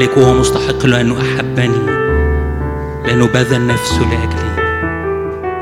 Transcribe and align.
الملك 0.00 0.16
وهو 0.16 0.34
مستحق 0.34 0.86
لأنه 0.86 1.20
أحبني 1.20 1.86
لأنه 3.06 3.26
بذل 3.26 3.66
نفسه 3.66 4.00
لأجلي. 4.00 4.50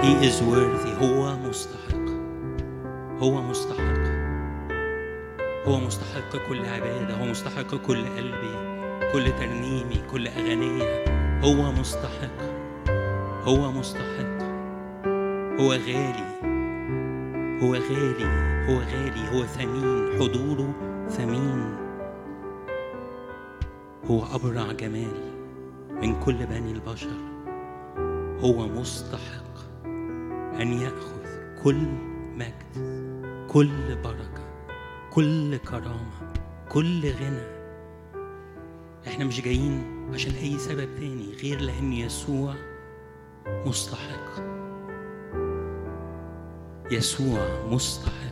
He 0.02 0.26
is 0.26 0.40
worthy 0.42 1.02
هو 1.02 1.36
مستحق 1.36 2.08
هو 3.18 3.42
مستحق 3.42 3.98
هو 5.66 5.80
مستحق 5.80 6.36
كل 6.48 6.58
عبادة 6.66 7.14
هو 7.14 7.24
مستحق 7.24 7.74
كل 7.74 8.04
قلبي 8.16 8.54
كل 9.12 9.32
ترنيمي 9.38 10.02
كل 10.12 10.28
أغنية 10.28 11.04
هو 11.44 11.72
مستحق 11.72 12.38
هو 13.44 13.72
مستحق. 13.72 14.38
هو 15.60 15.72
غالي 15.72 16.24
هو 17.62 17.74
غالي 17.74 18.26
هو 18.68 18.78
غالي 18.78 19.28
هو 19.32 19.44
ثمين 19.46 20.20
حضوره 20.20 20.74
ثمين. 21.08 21.87
هو 24.10 24.24
أبرع 24.34 24.72
جمال 24.72 25.38
من 26.02 26.20
كل 26.20 26.46
بني 26.46 26.72
البشر. 26.72 27.16
هو 28.40 28.66
مستحق 28.68 29.58
أن 30.60 30.72
يأخذ 30.72 31.24
كل 31.64 31.86
مجد 32.36 32.98
كل 33.48 33.96
بركة 34.04 34.42
كل 35.12 35.56
كرامة 35.56 36.32
كل 36.68 37.10
غنى. 37.10 37.58
إحنا 39.06 39.24
مش 39.24 39.40
جايين 39.40 40.08
عشان 40.14 40.32
أي 40.32 40.58
سبب 40.58 40.88
تاني 40.94 41.32
غير 41.42 41.60
لأن 41.60 41.92
يسوع 41.92 42.54
مستحق. 43.66 44.42
يسوع 46.90 47.66
مستحق. 47.70 48.27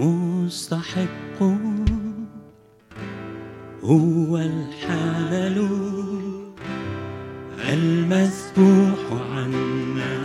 مستحق 0.00 1.42
هو 3.84 4.38
الحمل 4.38 5.68
المذبوح 7.68 9.22
عنا. 9.32 10.17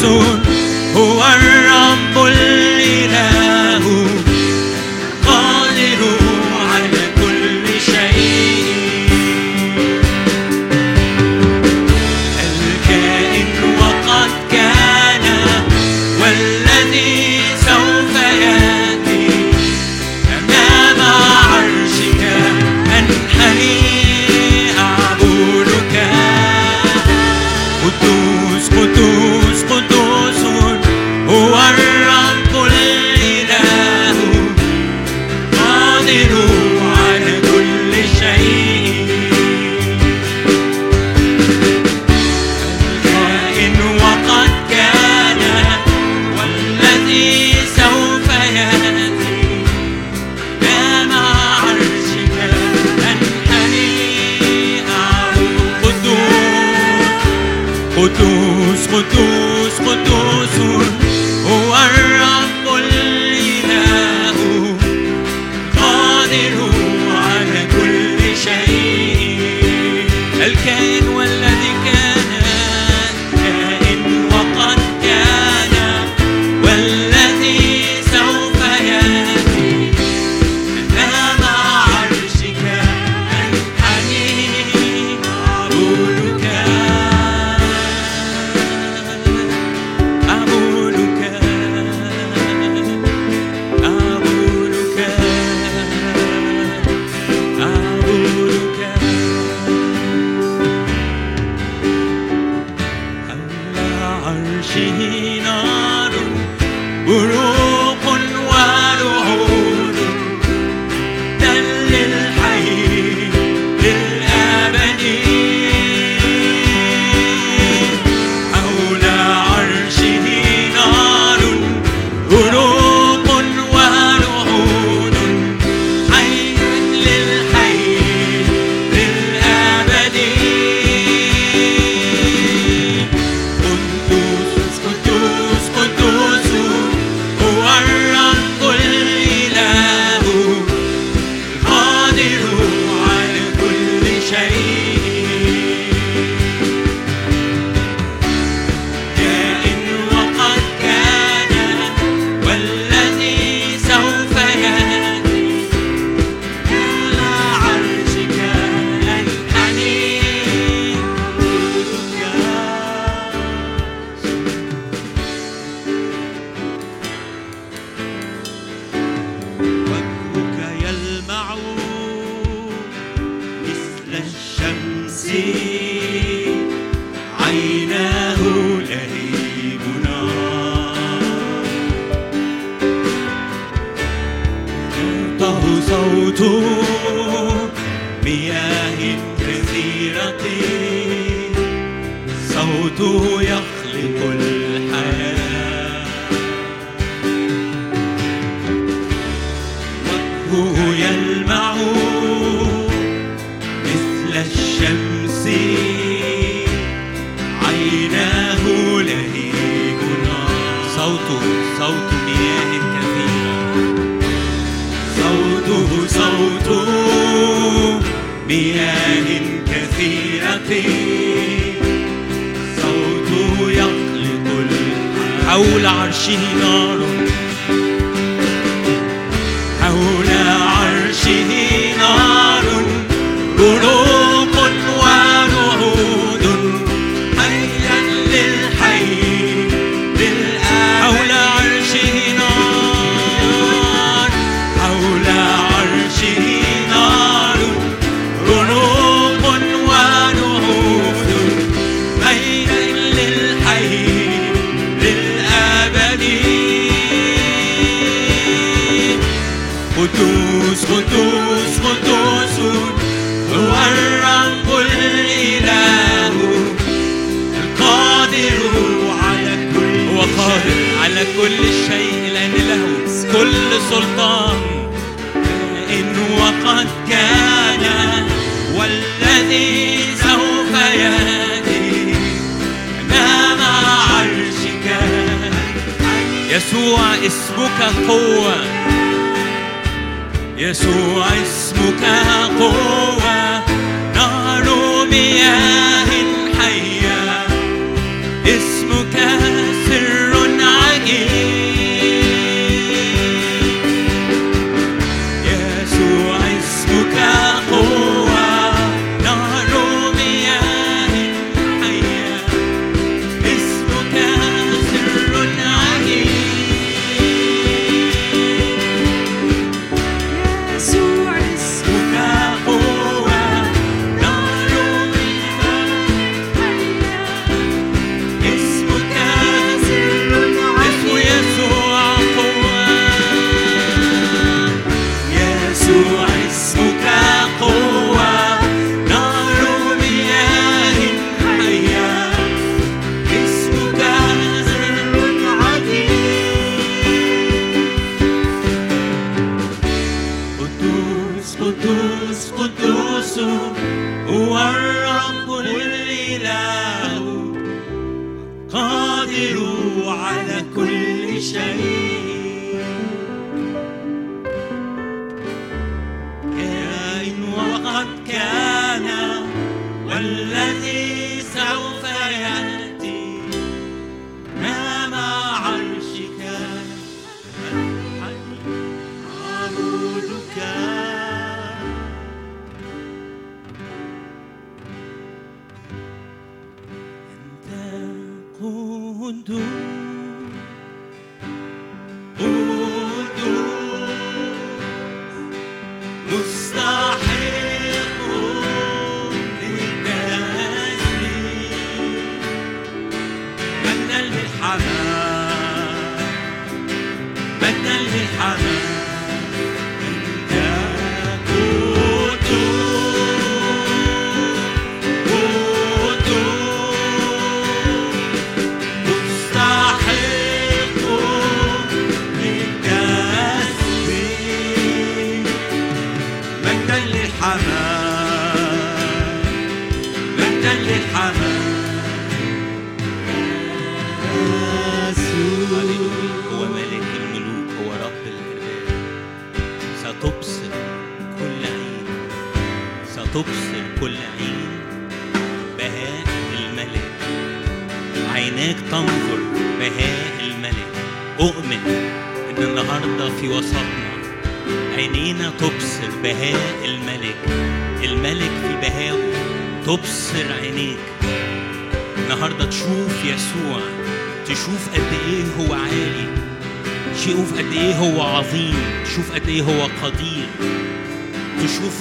soon. 0.00 0.47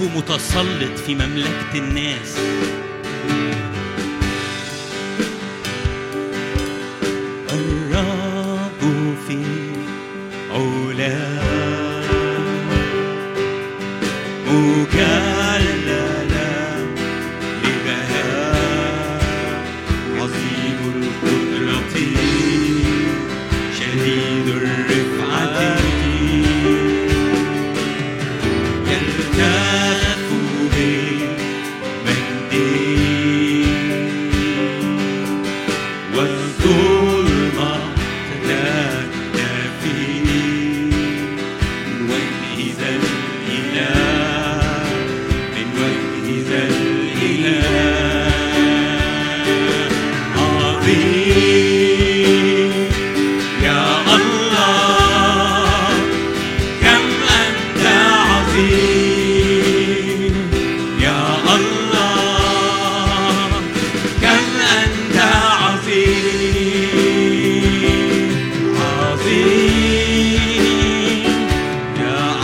متسلط 0.02 1.00
في 1.00 1.16
مملكة 1.16 1.76
الناس. 1.76 2.47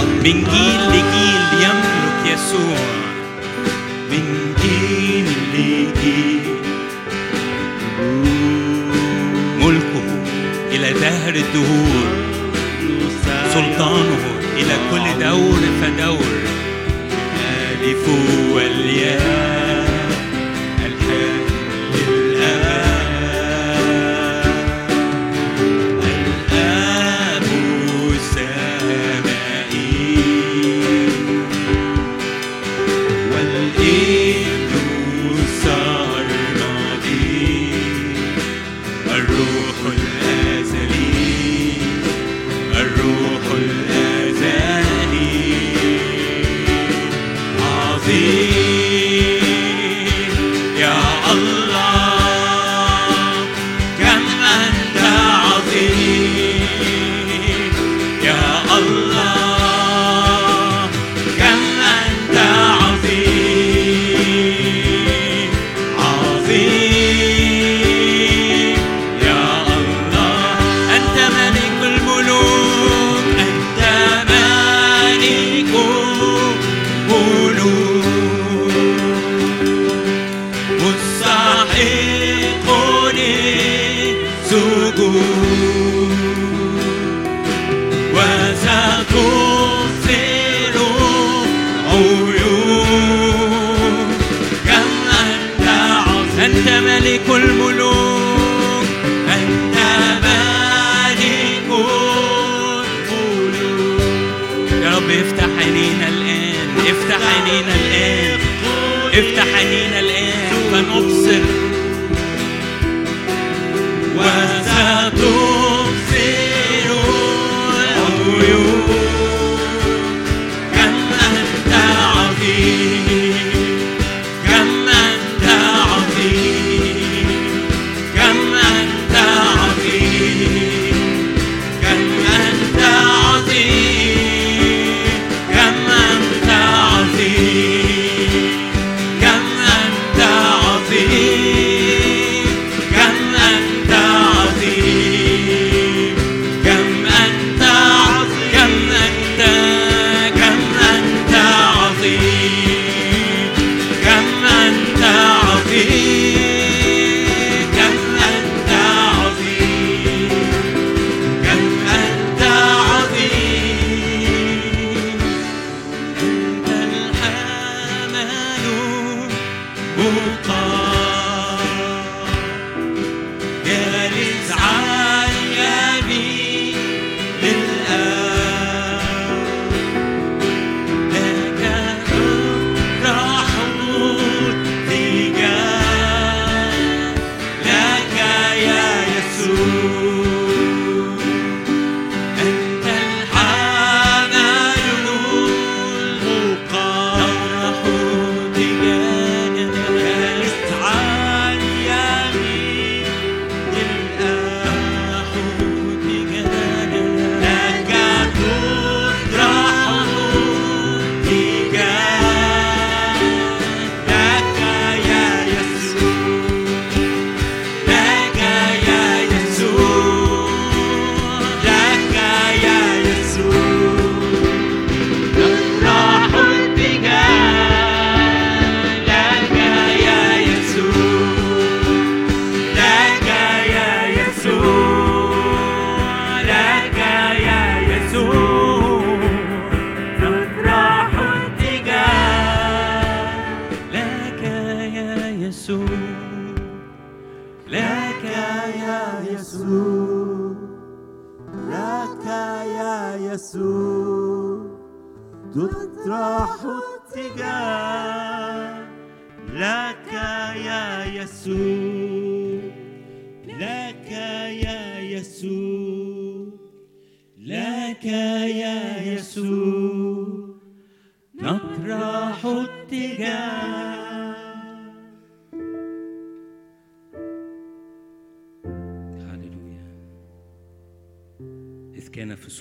من 0.02 0.38
جيل 0.52 0.82
لجيل 0.90 1.44
يملك 1.64 2.34
يسوع. 2.34 2.80
من 4.12 4.26
جيل 4.62 5.28
لجيل 5.54 6.44
ملكه 9.60 10.08
إلى 10.72 10.94
دهر 11.00 11.36
الدهور 11.36 12.08
سلطانه 13.54 14.24
إلى 14.58 14.76
كل 14.92 15.26
دور 15.26 15.62
فدور. 15.82 16.34
الألف 17.84 18.10
والياء. 18.54 19.53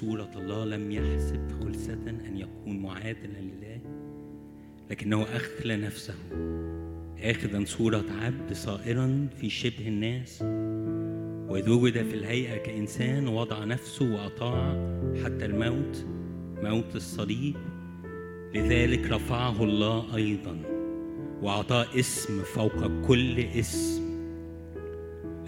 صورة 0.02 0.30
الله 0.36 0.64
لم 0.64 0.90
يحسب 0.90 1.40
خلسة 1.60 1.92
أن 2.08 2.36
يكون 2.36 2.82
معادلا 2.82 3.38
لله 3.38 3.80
لكنه 4.90 5.22
أخلى 5.22 5.76
نفسه. 5.76 6.14
آخذا 7.22 7.64
صورة 7.64 8.04
عبد 8.22 8.52
صائرا 8.52 9.28
في 9.40 9.50
شبه 9.50 9.88
الناس 9.88 10.42
وإذ 11.50 11.70
وجد 11.70 12.02
في 12.02 12.14
الهيئة 12.14 12.56
كإنسان 12.56 13.28
وضع 13.28 13.64
نفسه 13.64 14.14
وأطاع 14.14 14.72
حتى 15.24 15.44
الموت 15.44 16.06
موت 16.62 16.96
الصليب. 16.96 17.56
لذلك 18.54 19.10
رفعه 19.10 19.64
الله 19.64 20.16
أيضا 20.16 20.58
واعطاه 21.42 21.86
اسم 21.98 22.42
فوق 22.42 23.06
كل 23.06 23.40
اسم. 23.40 24.02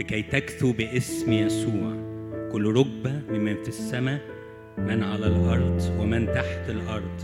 لكي 0.00 0.22
تكثو 0.22 0.72
باسم 0.72 1.32
يسوع 1.32 2.04
كل 2.52 2.74
ركبة 2.76 3.22
ممن 3.30 3.62
في 3.62 3.68
السماء 3.68 4.33
من 4.78 5.02
على 5.02 5.26
الأرض 5.26 5.82
ومن 5.98 6.26
تحت 6.26 6.70
الأرض 6.70 7.18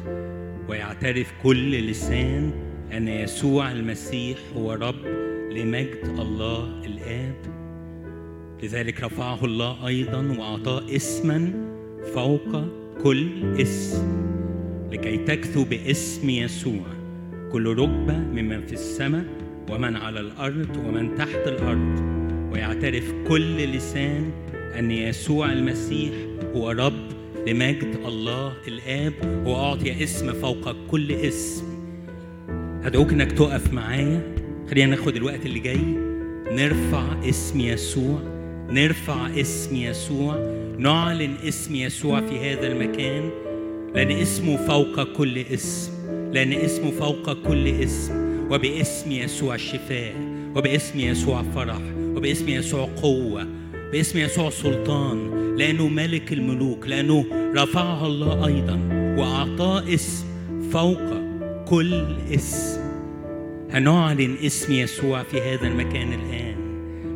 ويعترف 0.68 1.32
كل 1.42 1.90
لسان 1.90 2.52
أن 2.92 3.08
يسوع 3.08 3.72
المسيح 3.72 4.38
هو 4.56 4.72
رب 4.72 5.06
لمجد 5.52 6.04
الله 6.18 6.82
الآب. 6.86 7.34
لذلك 8.62 9.02
رفعه 9.02 9.44
الله 9.44 9.86
أيضا 9.86 10.36
وأعطاه 10.38 10.96
اسما 10.96 11.52
فوق 12.14 12.64
كل 13.02 13.28
اسم 13.60 14.20
لكي 14.92 15.16
تكثو 15.16 15.64
باسم 15.64 16.30
يسوع 16.30 16.86
كل 17.52 17.66
ركبة 17.66 18.18
ممن 18.18 18.66
في 18.66 18.72
السماء 18.72 19.24
ومن 19.70 19.96
على 19.96 20.20
الأرض 20.20 20.76
ومن 20.76 21.14
تحت 21.14 21.46
الأرض. 21.46 22.20
ويعترف 22.52 23.14
كل 23.28 23.56
لسان 23.56 24.30
أن 24.78 24.90
يسوع 24.90 25.52
المسيح 25.52 26.12
هو 26.54 26.70
رب 26.70 27.19
لمجد 27.46 27.98
الله 28.06 28.52
الآب 28.68 29.12
وأعطي 29.46 30.04
اسم 30.04 30.32
فوق 30.32 30.76
كل 30.90 31.12
اسم. 31.12 31.64
هدعوك 32.82 33.12
إنك 33.12 33.32
تقف 33.32 33.72
معايا. 33.72 34.34
خلينا 34.70 34.96
ناخد 34.96 35.16
الوقت 35.16 35.46
اللي 35.46 35.58
جاي. 35.58 35.80
نرفع 36.50 37.28
اسم 37.28 37.60
يسوع. 37.60 38.18
نرفع 38.70 39.40
اسم 39.40 39.76
يسوع. 39.76 40.36
نعلن 40.78 41.34
اسم 41.48 41.74
يسوع 41.74 42.20
في 42.20 42.38
هذا 42.38 42.66
المكان. 42.66 43.30
لأن 43.94 44.10
اسمه 44.10 44.56
فوق 44.56 45.02
كل 45.02 45.38
اسم. 45.38 45.92
لأن 46.32 46.52
اسمه 46.52 46.90
فوق 46.90 47.32
كل 47.32 47.66
اسم. 47.68 48.30
وباسم 48.50 49.12
يسوع 49.12 49.56
شفاء 49.56 50.14
وباسم 50.56 51.00
يسوع 51.00 51.42
فرح. 51.42 51.80
وباسم 51.98 52.48
يسوع 52.48 52.88
قوة. 53.02 53.46
باسم 53.92 54.18
يسوع 54.18 54.50
سلطان 54.50 55.30
لأنه 55.56 55.88
ملك 55.88 56.32
الملوك 56.32 56.86
لأنه 56.86 57.24
رفعه 57.56 58.06
الله 58.06 58.46
أيضا 58.46 58.80
وأعطاه 59.18 59.94
اسم 59.94 60.26
فوق 60.72 61.20
كل 61.68 62.06
اسم. 62.34 62.80
هنعلن 63.70 64.36
اسم 64.42 64.72
يسوع 64.72 65.22
في 65.22 65.40
هذا 65.40 65.66
المكان 65.66 66.12
الآن. 66.12 66.56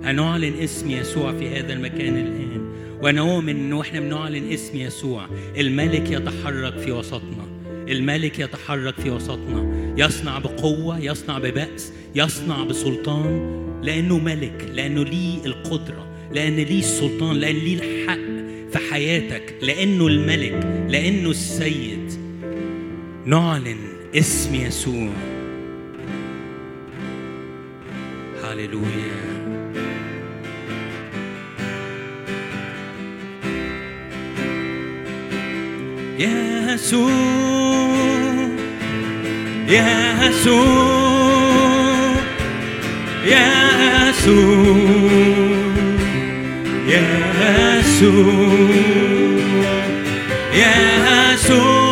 هنعلن 0.04 0.54
اسم 0.62 0.90
يسوع 0.90 1.32
في 1.32 1.48
هذا 1.48 1.72
المكان 1.72 2.16
الآن. 2.16 2.68
ونؤمن 3.02 3.56
انه 3.56 3.80
إحنا 3.80 4.00
بنعلن 4.00 4.52
اسم 4.52 4.76
يسوع. 4.76 5.26
الملك 5.56 6.10
يتحرك 6.10 6.78
في 6.78 6.92
وسطنا. 6.92 7.46
الملك 7.88 8.38
يتحرك 8.38 8.94
في 8.94 9.10
وسطنا. 9.10 9.94
يصنع 9.98 10.38
بقوة 10.38 10.98
يصنع 10.98 11.38
ببأس 11.38 11.92
يصنع 12.14 12.64
بسلطان 12.64 13.64
لأنه 13.82 14.18
ملك 14.18 14.70
لأنه 14.74 15.02
ليه 15.04 15.46
القدرة. 15.46 16.13
لأن 16.34 16.56
ليه 16.56 16.78
السلطان 16.78 17.36
لأن 17.36 17.54
ليه 17.54 17.74
الحق 17.74 18.18
في 18.72 18.78
حياتك 18.92 19.54
لأنه 19.62 20.06
الملك 20.06 20.86
لأنه 20.88 21.30
السيد. 21.30 22.12
نعلن 23.26 23.76
اسم 24.14 24.54
يسوع. 24.54 25.10
هللويا. 28.44 29.34
يسوع 36.18 37.10
يسوع 39.68 40.94
يسوع. 44.10 45.43
يسوع 47.94 48.14
يسوع. 50.54 51.83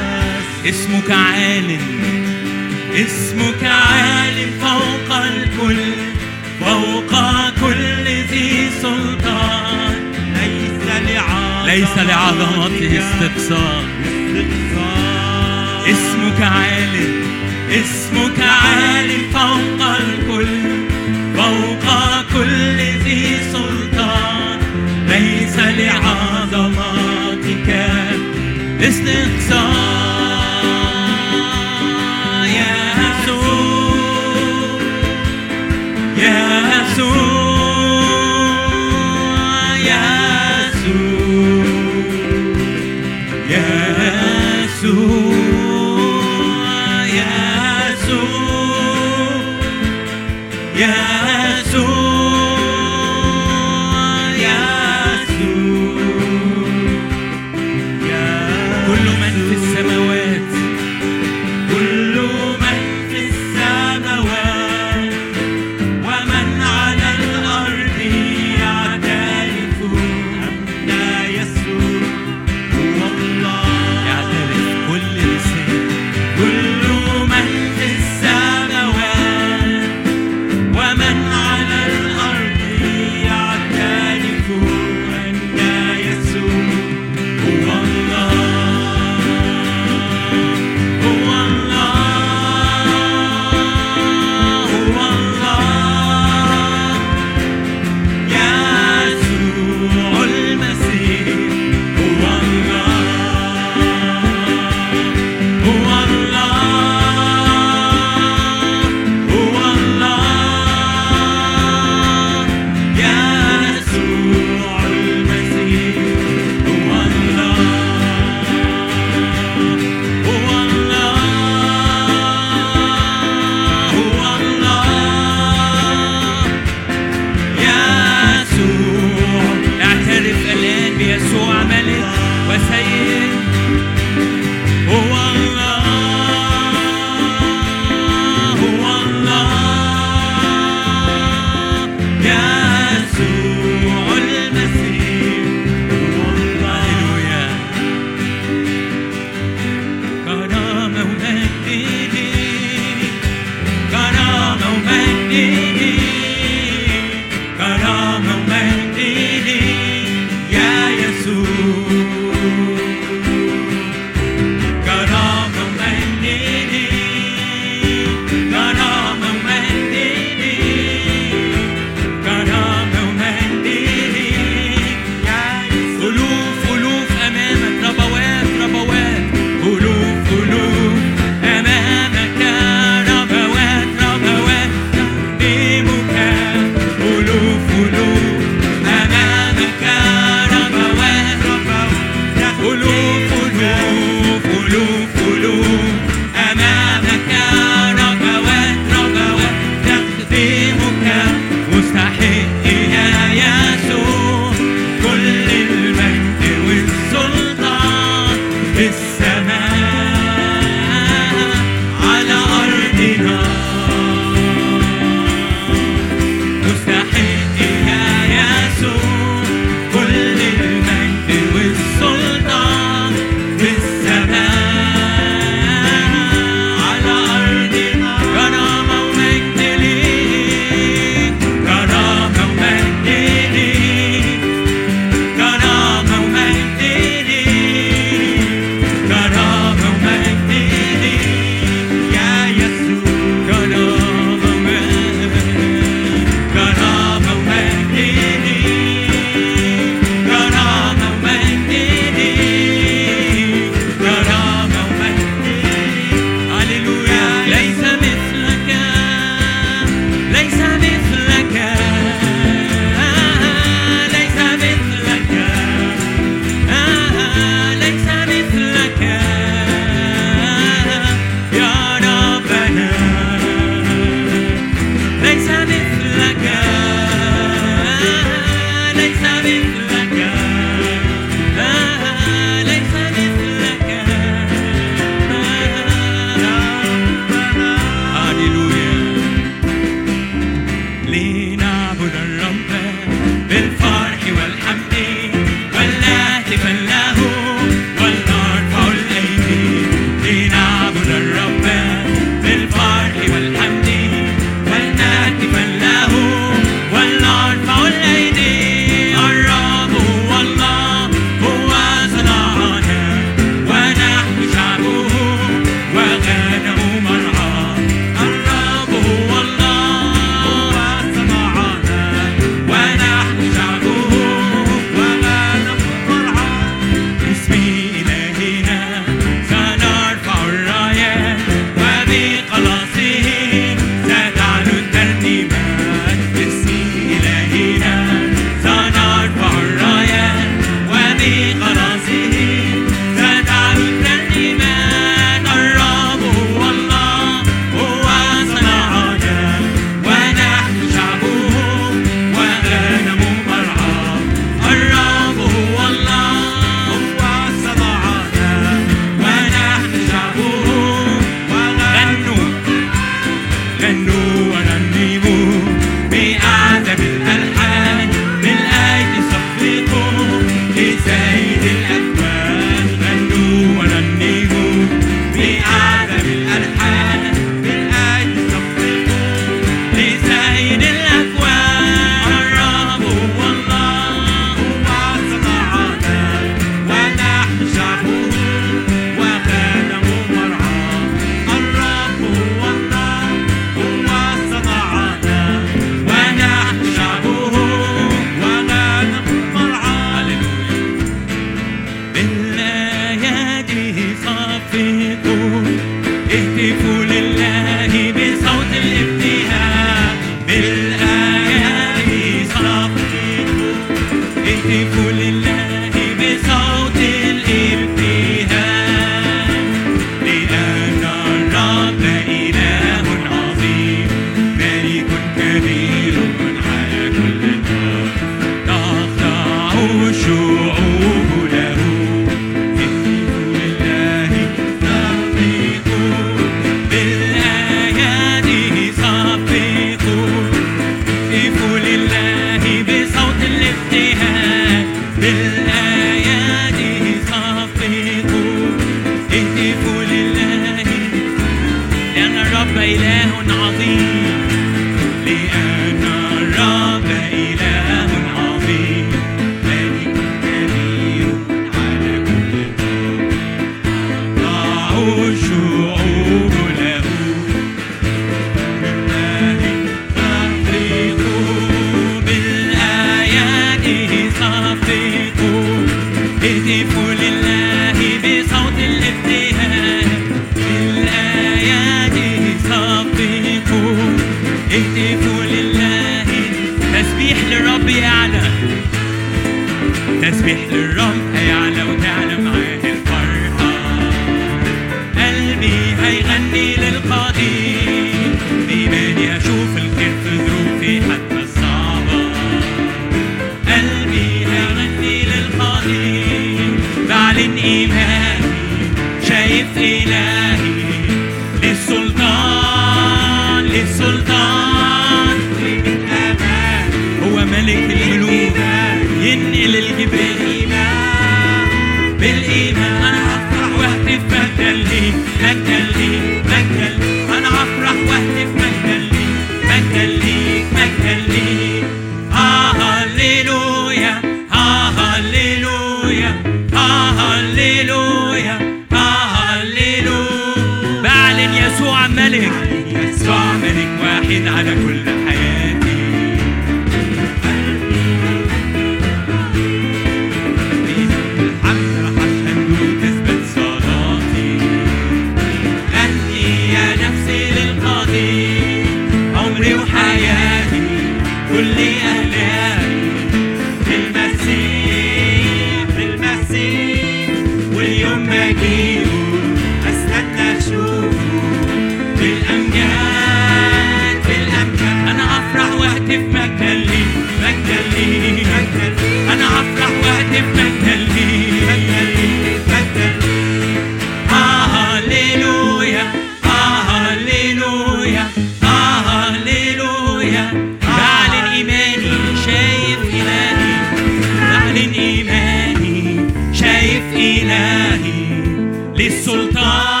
للسلطان 598.95 600.00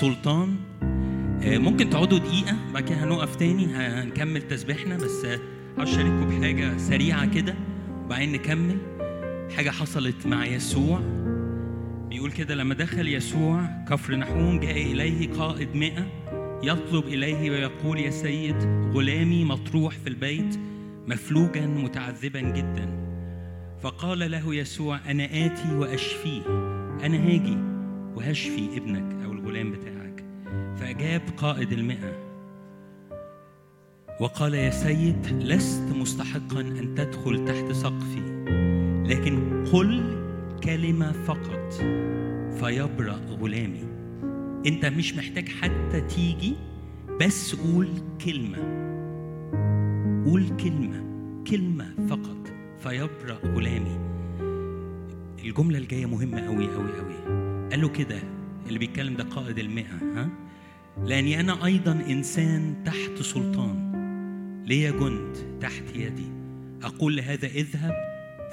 السلطان 0.00 0.56
آه، 1.42 1.58
ممكن 1.58 1.90
تقعدوا 1.90 2.18
دقيقة 2.18 2.56
بعد 2.74 2.82
كده 2.82 3.04
هنقف 3.04 3.36
تاني 3.36 3.66
هنكمل 3.66 4.42
تسبيحنا 4.42 4.96
بس 4.96 5.26
عاوز 5.78 5.88
أشارككم 5.90 6.28
بحاجة 6.28 6.76
سريعة 6.76 7.34
كده 7.34 7.54
وبعدين 8.04 8.32
نكمل. 8.32 8.76
حاجة 9.56 9.70
حصلت 9.70 10.26
مع 10.26 10.46
يسوع. 10.46 11.00
بيقول 12.08 12.32
كده 12.32 12.54
لما 12.54 12.74
دخل 12.74 13.08
يسوع 13.08 13.84
كفر 13.88 14.16
نحوم 14.16 14.60
جاء 14.60 14.82
إليه 14.82 15.32
قائد 15.32 15.74
مئة 15.76 16.06
يطلب 16.62 17.04
إليه 17.04 17.50
ويقول 17.50 17.98
يا 17.98 18.10
سيد 18.10 18.56
غلامي 18.94 19.44
مطروح 19.44 19.94
في 19.94 20.08
البيت 20.08 20.58
مفلوجا 21.08 21.66
متعذبا 21.66 22.40
جدا. 22.40 22.88
فقال 23.82 24.30
له 24.30 24.54
يسوع 24.54 25.00
أنا 25.10 25.24
آتي 25.24 25.74
وأشفيه 25.74 26.42
أنا 27.04 27.16
هاجي 27.16 27.56
وهشفي 28.16 28.68
ابنك. 28.76 29.19
الغلام 29.50 29.72
بتاعك. 29.72 30.24
فأجاب 30.76 31.22
قائد 31.36 31.72
المئة. 31.72 32.30
وقال 34.20 34.54
يا 34.54 34.70
سيد 34.70 35.26
لست 35.26 35.92
مستحقا 35.96 36.60
أن 36.60 36.94
تدخل 36.94 37.44
تحت 37.44 37.72
سقفي 37.72 38.44
لكن 39.06 39.64
قل 39.72 40.20
كلمة 40.64 41.12
فقط 41.12 41.72
فيبرأ 42.60 43.20
غلامي. 43.40 43.84
أنت 44.66 44.86
مش 44.86 45.14
محتاج 45.14 45.48
حتى 45.48 46.00
تيجي 46.00 46.54
بس 47.20 47.54
قول 47.54 47.88
كلمة. 48.24 48.58
قول 50.26 50.48
كلمة 50.56 51.04
كلمة 51.50 52.06
فقط 52.08 52.52
فيبرأ 52.78 53.38
غلامي. 53.44 53.98
الجملة 55.44 55.78
الجاية 55.78 56.06
مهمة 56.06 56.40
أوي 56.40 56.64
أوي 56.74 57.00
أوي. 57.00 57.14
قال 57.70 57.80
له 57.80 57.88
كده 57.88 58.39
اللي 58.66 58.78
بيتكلم 58.78 59.14
ده 59.16 59.24
قائد 59.24 59.58
المئة 59.58 59.94
ها؟ 60.14 60.28
لأني 61.04 61.40
أنا 61.40 61.64
أيضا 61.64 61.92
إنسان 61.92 62.74
تحت 62.84 63.22
سلطان. 63.22 63.90
لي 64.66 64.92
جند 64.92 65.36
تحت 65.60 65.84
يدي. 65.94 66.26
أقول 66.82 67.16
لهذا 67.16 67.46
اذهب 67.46 67.94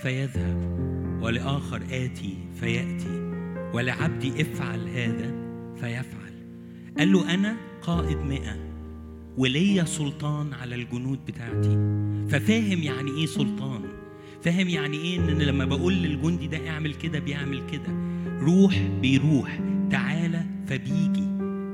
فيذهب 0.01 0.77
ولآخر 1.21 1.81
آتي 1.91 2.37
فيأتي 2.59 3.31
ولعبدي 3.73 4.41
افعل 4.41 4.87
هذا 4.87 5.31
فيفعل. 5.75 6.33
قال 6.97 7.11
له 7.11 7.33
أنا 7.33 7.57
قائد 7.81 8.17
مئة 8.17 8.55
وليا 9.37 9.83
سلطان 9.83 10.53
على 10.53 10.75
الجنود 10.75 11.19
بتاعتي. 11.25 11.77
ففاهم 12.29 12.83
يعني 12.83 13.11
إيه 13.11 13.25
سلطان؟ 13.25 13.81
فاهم 14.43 14.69
يعني 14.69 14.97
إيه 14.97 15.19
إن 15.19 15.41
لما 15.41 15.65
بقول 15.65 15.93
للجندي 15.93 16.47
ده 16.47 16.69
اعمل 16.69 16.93
كده 16.93 17.19
بيعمل 17.19 17.61
كده؟ 17.71 17.93
روح 18.41 18.81
بيروح. 19.01 19.59
تعالى 19.91 20.45
فبيجي 20.67 21.27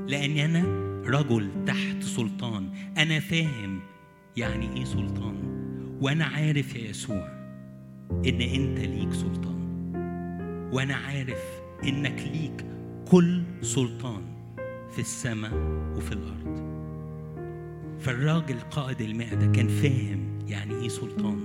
لأن 0.08 0.36
أنا 0.38 0.84
رجل 1.06 1.64
تحت 1.66 2.02
سلطان. 2.02 2.70
أنا 2.98 3.20
فاهم 3.20 3.80
يعني 4.36 4.76
إيه 4.76 4.84
سلطان 4.84 5.34
وأنا 6.00 6.24
عارف 6.24 6.76
يا 6.76 6.90
يسوع 6.90 7.28
إن 8.10 8.40
أنت 8.40 8.78
ليك 8.78 9.12
سلطان 9.12 9.54
وأنا 10.72 10.94
عارف 10.94 11.42
إنك 11.84 12.22
ليك 12.32 12.66
كل 13.08 13.42
سلطان 13.62 14.22
في 14.92 14.98
السماء 14.98 15.54
وفي 15.96 16.12
الأرض. 16.12 16.64
فالراجل 18.00 18.60
قائد 18.70 19.00
المئة 19.00 19.34
ده 19.34 19.46
كان 19.46 19.68
فاهم 19.68 20.38
يعني 20.48 20.74
إيه 20.74 20.88
سلطان. 20.88 21.40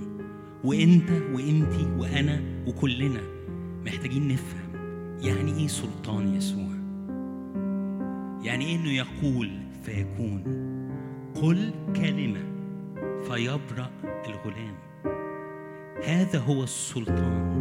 وأنت 0.64 1.10
وأنتي 1.10 1.84
وأنا 1.98 2.40
وكلنا 2.66 3.20
محتاجين 3.86 4.28
نفهم 4.28 4.69
يعني 5.22 5.52
إيه 5.58 5.66
سلطان 5.66 6.34
يسوع؟ 6.34 6.70
يعني 8.42 8.64
إيه 8.64 8.76
إنه 8.76 8.90
يقول 8.90 9.50
فيكون؟ 9.82 10.42
قل 11.34 11.72
كلمة 11.96 12.40
فيبرأ 13.24 13.90
الغلام. 14.04 14.74
هذا 16.04 16.38
هو 16.38 16.62
السلطان. 16.62 17.60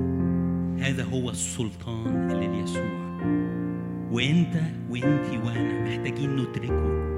هذا 0.80 1.04
هو 1.04 1.30
السلطان 1.30 2.32
اللي 2.32 2.48
ليسوع. 2.48 3.19
وإنت 4.12 4.56
وإنت 4.89 5.45
وأنا 5.45 5.84
محتاجين 5.84 6.36
ندركه 6.36 7.10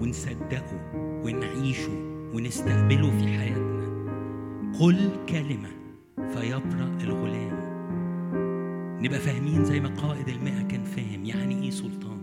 ونصدقه 0.00 0.92
ونعيشه 0.94 1.92
ونستقبله 2.34 3.10
في 3.10 3.26
حياتنا. 3.38 3.90
قل 4.80 5.10
كلمة 5.28 5.68
فيبرأ 6.16 6.98
الغلام. 7.00 7.69
نبقى 9.02 9.18
فاهمين 9.18 9.64
زي 9.64 9.80
ما 9.80 9.88
قائد 9.88 10.28
المئة 10.28 10.62
كان 10.62 10.84
فاهم. 10.84 11.24
يعني 11.24 11.62
إيه 11.62 11.70
سلطان؟ 11.70 12.20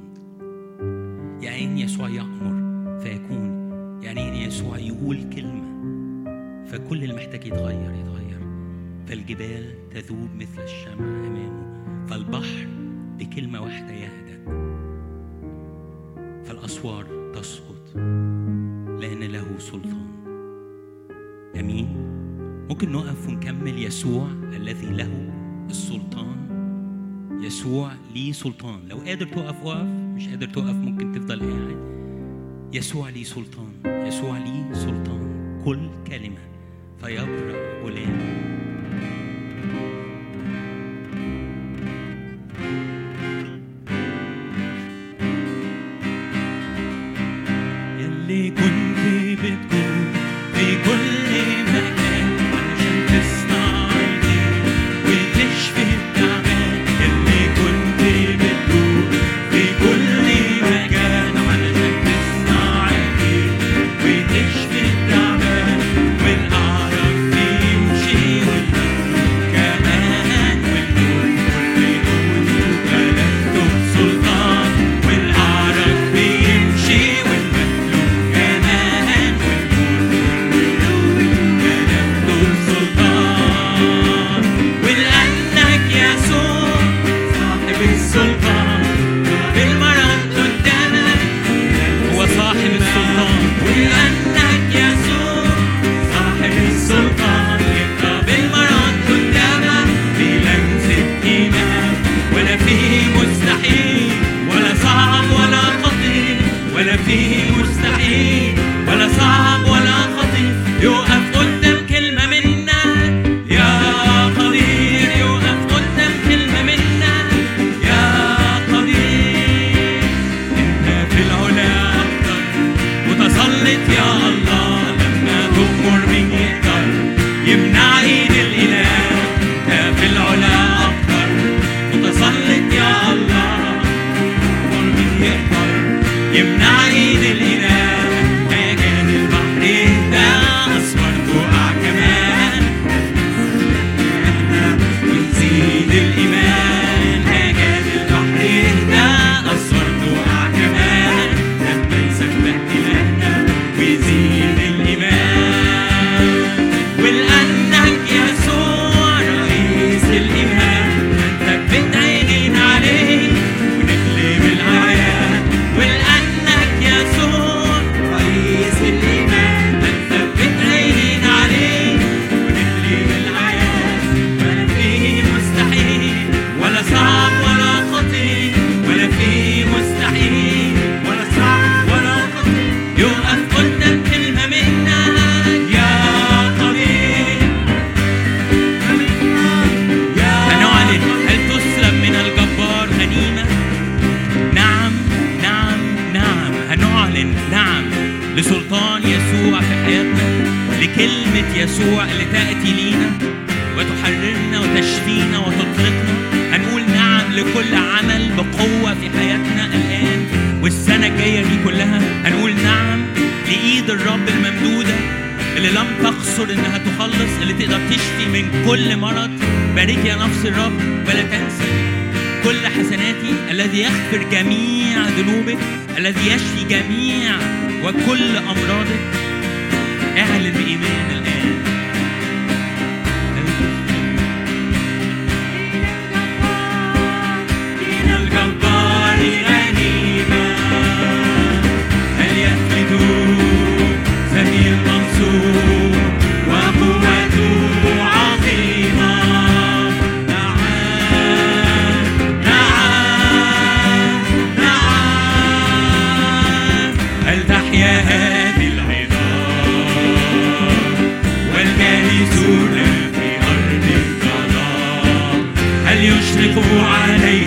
يعني 1.42 1.78
إيه 1.80 1.86
يسوع 1.86 2.10
يأمر 2.10 3.00
فيكون. 3.00 3.72
يعني 4.04 4.32
إيه 4.32 4.48
يسوع 4.48 4.78
يقول 4.78 5.30
كلمة 5.36 5.78
فكل 6.66 7.04
المحتاج 7.04 7.46
يتغير 7.46 7.94
يتغير. 7.94 8.40
فالجبال 9.08 9.90
تذوب 9.90 10.30
مثل 10.36 10.62
الشمع 10.64 11.06
أمامه. 11.06 12.08
فالبحر 12.08 12.68
بكلمة 13.20 13.62
واحدة 13.62 13.94
يهدأ. 13.94 14.38
فالأسوار 16.44 17.32
تسقط 17.34 17.96
لأن 19.00 19.24
له 19.24 19.58
سلطان. 19.58 20.08
أمين؟ 21.60 21.88
ممكن 22.70 22.92
نقف 22.92 23.28
ونكمل 23.28 23.84
يسوع 23.84 24.28
الذي 24.54 24.86
له 24.86 25.34
السلطان؟ 25.70 26.47
يسوع 27.42 27.92
ليه 28.14 28.32
سلطان. 28.32 28.88
لو 28.88 28.98
قادر 28.98 29.28
تقف 29.28 29.66
وقف. 29.66 29.86
مش 30.16 30.28
قادر 30.28 30.48
تقف 30.48 30.76
ممكن 30.76 31.12
تفضل 31.12 31.40
قاعد. 31.40 31.78
يسوع 32.74 33.10
ليه 33.10 33.24
سلطان. 33.24 33.72
يسوع 33.86 34.38
ليه 34.38 34.74
سلطان. 34.74 35.62
كل 35.66 35.90
كلمة. 36.08 36.38
فيبرأ 37.02 37.84
غلامه 37.84 38.48
يلي 48.00 48.50
كنت 48.50 48.77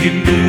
hidup. 0.00 0.39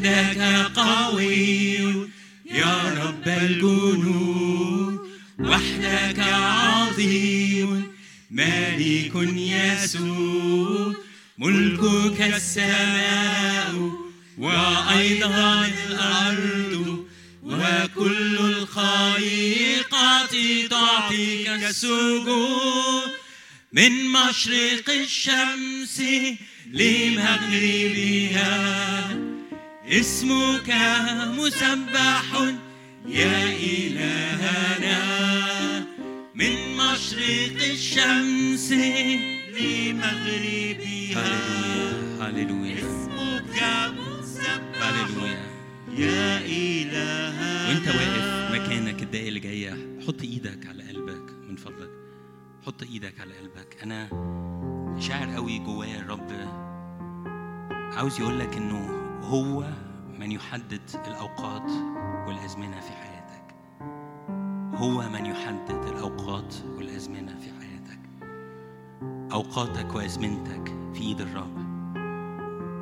وحدك 0.00 0.40
قوي. 0.76 2.08
يا 2.50 3.04
رب 3.04 3.28
الجنود 3.28 4.98
وحدك 5.38 6.18
عظيم. 6.18 7.92
مالك 8.30 9.12
يسوع 9.36 10.94
ملكك 11.38 12.20
السماء 12.20 13.92
وأيضا 14.38 15.66
الأرض 15.66 17.04
وكل 17.42 18.38
الخليقات 18.38 20.30
تعطيك 20.70 21.48
السجود. 21.48 23.10
من 23.72 23.92
مشرق 24.04 24.90
الشمس 24.90 26.02
لمغربها. 26.72 28.40
اسمك 29.90 30.70
مسبح 31.38 32.24
يا 33.06 33.44
إلهنا. 33.46 35.00
من 36.34 36.76
مشرق 36.76 37.56
الشمس 37.70 38.72
لمغربها. 39.60 41.30
هللويا 42.20 42.78
اسمك 42.78 43.62
مسبح 43.98 44.82
هللويا. 44.82 45.46
يا 45.96 46.38
إلهنا. 46.38 47.68
وانت 47.68 47.86
واقف 47.88 48.54
مكانك 48.54 49.02
الدقايق 49.02 49.26
اللي 49.26 49.40
جاية 49.40 50.00
حط 50.06 50.22
إيدك 50.22 50.66
على 50.66 50.82
قلبك 50.82 51.32
من 51.48 51.56
فضلك. 51.56 51.90
حط 52.66 52.82
إيدك 52.82 53.20
على 53.20 53.34
قلبك. 53.34 53.76
أنا 53.82 54.08
شاعر 55.00 55.34
قوي 55.34 55.58
جوايا 55.58 55.98
الرب. 56.00 56.30
عاوز 57.96 58.20
يقول 58.20 58.38
لك 58.38 58.56
إنه 58.56 58.99
هو 59.22 59.64
من 60.18 60.32
يحدد 60.32 60.80
الأوقات 61.06 61.70
والأزمنة 62.26 62.80
في 62.80 62.92
حياتك. 62.92 63.54
هو 64.74 65.08
من 65.08 65.26
يحدد 65.26 65.84
الأوقات 65.84 66.54
والأزمنة 66.76 67.34
في 67.38 67.50
حياتك. 67.60 68.00
أوقاتك 69.32 69.94
وأزمنتك 69.94 70.74
في 70.94 71.00
إيد 71.00 71.20
الرب. 71.20 71.58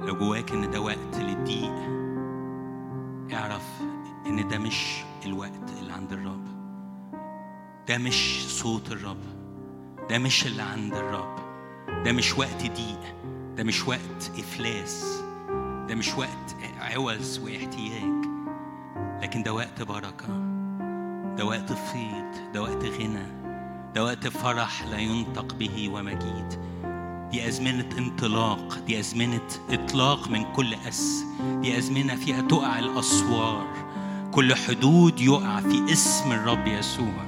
لو 0.07 0.14
جواك 0.16 0.53
إن 0.53 0.70
ده 0.70 0.80
وقت 0.80 1.16
للضيق 1.16 1.74
اعرف 3.32 3.80
إن 4.26 4.49
ده 4.49 4.59
مش 4.59 5.05
الوقت 5.26 5.72
اللي 5.80 5.93
عند 5.93 6.12
الرب. 6.12 6.45
ده 7.89 7.99
مش 7.99 8.47
صوت 8.49 8.93
الرب. 8.93 9.24
ده 10.11 10.18
مش 10.18 10.47
اللي 10.47 10.62
عند 10.62 10.95
الرب. 10.95 11.36
ده 12.05 12.12
مش 12.12 12.39
وقت 12.39 12.62
ضيق. 12.62 13.14
ده 13.57 13.64
مش 13.64 13.89
وقت 13.89 14.30
إفلاس. 14.39 15.18
ده 15.89 15.95
مش 15.95 16.14
وقت 16.14 16.57
عوز 16.80 17.39
واحتياج 17.39 18.24
لكن 19.22 19.43
ده 19.43 19.53
وقت 19.55 19.82
بركة 19.82 20.26
ده 21.36 21.45
وقت 21.45 21.72
فيض 21.72 22.53
ده 22.55 22.62
وقت 22.62 22.84
غنى 22.84 23.39
ده 23.95 24.05
وقت 24.05 24.28
فرح 24.28 24.82
لا 24.82 24.99
ينطق 24.99 25.55
به 25.55 25.91
ومجيد. 25.95 26.49
دي 27.30 27.49
أزمنة 27.49 27.89
انطلاق 27.99 28.78
دي 28.86 29.01
أزمنة 29.01 29.49
إطلاق 29.70 30.28
من 30.28 30.45
كل 30.53 30.74
أس 30.74 31.24
دي 31.41 31.78
أزمنة 31.78 32.14
فيها 32.14 32.41
تقع 32.41 32.78
الأسوار. 32.78 33.66
كل 34.32 34.55
حدود 34.55 35.20
يقع 35.20 35.61
في 35.61 35.93
اسم 35.93 36.32
الرب 36.32 36.66
يسوع. 36.66 37.24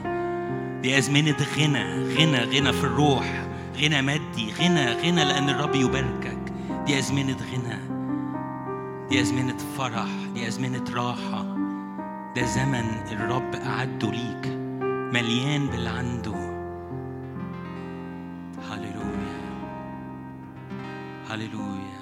دي 0.82 0.98
أزمنة 0.98 1.36
غنى 1.58 2.14
غنى 2.14 2.38
غنى 2.44 2.72
في 2.72 2.84
الروح 2.84 3.44
غنى 3.76 4.02
مادي 4.02 4.52
غنى 4.60 4.92
غنى 4.92 5.24
لأن 5.24 5.48
الرب 5.48 5.74
يباركك. 5.74 6.52
دي 6.86 6.98
أزمنة 6.98 7.36
غنى. 7.52 7.89
دي 9.10 9.20
أزمنة 9.20 9.56
فرح 9.78 10.08
دي 10.34 10.48
أزمنة 10.48 10.84
راحة. 10.94 11.42
ده 12.36 12.44
زمن 12.46 12.84
الرب 13.12 13.54
أعده 13.54 14.10
ليك 14.10 14.46
مليان 15.14 15.66
باللي 15.66 15.88
عنده. 15.88 16.34
هللويا 18.70 19.40
هللويا. 21.30 22.00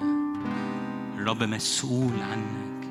الرب 1.17 1.43
مسؤول 1.43 2.21
عنك. 2.21 2.87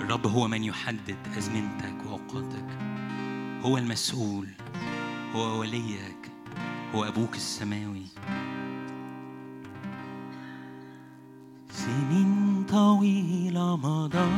الرب 0.00 0.26
هو 0.26 0.48
من 0.48 0.64
يحدد 0.64 1.16
أزمنتك 1.38 1.94
وأوقاتك. 2.06 2.66
هو 3.62 3.78
المسؤول 3.78 4.48
هو 5.34 5.60
وليك 5.60 6.30
هو 6.94 7.04
أبوك 7.04 7.34
السماوي. 7.34 8.06
سنين 11.70 12.51
طويلة 12.72 13.76
مضى 13.76 14.28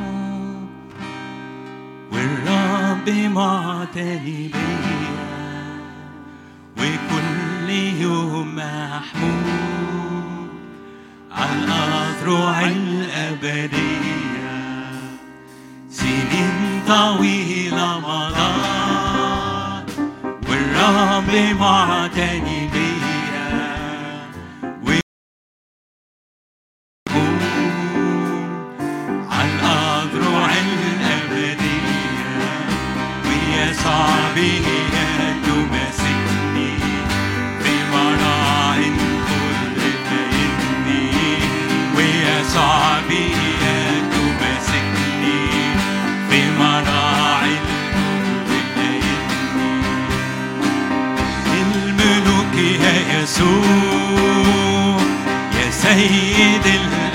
والرب 2.13 3.09
معتني 3.35 4.49
بيا 4.49 5.81
وكل 6.79 7.71
يوم 8.01 8.57
محمود 8.57 10.49
على 11.33 11.65
الأذرع 11.65 12.61
الأبدية 12.61 13.73
سنين 15.91 16.83
طويلة 16.89 17.99
مضت 18.01 19.91
والرب 20.49 21.31
معتني 21.61 22.54
يسوع 53.25 54.99
يا 55.61 55.71
سيد 55.71 56.67
الأسياد 56.67 57.14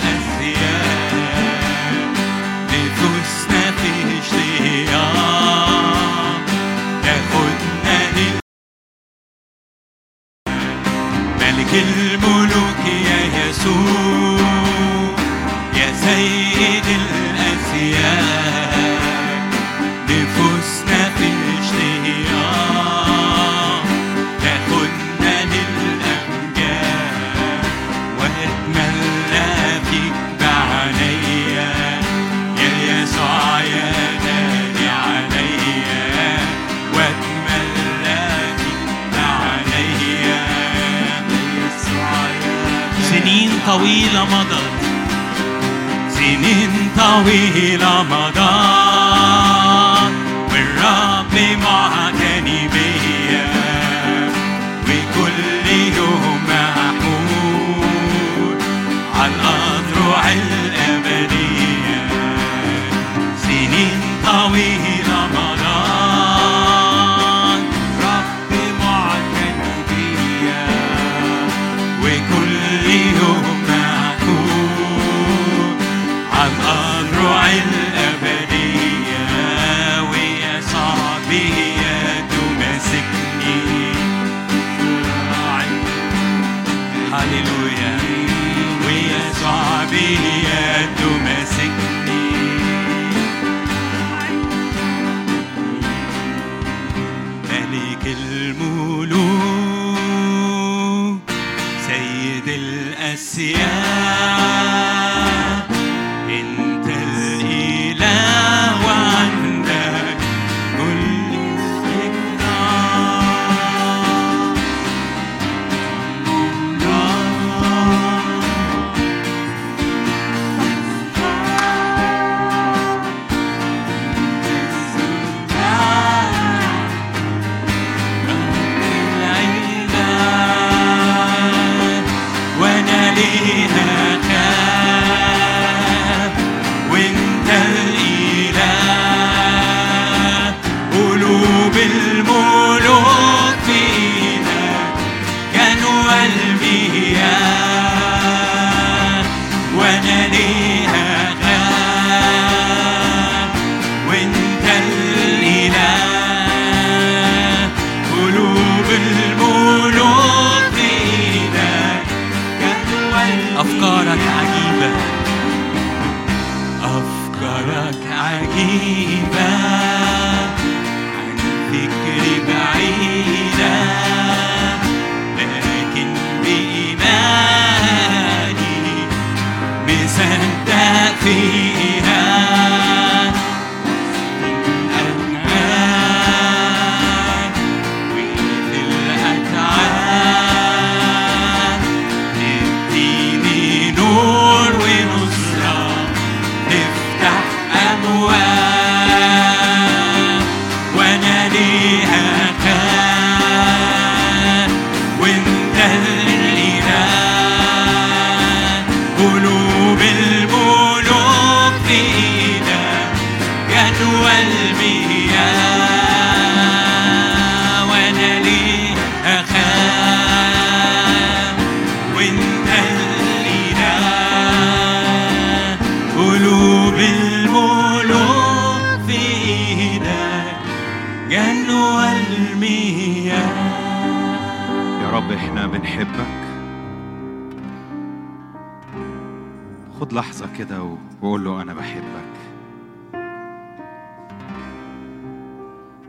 كده 240.59 240.97
وقول 241.21 241.43
له 241.43 241.61
أنا 241.61 241.73
بحبك. 241.73 242.33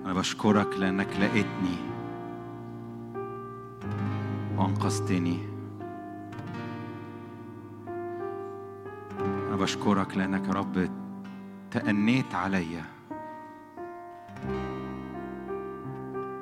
أنا 0.04 0.14
بشكرك 0.14 0.78
لأنك 0.78 1.06
لقيتني 1.20 1.76
وأنقذتني. 4.56 5.38
أنا 9.48 9.56
بشكرك 9.56 10.16
لأنك 10.16 10.48
يا 10.48 10.52
رب 10.52 10.90
تأنيت 11.70 12.34
عليا 12.34 12.84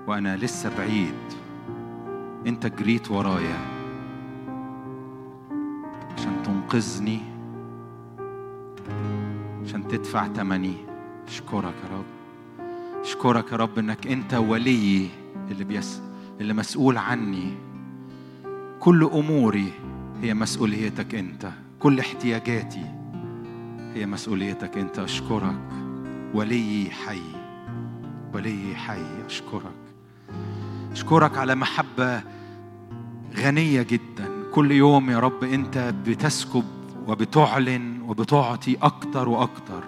وأنا 0.06 0.36
لسه 0.36 0.76
بعيد. 0.78 1.14
أنت 2.46 2.66
جريت 2.66 3.10
ورايا 3.10 3.58
عشان 6.16 6.42
تنقذني. 6.42 7.27
عشان 9.68 9.88
تدفع 9.88 10.26
تمني 10.26 10.76
اشكرك 11.26 11.74
يا 11.84 11.96
رب. 11.96 12.04
اشكرك 13.00 13.52
يا 13.52 13.56
رب 13.56 13.78
إنك 13.78 14.06
أنت 14.06 14.34
ولي 14.34 15.08
اللي 15.50 15.64
بيس 15.64 16.02
اللي 16.40 16.54
مسؤول 16.54 16.96
عني. 16.96 17.54
كل 18.80 19.04
أموري 19.04 19.72
هي 20.22 20.34
مسؤوليتك 20.34 21.14
أنت. 21.14 21.50
كل 21.80 22.00
احتياجاتي 22.00 22.84
هي 23.94 24.06
مسؤوليتك 24.06 24.78
أنت. 24.78 24.98
أشكرك. 24.98 25.58
ولي 26.34 26.90
حي. 26.90 27.22
ولي 28.34 28.74
حي. 28.74 29.24
أشكرك. 29.26 29.78
أشكرك 30.92 31.38
على 31.38 31.54
محبة 31.54 32.22
غنية 33.36 33.82
جدا. 33.82 34.28
كل 34.52 34.72
يوم 34.72 35.10
يا 35.10 35.18
رب 35.18 35.44
أنت 35.44 35.94
بتسكب 36.06 36.77
وبتعلن 37.08 38.02
وبتعطي 38.08 38.76
أكتر 38.82 39.28
وأكتر. 39.28 39.84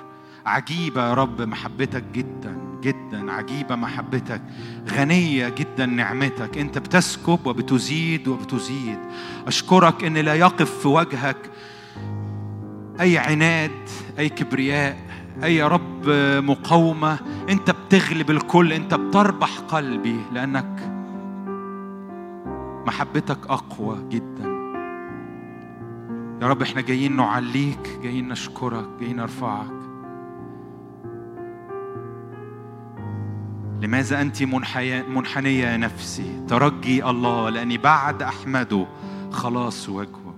عجيبة 0.46 1.08
يا 1.08 1.14
رب 1.14 1.42
محبتك 1.42 2.04
جدا 2.14 2.58
جدا. 2.82 3.32
عجيبة 3.32 3.74
محبتك. 3.74 4.42
غنية 4.90 5.48
جدا 5.48 5.86
نعمتك. 5.86 6.58
أنت 6.58 6.78
بتسكب 6.78 7.46
وبتزيد 7.46 8.28
وبتزيد. 8.28 8.98
أشكرك 9.46 10.04
إن 10.04 10.16
لا 10.16 10.34
يقف 10.34 10.78
في 10.78 10.88
وجهك 10.88 11.50
أي 13.00 13.18
عناد 13.18 13.88
أي 14.18 14.28
كبرياء 14.28 14.96
أي 15.44 15.56
يا 15.56 15.68
رب 15.68 16.08
مقاومة. 16.44 17.18
أنت 17.48 17.70
بتغلب 17.70 18.30
الكل. 18.30 18.72
أنت 18.72 18.94
بتربح 18.94 19.58
قلبي 19.58 20.20
لأنك 20.32 20.92
محبتك 22.86 23.38
أقوى 23.50 23.98
جدا. 24.08 24.59
يا 26.40 26.46
رب 26.48 26.62
إحنا 26.62 26.80
جايين 26.80 27.16
نعليك 27.16 27.98
جايين 28.02 28.28
نشكرك 28.28 28.88
جايين 29.00 29.16
نرفعك. 29.16 29.70
لماذا 33.82 34.20
أنت 34.20 34.42
منحيا- 34.42 35.08
منحنية 35.08 35.66
يا 35.66 35.76
نفسي؟ 35.76 36.44
ترجي 36.48 37.04
الله 37.04 37.48
لأني 37.50 37.78
بعد 37.78 38.22
احمده 38.22 38.86
خلاص 39.30 39.88
وجهه. 39.88 40.34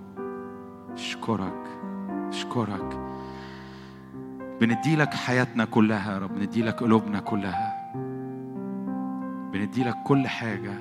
اشكرك 0.93 1.63
اشكرك. 2.29 2.99
بندي 4.61 4.95
لك 4.95 5.13
حياتنا 5.13 5.65
كلها 5.65 6.13
يا 6.13 6.17
رب 6.17 6.35
بندي 6.35 6.61
لك 6.63 6.79
قلوبنا 6.83 7.19
كلها. 7.19 7.93
بندي 9.53 9.83
لك 9.83 9.95
كل 10.03 10.27
حاجة. 10.27 10.73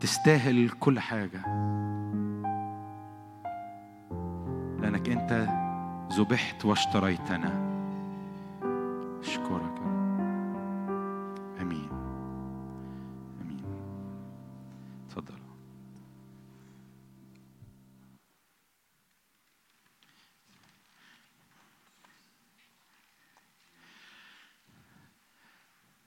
تستاهل 0.00 0.68
كل 0.80 1.00
حاجة. 1.00 1.73
لأنك 4.84 5.08
أنت 5.08 5.48
ذبحت 6.12 6.64
واشتريتنا. 6.64 7.48
رب 9.50 9.78
آمين. 11.60 11.88
آمين. 13.42 13.64
تفضل. 15.10 15.34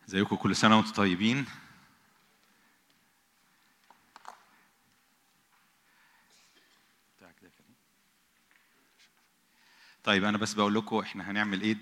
ازيكم 0.07 0.35
كل 0.35 0.55
سنة 0.55 0.77
وأنتم 0.77 0.91
طيبين. 0.91 1.45
طيب 10.07 10.23
أنا 10.23 10.37
بس 10.37 10.53
بقول 10.53 10.75
لكم 10.75 10.97
إحنا 10.99 11.31
هنعمل 11.31 11.61
إيه 11.61 11.77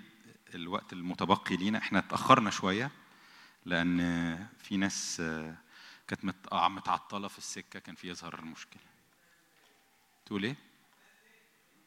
الوقت 0.55 0.93
المتبقي 0.93 1.57
لينا؟ 1.57 1.77
إحنا 1.77 1.99
اتأخرنا 1.99 2.49
شوية 2.49 2.91
لأن 3.65 4.47
في 4.63 4.77
ناس 4.77 5.21
كانت 6.07 6.37
آه، 6.51 6.69
متعطلة 6.69 7.27
في 7.27 7.37
السكة 7.37 7.79
كان 7.79 7.95
في 7.95 8.09
يظهر 8.09 8.39
المشكلة 8.39 8.81
تقول 10.25 10.43
إيه؟ 10.43 10.55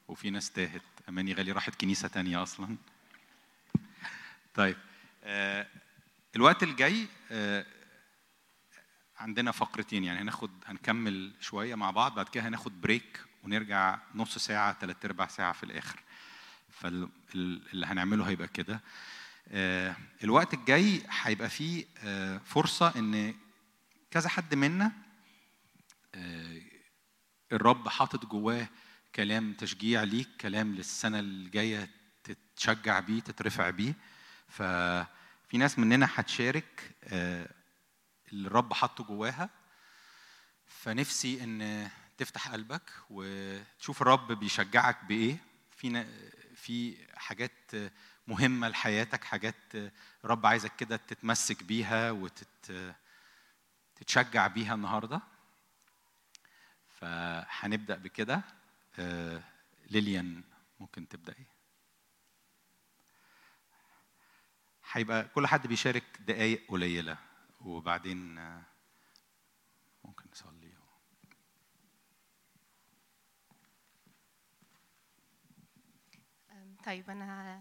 وفي 0.08 0.30
ناس 0.30 0.50
تاهت. 0.50 0.82
أماني 1.08 1.34
غالي 1.34 1.52
راحت 1.52 1.74
كنيسة 1.80 2.08
تانية 2.08 2.42
أصلا. 2.42 2.76
طيب 4.54 4.76
آه، 5.24 5.66
الوقت 6.36 6.62
الجاي 6.62 7.06
آه، 7.30 7.66
عندنا 9.16 9.52
فقرتين. 9.52 10.04
يعني 10.04 10.20
هناخد 10.20 10.50
هنكمل 10.66 11.32
شوية 11.40 11.74
مع 11.74 11.90
بعض 11.90 12.14
بعد 12.14 12.28
كده 12.28 12.48
هناخد 12.48 12.80
بريك 12.80 13.24
ونرجع 13.44 13.98
نص 14.14 14.38
ساعة 14.38 14.78
ثلاث 14.80 15.04
ارباع 15.04 15.26
ساعة 15.26 15.52
في 15.52 15.62
الآخر. 15.62 16.07
فاللي 16.80 17.86
هنعمله 17.86 18.28
هيبقى 18.28 18.48
كده. 18.48 18.80
آه، 19.48 19.96
الوقت 20.24 20.54
الجاي 20.54 21.02
هيبقى 21.10 21.50
فيه 21.50 21.84
آه، 22.04 22.38
فرصة 22.38 22.92
إن 22.96 23.34
كذا 24.10 24.28
حد 24.28 24.54
منا 24.54 24.92
آه، 26.14 26.60
الرب 27.52 27.88
حاطط 27.88 28.26
جواه 28.26 28.68
كلام 29.14 29.52
تشجيع 29.52 30.02
ليك 30.02 30.28
كلام 30.40 30.74
للسنة 30.74 31.20
الجاية 31.20 31.90
تتشجع 32.24 33.00
بيه 33.00 33.20
تترفع 33.20 33.70
بيه. 33.70 33.94
ففي 34.48 35.58
ناس 35.58 35.78
مننا 35.78 36.08
هتشارك 36.14 36.90
اللي 38.32 38.48
الرب 38.48 38.72
حطه 38.72 39.04
جواها. 39.04 39.50
فنفسي 40.66 41.44
إن 41.44 41.88
تفتح 42.18 42.48
قلبك 42.52 42.90
وتشوف 43.10 44.02
الرب 44.02 44.32
بيشجعك 44.32 45.04
بإيه. 45.04 45.36
في 45.76 46.04
في 46.58 46.96
حاجات 47.14 47.52
مهمة 48.26 48.68
لحياتك 48.68 49.24
حاجات 49.24 49.54
الرب 50.24 50.46
عايزك 50.46 50.76
كده 50.76 50.96
تتمسك 50.96 51.62
بيها 51.62 52.10
وتتشجع 54.00 54.46
بيها 54.46 54.74
النهارده. 54.74 55.20
فهنبدأ 57.00 57.96
بكده. 57.96 58.42
آه، 58.98 59.42
ليليان 59.90 60.42
ممكن 60.80 61.08
تبدأ 61.08 61.34
إيه؟ 61.38 61.46
هيبقى 64.92 65.28
كل 65.28 65.46
حد 65.46 65.66
بيشارك 65.66 66.04
دقايق 66.20 66.62
قليلة 66.68 67.18
وبعدين 67.60 68.38
آه، 68.38 68.62
ممكن 70.04 70.24
نصلي 70.32 70.72
طيب 76.86 77.10
أنا 77.10 77.60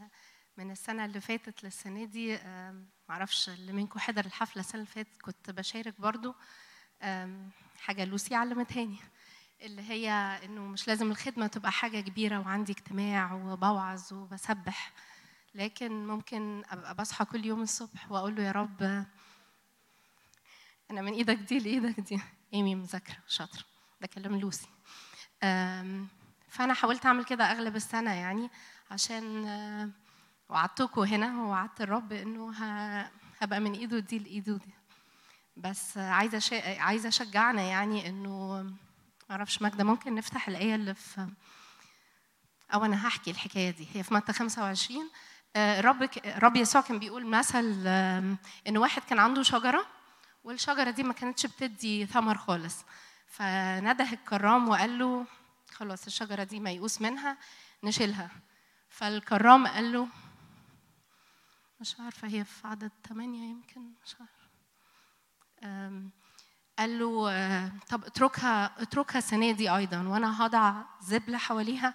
من 0.58 0.72
السنة 0.72 1.06
اللي 1.06 1.22
فاتت 1.22 1.64
للسنة 1.64 2.06
دي 2.06 2.40
معرفش 3.10 3.50
اللي 3.50 3.72
منكم 3.74 4.00
حضر 4.00 4.26
الحفلة 4.26 4.60
السنة 4.60 4.82
اللي 4.82 4.92
فاتت 4.94 5.22
كنت 5.22 5.50
بشارك 5.52 6.02
برضو 6.02 6.36
حاجة 7.80 8.06
لوسي 8.06 8.36
علمتهاني 8.36 8.98
اللي 9.62 9.82
هي 9.82 10.10
إنه 10.46 10.62
مش 10.62 10.88
لازم 10.88 11.12
الخدمة 11.12 11.48
تبقى 11.48 11.72
حاجة 11.72 12.00
كبيرة 12.02 12.40
وعندي 12.40 12.72
اجتماع 12.72 13.34
وبوعظ 13.34 14.14
وبسبح 14.14 14.92
لكن 15.56 16.08
ممكن 16.08 16.64
أبقى 16.70 16.96
بصحى 16.96 17.26
كل 17.26 17.46
يوم 17.46 17.62
الصبح 17.62 18.12
وأقول 18.12 18.36
له 18.36 18.44
يا 18.44 18.52
رب 18.52 19.06
أنا 20.92 21.02
من 21.02 21.14
إيدك 21.14 21.36
دي 21.38 21.60
لإيدك 21.60 22.00
دي. 22.00 22.22
إيمي 22.54 22.76
مذاكرة 22.76 23.18
شاطرة. 23.28 23.64
ده 24.02 24.08
كلام 24.08 24.40
لوسي. 24.40 24.68
فأنا 26.50 26.74
حاولت 26.74 27.06
أعمل 27.06 27.26
كده 27.26 27.44
أغلب 27.52 27.76
السنة 27.76 28.14
يعني. 28.14 28.50
عشان 28.92 29.46
آه، 29.48 29.90
وعدتكم 30.50 31.02
هنا 31.02 31.42
ووعدت 31.42 31.82
الرب 31.82 32.14
إنه 32.14 32.52
هبقى 33.42 33.60
من 33.60 33.74
إيده 33.74 34.00
دي 34.00 34.20
لإيده 34.20 34.54
دي. 34.58 34.74
بس 35.58 35.98
آه، 35.98 36.10
عايزة 36.10 36.40
شا... 36.40 36.80
عايزة 36.82 37.10
أشجعنا 37.10 37.62
يعني 37.62 38.10
إنه 38.10 38.66
معرفش 39.30 39.62
ماجدة 39.62 39.84
ممكن 39.84 40.16
نفتح 40.16 40.48
الآية 40.48 40.76
اللي 40.76 40.94
في 40.94 41.28
أو 42.74 42.86
أنا 42.86 43.08
هحكي 43.08 43.32
الحكاية 43.32 43.70
دي. 43.72 43.88
هي 43.94 44.04
في 44.04 44.14
متى 44.14 44.34
25 44.34 45.10
آه، 45.56 45.80
الرب 45.80 46.10
الرب 46.26 46.56
يسوع 46.56 46.82
كان 46.82 47.00
بيقول 47.00 47.26
مثل 47.26 47.84
آم، 47.88 48.38
إن 48.68 48.78
واحد 48.78 49.02
كان 49.02 49.20
عنده 49.20 49.44
شجرة 49.44 49.86
والشجرة 50.44 50.90
دي 50.92 51.04
ما 51.04 51.14
كانتش 51.14 51.46
بتدي 51.46 52.06
ثمر 52.06 52.38
خالص. 52.38 52.76
فنده 53.28 54.12
الكرام 54.14 54.70
وقال 54.70 55.00
له 55.00 55.26
خلاص 55.74 56.06
الشجرة 56.06 56.44
دي 56.44 56.60
ميؤوس 56.60 57.02
منها 57.02 57.38
نشيلها. 57.84 58.30
فالكرام 58.98 59.68
قال 59.68 59.92
له 59.94 60.08
مش 61.82 61.96
عارفة 62.00 62.28
هي 62.28 62.44
في 62.46 62.68
عدد 62.68 62.92
ثمانية 63.10 63.50
يمكن 63.50 63.82
مش 64.06 64.16
عارفة. 64.20 64.48
أم، 65.64 66.12
قال 66.80 67.00
له 67.00 67.32
آه، 67.32 67.72
طب 67.90 68.04
اتركها 68.06 68.82
اتركها 68.82 69.18
السنة 69.18 69.52
دي 69.52 69.70
أيضا 69.76 70.02
وأنا 70.08 70.46
هضع 70.46 70.74
زبلة 71.02 71.38
حواليها 71.38 71.94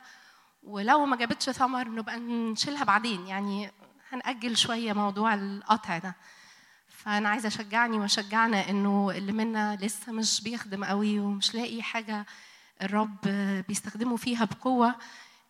ولو 0.62 1.06
ما 1.06 1.16
جابتش 1.16 1.50
ثمر 1.50 1.88
نبقى 1.88 2.18
نشيلها 2.20 2.84
بعدين. 2.84 3.26
يعني 3.26 3.70
هنأجل 4.10 4.56
شوية 4.56 4.92
موضوع 4.92 5.34
القطع 5.34 5.98
ده. 5.98 6.16
فأنا 6.88 7.28
عايزة 7.28 7.46
أشجعني 7.48 7.98
وأشجعنا 7.98 8.70
إنه 8.70 9.10
اللي 9.10 9.32
منا 9.32 9.76
لسه 9.80 10.12
مش 10.12 10.40
بيخدم 10.42 10.84
قوي 10.84 11.20
ومش 11.20 11.54
لاقي 11.54 11.82
حاجة 11.82 12.26
الرب 12.82 13.16
بيستخدمه 13.68 14.16
فيها 14.16 14.44
بقوة 14.44 14.94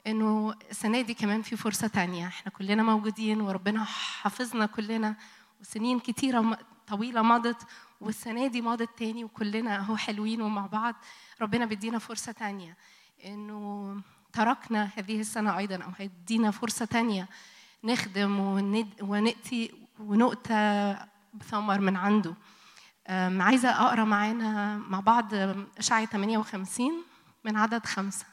إنه 0.07 0.55
السنة 0.71 1.01
دي 1.01 1.15
كمان 1.15 1.43
في 1.43 1.57
فرصة 1.57 1.87
تانية. 1.87 2.27
إحنا 2.27 2.53
كلنا 2.53 2.83
موجودين 2.83 3.41
وربنا 3.41 3.85
حافظنا 3.85 4.67
كلنا. 4.67 5.17
وسنين 5.61 5.99
كتيرة 5.99 6.59
طويلة 6.87 7.23
مضت 7.23 7.67
والسنة 8.01 8.47
دي 8.47 8.63
مضت 8.63 8.99
تاني 8.99 9.25
وكلنا 9.25 9.79
أهو 9.79 9.97
حلوين 9.97 10.43
ومع 10.43 10.67
بعض. 10.67 10.95
ربنا 11.41 11.67
بيدينا 11.67 11.99
فرصة 11.99 12.33
تانية. 12.33 12.77
إنه 13.25 13.97
تركنا 14.33 14.91
هذه 14.97 15.21
السنة 15.21 15.59
أيضا 15.59 15.77
أو 15.77 15.91
هيدينا 15.99 16.51
فرصة 16.51 16.85
تانية. 16.85 17.29
نخدم 17.85 18.41
ونأتي 19.01 19.75
ونؤتى 19.99 20.97
بثمر 21.35 21.81
من 21.81 21.97
عنده. 21.97 22.35
عايزة 23.09 23.71
أقرأ 23.71 24.05
معانا 24.05 24.77
مع 24.77 25.01
بعض 25.01 25.35
إشعيا 25.79 26.07
58 26.07 26.93
من 27.45 27.57
عدد 27.57 27.87
خمسة. 27.87 28.32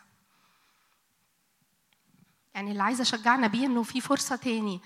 يعني 2.59 2.71
اللي 2.71 2.83
عايزة 2.83 3.01
أشجعنا 3.01 3.47
بيه 3.47 3.65
إنه 3.65 3.83
في 3.83 4.01
فرصة 4.01 4.35
تاني 4.35 4.81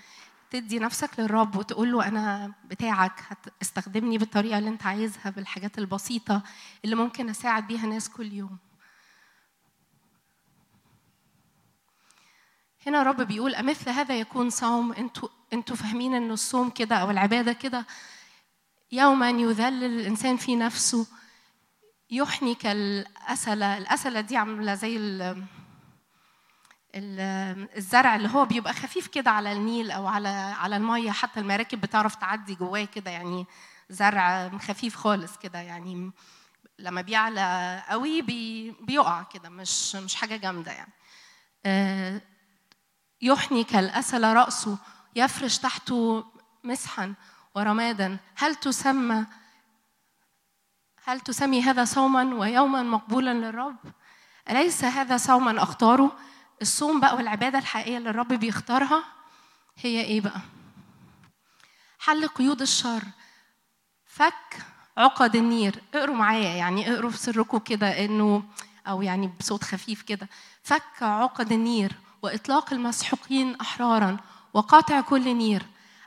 تدي 0.50 0.78
نفسك 0.78 1.10
للرب 1.18 1.56
وتقول 1.56 1.92
له 1.92 2.08
أنا 2.08 2.52
بتاعك 2.64 3.20
هتستخدمني 3.28 4.18
بالطريقة 4.18 4.58
اللي 4.58 4.70
أنت 4.70 4.86
عايزها 4.86 5.30
بالحاجات 5.30 5.78
البسيطة 5.78 6.42
اللي 6.84 6.96
ممكن 6.96 7.28
أساعد 7.28 7.66
بيها 7.66 7.86
ناس 7.86 8.08
كل 8.08 8.32
يوم. 8.32 8.58
هنا 12.86 13.02
الرب 13.02 13.20
بيقول 13.20 13.54
أمثل 13.54 13.90
هذا 13.90 14.18
يكون 14.20 14.50
صوم؟ 14.50 14.92
أنتوا 14.92 15.28
أنتوا 15.52 15.76
فاهمين 15.76 16.14
ان 16.14 16.30
الصوم 16.30 16.70
كده 16.70 16.96
أو 16.96 17.10
العبادة 17.10 17.52
كده 17.52 17.86
يوما 18.92 19.30
يذلل 19.30 20.00
الإنسان 20.00 20.36
في 20.36 20.56
نفسه 20.56 21.06
يحني 22.10 22.54
كالأسلة. 22.54 23.78
الأسلة 23.78 24.20
دي 24.20 24.36
عاملة 24.36 24.74
زي 24.74 24.96
الزرع 26.96 28.16
اللي 28.16 28.28
هو 28.28 28.44
بيبقى 28.44 28.72
خفيف 28.72 29.06
كده 29.06 29.30
على 29.30 29.52
النيل 29.52 29.90
أو 29.90 30.06
على 30.06 30.28
على 30.28 30.76
المية 30.76 31.10
حتى 31.10 31.40
المراكب 31.40 31.80
بتعرف 31.80 32.14
تعدي 32.14 32.54
جواه 32.54 32.84
كده 32.84 33.10
يعني 33.10 33.46
زرع 33.90 34.48
خفيف 34.58 34.96
خالص 34.96 35.36
كده 35.38 35.58
يعني 35.58 36.10
لما 36.78 37.00
بيعلى 37.00 37.82
قوي 37.88 38.22
بي 38.22 38.70
بيقع 38.70 39.22
كده 39.22 39.48
مش 39.48 39.96
مش 39.96 40.14
حاجة 40.14 40.36
جامدة 40.36 40.72
يعني. 40.72 40.92
آه، 41.66 42.20
يحني 43.22 43.64
كالأسل 43.64 44.24
رأسه 44.34 44.78
يفرش 45.16 45.58
تحته 45.58 46.24
مسحا 46.64 47.14
ورمادا. 47.54 48.18
هل 48.36 48.54
تسمى 48.54 49.26
هل 51.04 51.20
تسمي 51.20 51.62
هذا 51.62 51.84
صوما 51.84 52.34
ويوما 52.34 52.82
مقبولا 52.82 53.34
للرب؟ 53.34 53.76
أليس 54.50 54.84
هذا 54.84 55.16
صوما 55.16 55.62
أختاره 55.62 56.16
الصوم 56.62 57.00
بقى 57.00 57.16
والعبادة 57.16 57.58
الحقيقية 57.58 57.98
اللي 57.98 58.10
الرب 58.10 58.28
بيختارها 58.28 59.04
هي 59.78 60.00
إيه 60.00 60.20
بقى؟ 60.20 60.40
حل 61.98 62.28
قيود 62.28 62.60
الشر. 62.62 63.02
فك 64.06 64.56
عقد 64.96 65.36
النير. 65.36 65.82
اقروا 65.94 66.16
معايا 66.16 66.48
يعني 66.56 66.92
اقروا 66.94 67.10
في 67.10 67.16
سركم 67.16 67.58
كده 67.58 68.04
إنه 68.04 68.42
أو 68.86 69.02
يعني 69.02 69.30
بصوت 69.40 69.64
خفيف 69.64 70.02
كده. 70.02 70.28
فك 70.62 71.02
عقد 71.02 71.52
النير 71.52 71.92
وإطلاق 72.22 72.72
المسحوقين 72.72 73.54
أحرارا 73.60 74.16
وقاطع 74.54 75.00
كل 75.00 75.34
نير. 75.36 75.66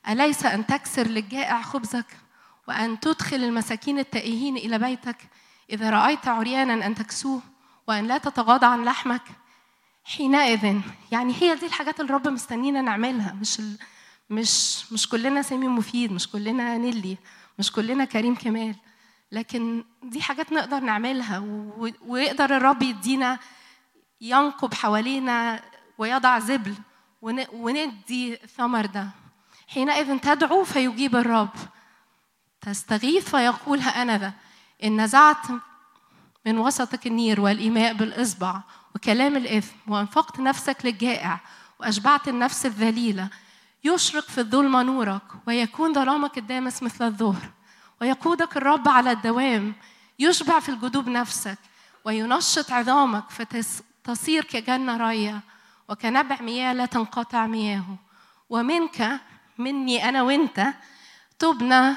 أليس 0.09 0.45
أن 0.45 0.65
تكسر 0.65 1.07
للجائع 1.07 1.61
خبزك 1.61 2.05
وأن 2.67 2.99
تدخل 2.99 3.35
المساكين 3.35 3.99
التائهين 3.99 4.57
إلى 4.57 4.77
بيتك 4.79 5.17
إذا 5.69 5.89
رأيت 5.89 6.27
عريانا 6.27 6.85
أن 6.85 6.95
تكسوه 6.95 7.41
وأن 7.87 8.07
لا 8.07 8.17
تتغاضى 8.17 8.65
عن 8.65 8.85
لحمك 8.85 9.21
حينئذ. 10.07 10.81
يعني 11.11 11.33
هي 11.41 11.55
دي 11.55 11.65
الحاجات 11.65 11.99
اللي 11.99 12.09
الرب 12.09 12.27
مستنينا 12.27 12.81
نعملها. 12.81 13.33
مش 13.33 13.59
ال... 13.59 13.77
مش 14.29 14.83
مش 14.91 15.09
كلنا 15.09 15.41
سامي 15.41 15.67
مفيد 15.67 16.11
مش 16.11 16.27
كلنا 16.27 16.77
نيلي 16.77 17.17
مش 17.59 17.71
كلنا 17.71 18.05
كريم 18.05 18.35
كمال. 18.35 18.75
لكن 19.31 19.83
دي 20.03 20.21
حاجات 20.21 20.53
نقدر 20.53 20.79
نعملها 20.79 21.39
و... 21.39 21.89
ويقدر 22.05 22.57
الرب 22.57 22.81
يدينا 22.81 23.39
ينقب 24.21 24.73
حوالينا 24.73 25.63
ويضع 25.97 26.39
زبل 26.39 26.73
ون... 27.21 27.43
وندي 27.53 28.43
الثمر 28.43 28.85
ده. 28.85 29.09
حينئذ 29.67 30.19
تدعو 30.19 30.63
فيجيب 30.63 31.15
الرب. 31.15 31.49
تستغيث 32.61 33.29
فيقول 33.29 33.79
ها 33.79 34.01
أنا 34.01 34.17
ذا 34.17 34.33
إن 34.83 35.01
نزعت 35.01 35.47
من 36.45 36.57
وسطك 36.57 37.07
النير 37.07 37.41
والإيماء 37.41 37.93
بالإصبع 37.93 38.61
وكلام 38.97 39.37
الإثم 39.37 39.75
وأنفقت 39.87 40.39
نفسك 40.39 40.77
للجائع 40.83 41.39
وأشبعت 41.79 42.27
النفس 42.27 42.65
الذليلة. 42.65 43.29
يشرق 43.83 44.23
في 44.23 44.37
الظلمة 44.37 44.83
نورك 44.83 45.21
ويكون 45.47 45.93
ظلامك 45.93 46.37
الدامس 46.37 46.83
مثل 46.83 47.05
الظهر. 47.05 47.49
ويقودك 48.01 48.57
الرب 48.57 48.89
على 48.89 49.11
الدوام 49.11 49.73
يشبع 50.19 50.59
في 50.59 50.69
الجدوب 50.69 51.09
نفسك 51.09 51.57
وينشط 52.05 52.71
عظامك 52.71 53.23
فتصير 53.29 54.43
كجنة 54.43 54.97
راية 54.97 55.41
وكنبع 55.89 56.41
مياه 56.41 56.73
لا 56.73 56.85
تنقطع 56.85 57.47
مياهه 57.47 57.97
ومنك 58.49 59.19
مني 59.57 60.09
أنا 60.09 60.21
وأنت 60.21 60.67
تبنى 61.39 61.95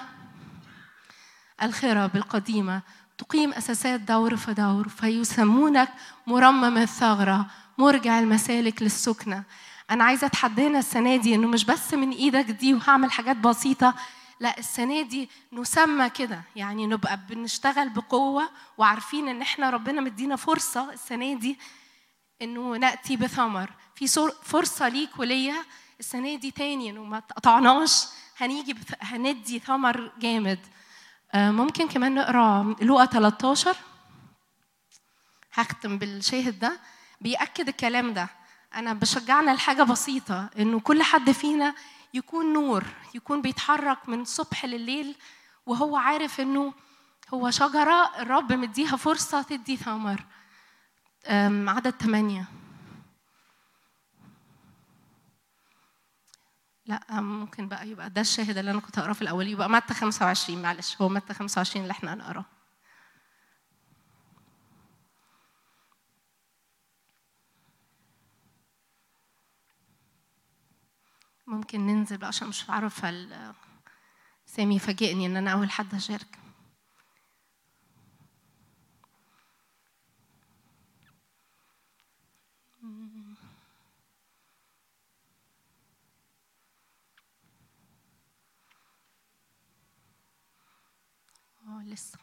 الخرب 1.62 2.16
القديمة. 2.16 2.82
تقيم 3.20 3.52
أساسات 3.52 4.00
دور 4.00 4.36
فدور 4.36 4.88
فيسمونك 4.88 5.88
مرمم 6.26 6.76
الثغرة 6.78 7.46
مرجع 7.78 8.18
المسالك 8.18 8.82
للسكنة. 8.82 9.42
أنا 9.90 10.04
عايزة 10.04 10.26
أتحدانا 10.26 10.78
السنة 10.78 11.16
دي 11.16 11.34
إنه 11.34 11.48
مش 11.48 11.64
بس 11.64 11.94
من 11.94 12.10
إيدك 12.10 12.44
دي 12.44 12.74
وهعمل 12.74 13.12
حاجات 13.12 13.36
بسيطة 13.36 13.94
لا 14.40 14.58
السنة 14.58 15.02
دي 15.02 15.30
نسمى 15.52 16.10
كده. 16.10 16.42
يعني 16.56 16.86
نبقى 16.86 17.20
بنشتغل 17.28 17.88
بقوة 17.88 18.48
وعارفين 18.78 19.28
إن 19.28 19.42
إحنا 19.42 19.70
ربنا 19.70 20.00
مدينا 20.00 20.36
فرصة 20.36 20.92
السنة 20.92 21.34
دي 21.34 21.58
إنه 22.42 22.76
نأتي 22.76 23.16
بثمر. 23.16 23.70
في 23.94 24.30
فرصة 24.42 24.88
ليك 24.88 25.18
وليا 25.18 25.56
السنة 26.00 26.34
دي 26.36 26.50
تاني 26.50 26.90
إنه 26.90 27.04
ما 27.04 27.20
تقطعناش 27.20 28.04
هنيجي. 28.36 28.76
هندي 29.00 29.58
ثمر 29.58 30.12
جامد. 30.18 30.58
ممكن 31.34 31.88
كمان 31.88 32.14
نقرأ 32.14 32.76
لوقا 32.80 33.06
13 33.06 33.76
هختم 35.52 35.98
بالشاهد 35.98 36.58
ده. 36.58 36.80
بيأكد 37.20 37.68
الكلام 37.68 38.14
ده. 38.14 38.28
أنا 38.74 38.92
بشجعنا 38.92 39.50
لحاجة 39.50 39.82
بسيطة 39.82 40.50
إنه 40.58 40.80
كل 40.80 41.02
حد 41.02 41.30
فينا 41.30 41.74
يكون 42.14 42.52
نور 42.52 42.84
يكون 43.14 43.42
بيتحرك 43.42 44.08
من 44.08 44.20
الصبح 44.20 44.64
لليل 44.64 45.16
وهو 45.66 45.96
عارف 45.96 46.40
إنه 46.40 46.72
هو 47.34 47.50
شجرة 47.50 48.10
الرب 48.18 48.52
مديها 48.52 48.96
فرصة 48.96 49.42
تدي 49.42 49.76
ثمر. 49.76 50.24
عدد 51.68 51.94
ثمانية 52.00 52.44
لا 56.90 57.20
ممكن 57.20 57.68
بقى 57.68 57.88
يبقى 57.88 58.10
ده 58.10 58.20
الشاهد 58.20 58.58
اللي 58.58 58.70
أنا 58.70 58.80
كنت 58.80 58.98
هقراه 58.98 59.12
في 59.12 59.22
الأول. 59.22 59.48
يبقى 59.48 59.70
متى 59.70 59.94
25 59.94 60.62
معلش 60.62 60.96
هو 61.02 61.08
متى 61.08 61.34
25 61.34 61.82
اللي 61.82 61.92
إحنا 61.92 62.14
هنقراه؟ 62.14 62.44
ممكن 71.46 71.86
ننزل 71.86 72.16
بقى 72.18 72.28
عشان 72.28 72.48
مش 72.48 72.70
عارفة 72.70 73.28
سامي 74.46 74.78
فاجئني 74.78 75.26
إن 75.26 75.36
أنا 75.36 75.52
أول 75.52 75.70
حد 75.70 75.94
هشارك. 75.94 76.38
لسه 91.84 92.18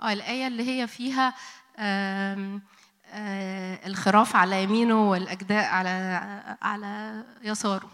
آه 0.00 0.12
الآية 0.12 0.46
اللي 0.46 0.68
هي 0.68 0.86
فيها 0.86 1.34
آم، 1.78 2.62
آه، 3.06 3.86
الخراف 3.86 4.36
على 4.36 4.62
يمينه 4.62 5.10
والأجداء 5.10 5.64
على 5.74 5.88
على 6.62 7.24
يساره. 7.42 7.90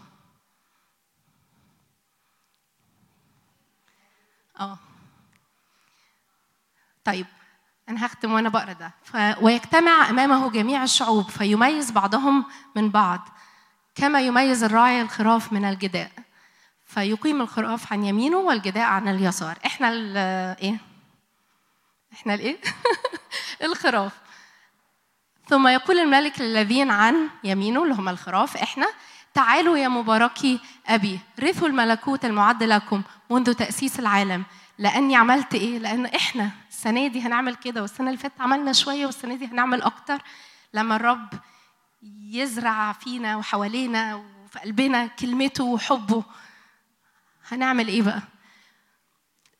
آه. 4.59 4.79
طيب 7.09 7.25
أنا 7.89 8.05
هختم 8.05 8.33
وأنا 8.33 8.49
بقرأ 8.49 8.73
ده. 8.73 8.91
ف... 9.03 9.17
ويجتمع 9.41 10.09
أمامه 10.09 10.51
جميع 10.51 10.83
الشعوب 10.83 11.29
فيميز 11.29 11.91
بعضهم 11.91 12.45
من 12.75 12.89
بعض 12.89 13.29
كما 13.95 14.21
يميز 14.21 14.63
الراعي 14.63 15.01
الخراف 15.01 15.53
من 15.53 15.65
الجداء. 15.65 16.11
فيقيم 16.85 17.41
الخراف 17.41 17.93
عن 17.93 18.05
يمينه 18.05 18.37
والجداء 18.37 18.83
عن 18.83 19.07
اليسار. 19.07 19.57
إحنا 19.65 19.89
ال 19.89 20.17
إيه؟ 20.61 20.77
إحنا 22.13 22.33
الايه 22.33 22.57
الخراف. 23.63 24.11
ثم 25.47 25.67
يقول 25.67 25.99
الملك 25.99 26.41
للذين 26.41 26.91
عن 26.91 27.29
يمينه 27.43 27.83
اللي 27.83 27.93
هم 27.93 28.09
الخراف 28.09 28.57
إحنا 28.57 28.87
تعالوا 29.33 29.77
يا 29.77 29.87
مباركي 29.87 30.59
أبي 30.87 31.19
رثوا 31.39 31.67
الملكوت 31.67 32.25
المعد 32.25 32.63
لكم 32.63 33.01
منذ 33.29 33.53
تأسيس 33.53 33.99
العالم. 33.99 34.43
لأني 34.77 35.15
عملت 35.15 35.55
إيه؟ 35.55 35.79
لأن 35.79 36.05
إحنا 36.05 36.51
السنة 36.69 37.07
دي 37.07 37.21
هنعمل 37.21 37.55
كده 37.55 37.81
والسنة 37.81 38.07
اللي 38.07 38.17
فاتت 38.17 38.41
عملنا 38.41 38.73
شوية 38.73 39.05
والسنة 39.05 39.35
دي 39.35 39.45
هنعمل 39.47 39.81
أكتر. 39.81 40.21
لما 40.73 40.95
الرب 40.95 41.29
يزرع 42.31 42.93
فينا 42.93 43.37
وحوالينا 43.37 44.15
وفي 44.15 44.59
قلبنا 44.59 45.07
كلمته 45.07 45.63
وحبه 45.63 46.23
هنعمل 47.51 47.87
إيه 47.87 48.01
بقى؟ 48.01 48.21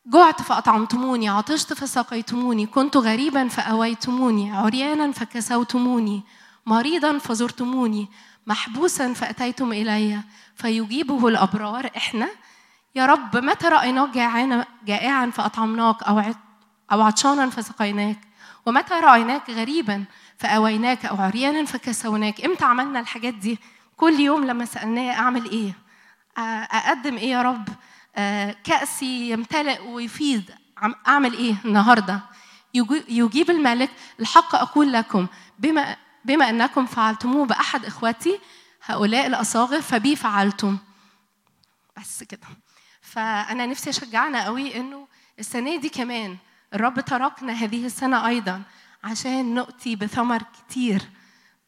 جعت 0.06 0.42
فأطعمتموني 0.42 1.28
عطشت 1.28 1.72
فسقيتموني 1.72 2.66
كنت 2.66 2.96
غريبا 2.96 3.48
فأويتموني 3.48 4.52
عريانا 4.52 5.12
فكسوتموني 5.12 6.22
مريضا 6.66 7.18
فزرتموني. 7.18 8.08
محبوسا 8.46 9.12
فأتيتم 9.12 9.72
إلي 9.72 10.20
فيجيبه 10.56 11.28
الأبرار. 11.28 11.90
إحنا 11.96 12.28
يا 12.94 13.06
رب 13.06 13.36
متى 13.36 13.68
رأيناك 13.68 14.08
جائعا 14.10 14.64
جائعا 14.86 15.30
فأطعمناك 15.30 16.02
أو 16.02 16.22
أو 16.92 17.02
عطشانا 17.02 17.50
فسقيناك 17.50 18.18
ومتى 18.66 18.94
رأيناك 18.94 19.50
غريبا 19.50 20.04
فأويناك 20.38 21.06
أو 21.06 21.16
عريانا 21.16 21.64
فكسوناك. 21.64 22.44
إمتى 22.44 22.64
عملنا 22.64 23.00
الحاجات 23.00 23.34
دي؟ 23.34 23.58
كل 23.96 24.20
يوم 24.20 24.44
لما 24.46 24.64
سألناه 24.64 25.12
أعمل 25.12 25.50
إيه؟ 25.50 25.72
أقدم 26.72 27.16
إيه 27.16 27.30
يا 27.30 27.42
رب؟ 27.42 27.68
كأسي 28.64 29.30
يمتلئ 29.30 29.80
ويفيض. 29.82 30.42
عم- 30.78 30.94
أعمل 31.08 31.32
إيه 31.32 31.54
النهاردة؟ 31.64 32.20
يجي- 32.74 33.04
يجيب 33.08 33.50
الملك 33.50 33.90
الحق 34.20 34.54
أقول 34.54 34.92
لكم 34.92 35.26
بما 35.58 35.96
بما 36.24 36.50
أنكم 36.50 36.86
فعلتموه 36.86 37.46
بأحد 37.46 37.84
إخوتي 37.84 38.40
هؤلاء 38.84 39.26
الأصاغر 39.26 39.80
فبي 39.80 40.16
فعلتم. 40.16 40.78
بس 41.96 42.22
كده. 42.22 42.46
فأنا 43.00 43.66
نفسي 43.66 43.90
أشجعنا 43.90 44.44
قوي 44.44 44.76
إنه 44.76 45.08
السنة 45.38 45.76
دي 45.80 45.88
كمان 45.88 46.36
الرب 46.74 47.00
تركنا 47.00 47.52
هذه 47.52 47.86
السنة 47.86 48.26
أيضا 48.26 48.62
عشان 49.04 49.54
نؤتي 49.54 49.96
بثمر 49.96 50.42
كتير 50.42 51.02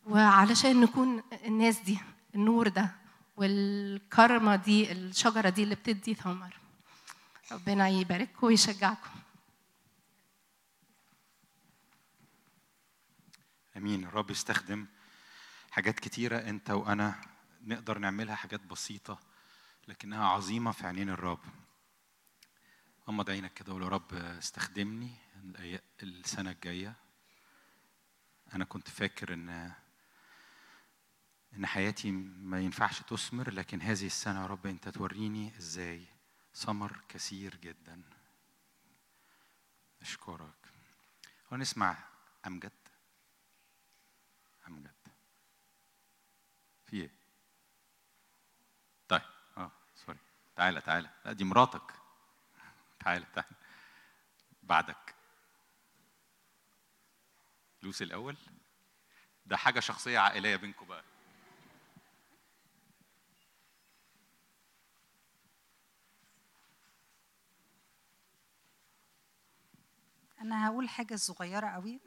وعلشان 0.07 0.81
نكون 0.81 1.23
الناس 1.45 1.79
دي 1.79 1.99
النور 2.35 2.69
ده 2.69 2.91
والكرمة 3.37 4.57
دي 4.57 4.93
الشجرة 4.93 5.49
دي 5.49 5.63
اللي 5.63 5.75
بتدي 5.75 6.15
ثمر. 6.15 6.57
ربنا 7.53 7.89
يبارككم 7.89 8.47
ويشجعكم. 8.47 9.11
آمين. 13.83 14.05
الرب 14.05 14.31
يستخدم 14.31 14.87
حاجات 15.71 16.01
كتيرة 16.01 16.39
انت 16.39 16.71
وأنا 16.71 17.21
نقدر 17.63 17.99
نعملها 17.99 18.35
حاجات 18.35 18.61
بسيطة 18.61 19.21
لكنها 19.89 20.29
عظيمة 20.29 20.73
في 20.73 20.87
عينين 20.87 21.11
الرب. 21.11 21.41
غمض 23.09 23.31
عينك 23.31 23.55
كده 23.55 23.73
وقول 23.73 23.83
يا 23.83 23.89
رب 23.89 24.15
استخدمني 24.15 25.15
السنة 26.03 26.51
الجاية. 26.51 26.95
أنا 28.55 28.65
كنت 28.65 28.89
فاكر 28.89 29.35
إن 29.35 29.73
إن 31.57 31.67
حياتي 31.67 32.11
ما 32.11 32.61
ينفعش 32.61 33.03
تثمر 33.03 33.51
لكن 33.51 33.83
هذه 33.83 34.07
السنة 34.07 34.43
يا 34.43 34.47
رب 34.47 34.67
أنت 34.67 34.89
توريني 34.89 35.57
إزاي 35.59 36.07
ثمر 36.55 37.01
كثير 37.09 37.57
جدا. 37.57 38.03
أشكرك. 40.03 40.73
ونسمع 41.51 41.99
امجد 42.47 42.82
في 46.93 47.01
إيه 47.01 47.11
طيب 49.09 49.23
آه 49.57 49.71
سوري 49.95 50.19
تعالى 50.57 50.81
تعالى. 50.81 51.11
لا 51.25 51.33
دي 51.33 51.45
مراتك. 51.45 51.93
تعالى 53.01 53.27
تعالى. 53.35 53.57
بعدك. 54.63 55.15
لوسي 57.83 58.05
الأول. 58.05 58.37
ده 59.47 59.57
حاجة 59.57 59.81
شخصية 59.81 60.19
عائلية 60.19 60.57
بينكم 60.57 60.87
بقى. 60.87 61.05
أنا 70.41 70.67
هقول 70.69 70.89
حاجة 70.89 71.17
صغيرة 71.17 71.67
قوي. 71.67 72.01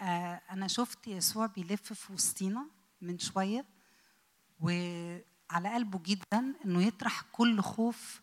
آه، 0.00 0.40
أنا 0.50 0.68
شفت 0.68 1.08
يسوع 1.08 1.46
بيلف 1.46 1.92
في 1.92 2.12
وسطينا. 2.12 2.79
من 3.00 3.18
شوية 3.18 3.64
وعلى 4.60 5.74
قلبه 5.74 5.98
جدا 6.02 6.54
إنه 6.64 6.82
يطرح 6.82 7.22
كل 7.32 7.60
خوف 7.60 8.20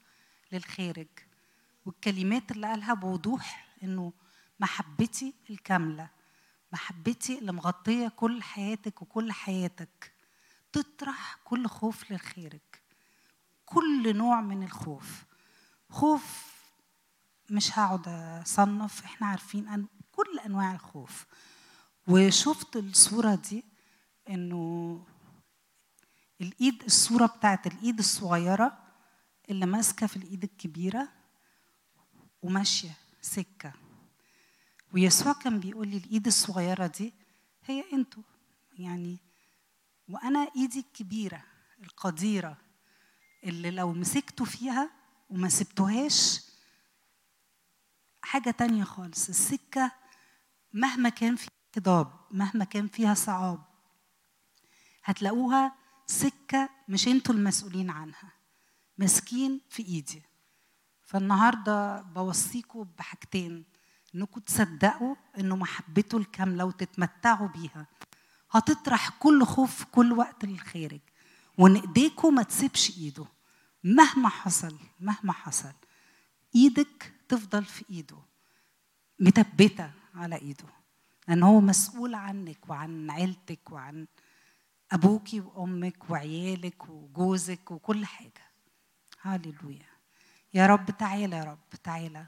للخارج. 0.52 1.08
والكلمات 1.86 2.52
اللي 2.52 2.68
قالها 2.68 2.94
بوضوح 2.94 3.76
إنه 3.84 4.14
محبتي 4.60 5.34
الكاملة 5.50 6.10
محبتي 6.72 7.40
اللي 7.40 7.52
مغطية 7.52 8.08
كل 8.08 8.44
حياتك 8.44 9.02
وكل 9.02 9.32
حياتك. 9.32 10.14
تطرح 10.72 11.38
كل 11.44 11.68
خوف 11.68 12.12
للخارج. 12.12 12.60
كل 13.66 14.18
نوع 14.18 14.42
من 14.42 14.64
الخوف. 14.64 15.24
خوف 15.90 16.54
مش 17.50 17.80
هقعد 17.80 18.08
أصنف 18.42 19.04
إحنا 19.06 19.28
عارفين 19.28 19.68
أن 19.68 19.88
كل 20.12 20.40
أنواع 20.46 20.74
الخوف. 20.74 21.26
وشفت 22.08 22.76
الصورة 22.76 23.36
دي 23.36 23.64
إنه 24.30 25.06
الإيد 26.42 26.84
الصورة 26.84 27.26
بتاعت 27.26 27.68
الإيد 27.68 28.00
الصغيرة 28.00 28.78
اللي 29.50 29.66
ماسكة 29.66 30.08
في 30.08 30.18
الإيد 30.18 30.44
الكبيرة 30.44 31.10
وماشية 32.42 32.98
سكة. 33.22 33.74
ويسوع 34.94 35.34
كان 35.34 35.60
بيقول 35.60 35.88
لي 35.88 35.98
الإيد 35.98 36.28
الصغيرة 36.28 36.88
دي 36.88 37.14
هي 37.66 37.84
أنتوا. 37.94 38.24
يعني 38.80 39.18
وأنا 40.10 40.52
إيدي 40.56 40.80
الكبيرة 40.80 41.44
القديرة 41.84 42.58
اللي 43.44 43.72
لو 43.72 43.94
مسكته 43.94 44.46
فيها 44.46 44.92
وما 45.30 45.50
سبتوهاش 45.50 46.42
حاجة 48.22 48.52
تانية 48.52 48.84
خالص. 48.84 49.30
السكة 49.30 49.92
مهما 50.74 51.10
كان 51.10 51.36
فيها 51.36 51.50
كضاب 51.72 52.12
مهما 52.32 52.66
كان 52.66 52.88
فيها 52.88 53.14
صعاب 53.14 53.67
هتلاقوها 55.08 55.76
سكة 56.06 56.70
مش 56.88 57.08
أنتوا 57.08 57.36
المسؤولين 57.36 57.90
عنها. 57.90 58.32
ماسكين 58.98 59.62
في 59.70 59.84
ايدي. 59.84 60.22
فالنهاردة 61.06 62.02
بوصيكم 62.02 62.84
بحاجتين. 62.98 63.66
انكم 64.16 64.40
تصدقوا 64.42 65.16
انه 65.40 65.56
محبته 65.56 66.18
الكاملة 66.18 66.66
وتتمتعوا 66.66 67.48
بيها. 67.48 67.88
هتطرح 68.52 69.10
كل 69.10 69.46
خوف 69.46 69.84
كل 69.84 70.12
وقت 70.12 70.46
للخارج 70.46 71.00
وان 71.58 71.76
ايديكم 71.76 72.36
ما 72.36 72.44
تسيبش 72.44 72.98
ايده. 72.98 73.26
مهما 73.84 74.30
حصل 74.30 74.78
مهما 75.00 75.34
حصل 75.34 75.74
إيدك 76.56 77.14
تفضل 77.30 77.66
في 77.66 77.86
ايده. 77.90 78.18
مثبته 79.20 79.92
على 80.16 80.36
ايده. 80.36 80.66
لأن 81.28 81.44
هو 81.44 81.60
مسؤول 81.60 82.16
عنك 82.16 82.70
وعن 82.70 83.12
عيلتك 83.12 83.72
وعن 83.72 84.08
أبوكي 84.92 85.40
وأمك 85.40 86.10
وعيالك 86.10 86.90
وجوزك 86.90 87.72
وكل 87.72 88.06
حاجة. 88.06 88.48
هاليلويا 89.22 89.86
يا 90.54 90.68
رب 90.68 90.92
تعالى 90.92 91.36
يا 91.36 91.44
رب 91.44 91.70
تعالى. 91.84 92.26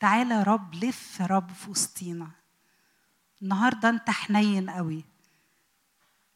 تعالى 0.00 0.34
يا 0.34 0.42
رب 0.42 0.74
لف 0.74 1.20
يا 1.20 1.26
رب 1.26 1.50
في 1.50 1.70
وسطينا. 1.70 2.30
النهارده 3.42 3.88
أنت 3.88 4.10
حنين 4.10 4.70
قوي. 4.70 5.04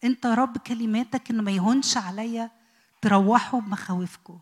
أنت 0.05 0.25
يا 0.25 0.35
رب 0.35 0.59
كلماتك 0.59 1.31
إنه 1.31 1.43
ما 1.43 1.51
يهونش 1.51 1.97
عليا 1.97 2.51
تروحوا 3.03 3.61
بمخاوفكم. 3.61 4.41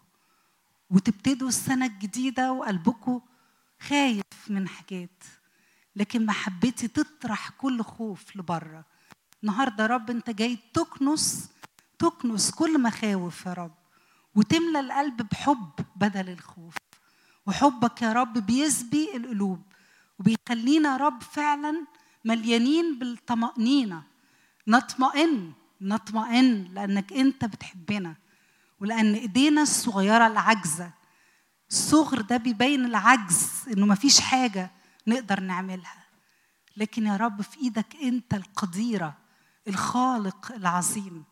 وتبتدوا 0.91 1.49
السنة 1.49 1.87
الجديدة 1.87 2.53
وقلبكم 2.53 3.21
خايف 3.81 4.23
من 4.49 4.69
حاجات. 4.69 5.25
لكن 5.97 6.27
محبتي 6.27 6.89
تطرح 6.89 7.49
كل 7.49 7.83
خوف 7.83 8.37
لبره. 8.37 8.85
النهارده 9.43 9.85
يا 9.85 9.89
رب 9.89 10.11
انت 10.11 10.31
جاي 10.31 10.59
تكنس 10.75 11.51
تكنس 11.99 12.51
كل 12.51 12.83
مخاوف 12.83 13.47
يا 13.47 13.53
رب 13.53 13.75
وتملى 14.35 14.81
القلب 14.81 15.17
بحب 15.31 15.71
بدل 15.97 16.29
الخوف. 16.29 16.75
وحبك 17.47 18.03
يا 18.03 18.13
رب 18.13 18.33
بيسبي 18.39 19.17
القلوب 19.17 19.63
وبيخلينا 20.19 20.93
يا 20.93 20.97
رب 20.97 21.23
فعلا 21.23 21.87
مليانين 22.25 22.99
بالطمأنينة. 22.99 24.03
نطمئن 24.69 25.53
نطمئن 25.81 26.65
لأنك 26.75 27.13
أنت 27.13 27.45
بتحبنا 27.45 28.15
ولأن 28.81 29.15
إيدينا 29.15 29.63
الصغيرة 29.63 30.27
العاجزة 30.27 30.91
الصغر 31.71 32.21
ده 32.21 32.37
بيبين 32.37 32.85
العجز 32.85 33.51
إنه 33.73 33.87
مفيش 33.87 34.21
حاجة 34.21 34.71
نقدر 35.07 35.41
نعملها. 35.41 36.05
لكن 36.77 37.07
يا 37.07 37.17
رب 37.17 37.43
في 37.43 37.59
إيدك 37.61 37.97
أنت 38.03 38.35
القديرة 38.35 39.17
الخالق 39.69 40.53
العظيم. 40.53 41.25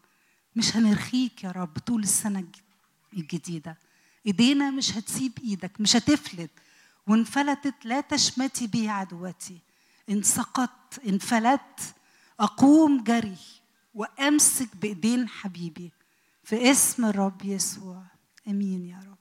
مش 0.57 0.77
هنرخيك 0.77 1.45
يا 1.45 1.51
رب 1.51 1.79
طول 1.79 2.03
السنة 2.03 2.45
الجديدة. 3.12 3.79
إيدينا 4.27 4.70
مش 4.70 4.97
هتسيب 4.97 5.33
إيدك 5.45 5.81
مش 5.81 5.97
هتفلت. 5.97 6.51
وان 7.07 7.24
فلتت 7.24 7.74
لا 7.85 8.01
تشمتي 8.01 8.66
بي 8.66 8.89
عدوتي. 8.89 9.59
إن 10.11 10.22
سقطت 10.22 10.99
ان 11.07 11.18
فلت 11.18 11.95
أقوم 12.41 13.05
جري 13.05 13.37
وأمسك 13.95 14.77
بإيدين 14.77 15.29
حبيبي. 15.29 15.93
في 16.45 16.70
اسم 16.70 17.05
الرب 17.05 17.45
يسوع. 17.45 18.03
آمين 18.49 18.85
يا 18.85 18.99
رب. 18.99 19.16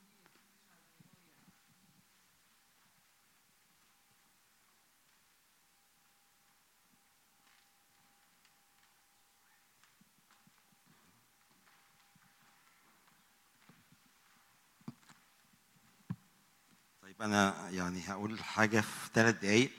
طيب 17.19 17.21
أنا 17.21 17.69
يعني 17.69 18.03
هقول 18.07 18.43
حاجة 18.43 18.81
في 18.81 19.09
ثلاث 19.13 19.35
دقايق. 19.35 19.71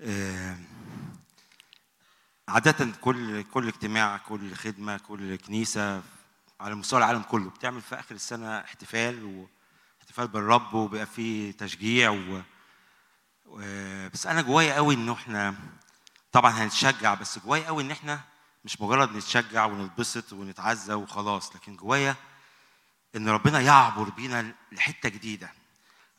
آه، 0.00 0.56
عادة 2.48 2.92
كل 3.00 3.42
كل 3.42 3.68
اجتماع 3.68 4.16
كل 4.16 4.54
خدمة 4.54 4.98
كل 4.98 5.36
كنيسة 5.36 6.02
على 6.60 6.74
مستوى 6.74 6.98
العالم 6.98 7.22
كله 7.22 7.50
بتعمل 7.50 7.80
في 7.82 7.94
آخر 7.94 8.14
السنة 8.14 8.58
احتفال 8.60 9.24
واحتفال 9.98 10.28
بالرب 10.28 10.74
وبيبقى 10.74 11.06
فيه 11.06 11.52
تشجيع 11.52 12.10
و... 12.10 12.42
و... 13.46 13.58
بس 14.08 14.26
أنا 14.26 14.42
جوايا 14.42 14.74
قوي 14.74 14.94
إنه 14.94 15.12
إحنا 15.12 15.54
طبعا 16.32 16.50
هنتشجع 16.50 17.14
بس 17.14 17.38
جوايا 17.38 17.66
قوي 17.66 17.82
إن 17.82 17.90
إحنا 17.90 18.20
مش 18.64 18.80
مجرد 18.80 19.16
نتشجع 19.16 19.64
ونتبسط 19.64 20.32
ونتعزى 20.32 20.94
وخلاص 20.94 21.56
لكن 21.56 21.76
جوايا 21.76 22.14
إن 23.16 23.28
ربنا 23.28 23.60
يعبر 23.60 24.08
بينا 24.10 24.54
لحتة 24.72 25.08
جديدة. 25.08 25.52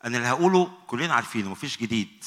أنا 0.05 0.17
اللي 0.17 0.27
هقوله 0.29 0.77
كلنا 0.87 1.13
عارفينه 1.13 1.49
مفيش 1.49 1.77
جديد. 1.77 2.23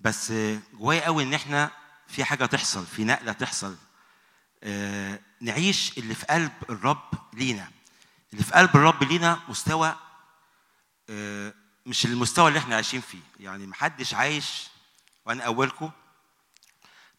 بس 0.00 0.32
جوايا 0.74 1.04
قوي 1.04 1.22
إن 1.22 1.34
إحنا 1.34 1.70
في 2.08 2.24
حاجة 2.24 2.46
تحصل 2.46 2.86
في 2.86 3.04
نقلة 3.04 3.32
تحصل. 3.32 3.76
آه، 4.62 5.20
نعيش 5.40 5.98
اللي 5.98 6.14
في 6.14 6.26
قلب 6.26 6.52
الرب 6.70 7.10
لينا. 7.32 7.70
اللي 8.32 8.44
في 8.44 8.52
قلب 8.52 8.76
الرب 8.76 9.02
لينا 9.04 9.40
مستوى 9.48 9.96
آه، 11.10 11.54
مش 11.86 12.04
المستوى 12.06 12.48
اللي 12.48 12.58
إحنا 12.58 12.74
عايشين 12.74 13.00
فيه. 13.00 13.22
يعني 13.40 13.66
محدش 13.66 14.14
عايش 14.14 14.68
وأنا 15.26 15.44
أولكم 15.44 15.90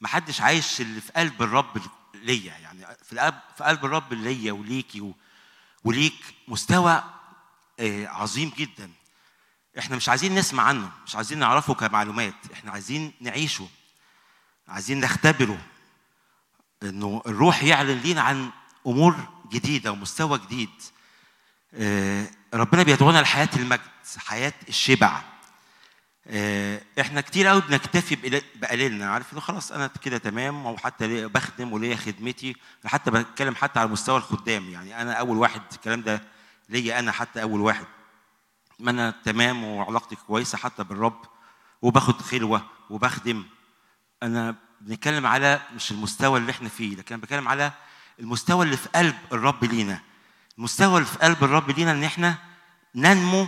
محدش 0.01 0.41
عايش 0.41 0.81
اللي 0.81 1.01
في 1.01 1.11
قلب 1.11 1.41
الرب 1.41 1.81
ليا. 2.13 2.57
يعني 2.57 2.85
في 3.03 3.13
القلب 3.13 3.39
في 3.57 3.63
قلب 3.63 3.85
الرب 3.85 4.13
ليا 4.13 4.51
وليكي 4.51 5.13
وليك 5.83 6.35
مستوى 6.47 7.03
آه، 7.79 8.07
عظيم 8.07 8.51
جدا. 8.57 8.91
إحنا 9.77 9.95
مش 9.95 10.09
عايزين 10.09 10.35
نسمع 10.35 10.63
عنه 10.63 10.91
مش 11.05 11.15
عايزين 11.15 11.39
نعرفه 11.39 11.73
كمعلومات 11.73 12.33
إحنا 12.53 12.71
عايزين 12.71 13.13
نعيشه 13.21 13.67
عايزين 14.67 14.99
نختبره 14.99 15.57
إنه 16.83 17.21
الروح 17.27 17.63
يعلن 17.63 17.97
لينا 17.99 18.21
عن 18.21 18.49
أمور 18.87 19.15
جديدة 19.51 19.91
ومستوى 19.91 20.37
جديد. 20.39 20.69
آه، 21.73 22.27
ربنا 22.53 22.83
بيدعونا 22.83 23.21
لحياة 23.21 23.49
المجد 23.55 23.81
حياة 24.17 24.53
الشبع. 24.69 25.21
آه، 26.27 26.81
إحنا 27.01 27.21
كتير 27.21 27.47
قوي 27.47 27.61
بنكتفي 27.61 28.15
بقليل- 28.15 28.43
بقليلنا 28.55 29.11
عارف 29.11 29.33
إنه 29.33 29.41
خلاص 29.41 29.71
أنا 29.71 29.87
كده 29.87 30.17
تمام 30.17 30.65
وحتى 30.65 31.07
ليا- 31.07 31.27
بخدم 31.27 31.73
وليا 31.73 31.95
خدمتي. 31.95 32.55
حتى 32.85 33.11
بتكلم 33.11 33.55
حتى 33.55 33.79
على 33.79 33.89
مستوى 33.89 34.17
الخدام. 34.17 34.69
يعني 34.69 35.01
أنا 35.01 35.13
أول 35.13 35.37
واحد 35.37 35.61
الكلام 35.73 36.01
ده 36.01 36.21
ليا 36.69 36.99
أنا 36.99 37.11
حتى 37.11 37.41
أول 37.41 37.61
واحد. 37.61 37.85
ما 38.79 38.91
أنا 38.91 39.11
تمام 39.23 39.63
وعلاقتي 39.63 40.15
كويسة 40.15 40.57
حتى 40.57 40.83
بالرب 40.83 41.21
وباخد 41.81 42.21
خلوة 42.21 42.65
وبخدم. 42.89 43.45
أنا 44.23 44.55
بنتكلم 44.81 45.25
على 45.25 45.61
مش 45.75 45.91
المستوى 45.91 46.39
اللي 46.39 46.51
إحنا 46.51 46.69
فيه 46.69 46.95
لكن 46.95 47.15
أنا 47.15 47.23
بتكلم 47.23 47.47
على 47.47 47.71
المستوى 48.19 48.65
اللي 48.65 48.77
في 48.77 48.89
قلب 48.89 49.15
الرب 49.31 49.63
لينا. 49.65 50.01
المستوى 50.57 50.97
اللي 50.97 51.05
في 51.09 51.17
قلب 51.17 51.43
الرب 51.43 51.71
لينا 51.71 51.91
إن 51.91 52.03
إحنا 52.03 52.37
ننمو 52.95 53.47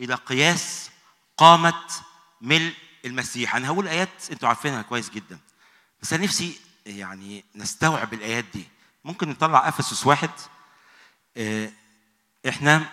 إلى 0.00 0.14
قياس 0.14 0.90
قامة 1.36 1.84
ملء 2.40 2.74
المسيح. 3.04 3.56
أنا 3.56 3.68
هقول 3.68 3.88
آيات 3.88 4.30
أنتوا 4.30 4.48
عارفينها 4.48 4.82
كويس 4.82 5.10
جدا 5.10 5.38
بس 6.02 6.12
أنا 6.12 6.24
نفسي 6.24 6.60
يعني 6.86 7.44
نستوعب 7.54 8.14
الآيات 8.14 8.44
دي. 8.54 8.64
ممكن 9.04 9.28
نطلع 9.28 9.68
أفسس 9.68 10.06
واحد 10.06 10.30
آه، 11.36 11.70
إحنا 12.48 12.86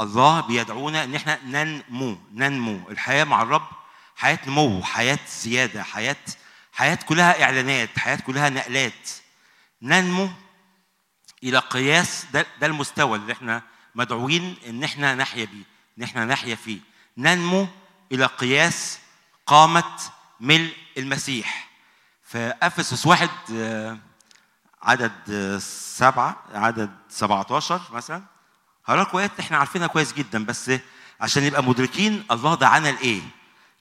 الله 0.00 0.40
بيدعونا 0.40 1.04
إن 1.04 1.14
إحنا 1.14 1.38
ننمو 1.44 2.18
ننمو. 2.32 2.88
الحياة 2.90 3.24
مع 3.24 3.42
الرب 3.42 3.68
حياة 4.16 4.38
نمو 4.46 4.82
حياة 4.82 5.18
زيادة 5.42 5.82
حياة 5.82 6.16
حياة 6.72 6.94
كلها 6.94 7.42
إعلانات 7.42 7.98
حياة 7.98 8.16
كلها 8.16 8.48
نقلات. 8.48 9.10
ننمو 9.82 10.28
إلى 11.44 11.58
قياس 11.58 12.26
ده, 12.32 12.46
ده 12.60 12.66
المستوى 12.66 13.18
اللي 13.18 13.32
إحنا 13.32 13.62
مدعوين 13.94 14.56
إن 14.68 14.84
إحنا 14.84 15.14
نحيا 15.14 15.44
بيه 15.44 15.62
إن 15.98 16.02
إحنا 16.02 16.24
نحيا 16.24 16.54
فيه. 16.54 16.78
ننمو 17.18 17.66
إلى 18.12 18.26
قياس 18.26 18.98
قامة 19.46 19.84
ملء 20.40 20.72
المسيح. 20.98 21.68
فافسس 22.22 23.06
واحد 23.06 23.30
آه، 23.52 23.98
عدد 24.82 25.12
آه، 25.30 25.58
سبعة 25.58 26.44
عدد 26.54 26.90
17 27.08 27.80
مثلا 27.92 28.22
هقرا 28.88 29.02
لكم 29.02 29.18
ايات 29.18 29.40
إحنا 29.40 29.56
عارفينها 29.56 29.86
كويس 29.86 30.12
جدا 30.12 30.44
بس 30.44 30.70
عشان 31.20 31.46
نبقى 31.46 31.64
مدركين 31.64 32.24
الله 32.30 32.54
دعانا 32.54 32.88
لايه 32.88 33.22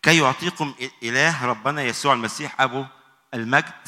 كي 0.01 0.17
يعطيكم 0.17 0.73
إله 1.03 1.45
ربنا 1.45 1.81
يسوع 1.81 2.13
المسيح 2.13 2.61
أبو 2.61 2.85
المجد 3.33 3.87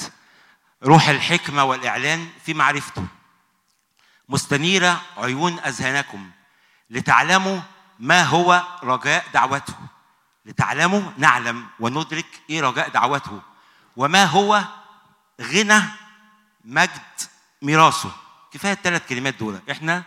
روح 0.83 1.09
الحكمة 1.09 1.63
والإعلان 1.63 2.29
في 2.45 2.53
معرفته. 2.53 3.05
مستنيرة 4.29 5.01
عيون 5.17 5.59
أذهانكم 5.59 6.29
لتعلموا 6.89 7.59
ما 7.99 8.23
هو 8.23 8.63
رجاء 8.83 9.25
دعوته. 9.33 9.75
لتعلموا 10.45 11.11
نعلم 11.17 11.67
وندرك 11.79 12.41
إيه 12.49 12.61
رجاء 12.61 12.89
دعوته. 12.89 13.41
وما 13.97 14.25
هو 14.25 14.63
غنى 15.41 15.81
مجد 16.65 17.01
ميراثه. 17.61 18.11
كفاية 18.51 18.73
الثلاث 18.73 19.07
كلمات 19.09 19.35
دول. 19.35 19.59
إحنا 19.71 20.03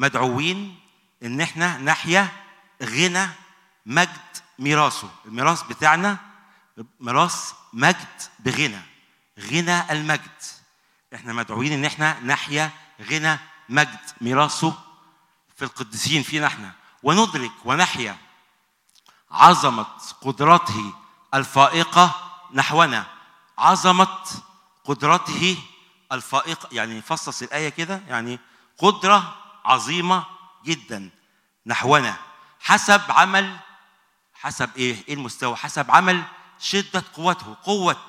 مدعوين 0.00 0.80
إن 1.22 1.40
إحنا 1.40 1.78
نحيا 1.78 2.28
غنى 2.82 3.28
مجد 3.86 4.30
ميراثه. 4.58 5.10
الميراث 5.26 5.62
بتاعنا 5.62 6.16
ميراث 7.00 7.52
مجد 7.72 8.22
بغنى. 8.38 8.80
غنى 9.40 9.92
المجد. 9.92 10.40
إحنا 11.14 11.32
مدعوين 11.32 11.72
إن 11.72 11.84
إحنا 11.84 12.20
نحيا 12.20 12.70
غنى 13.02 13.38
مجد 13.68 13.98
ميراثه 14.20 14.78
في 15.56 15.64
القديسين 15.64 16.22
فينا 16.22 16.46
إحنا. 16.46 16.72
وندرك 17.02 17.52
ونحيا 17.64 18.16
عظمة 19.30 19.86
قدرته 20.20 20.92
الفائقة 21.34 22.32
نحونا. 22.52 23.06
عظمة 23.58 24.18
قدرته 24.84 25.58
الفائقة 26.12 26.68
يعني 26.72 27.02
فصص 27.02 27.42
الآية 27.42 27.68
كده 27.68 28.02
يعني 28.08 28.38
قدرة 28.78 29.39
عظيمة 29.64 30.24
جدا 30.64 31.10
نحونا 31.66 32.16
حسب 32.60 33.00
عمل 33.08 33.56
حسب 34.34 34.70
إيه؟ 34.76 34.96
إيه 35.08 35.14
المستوى؟ 35.14 35.56
حسب 35.56 35.90
عمل 35.90 36.22
شدة 36.58 37.04
قوته، 37.14 37.56
قوة 37.62 38.08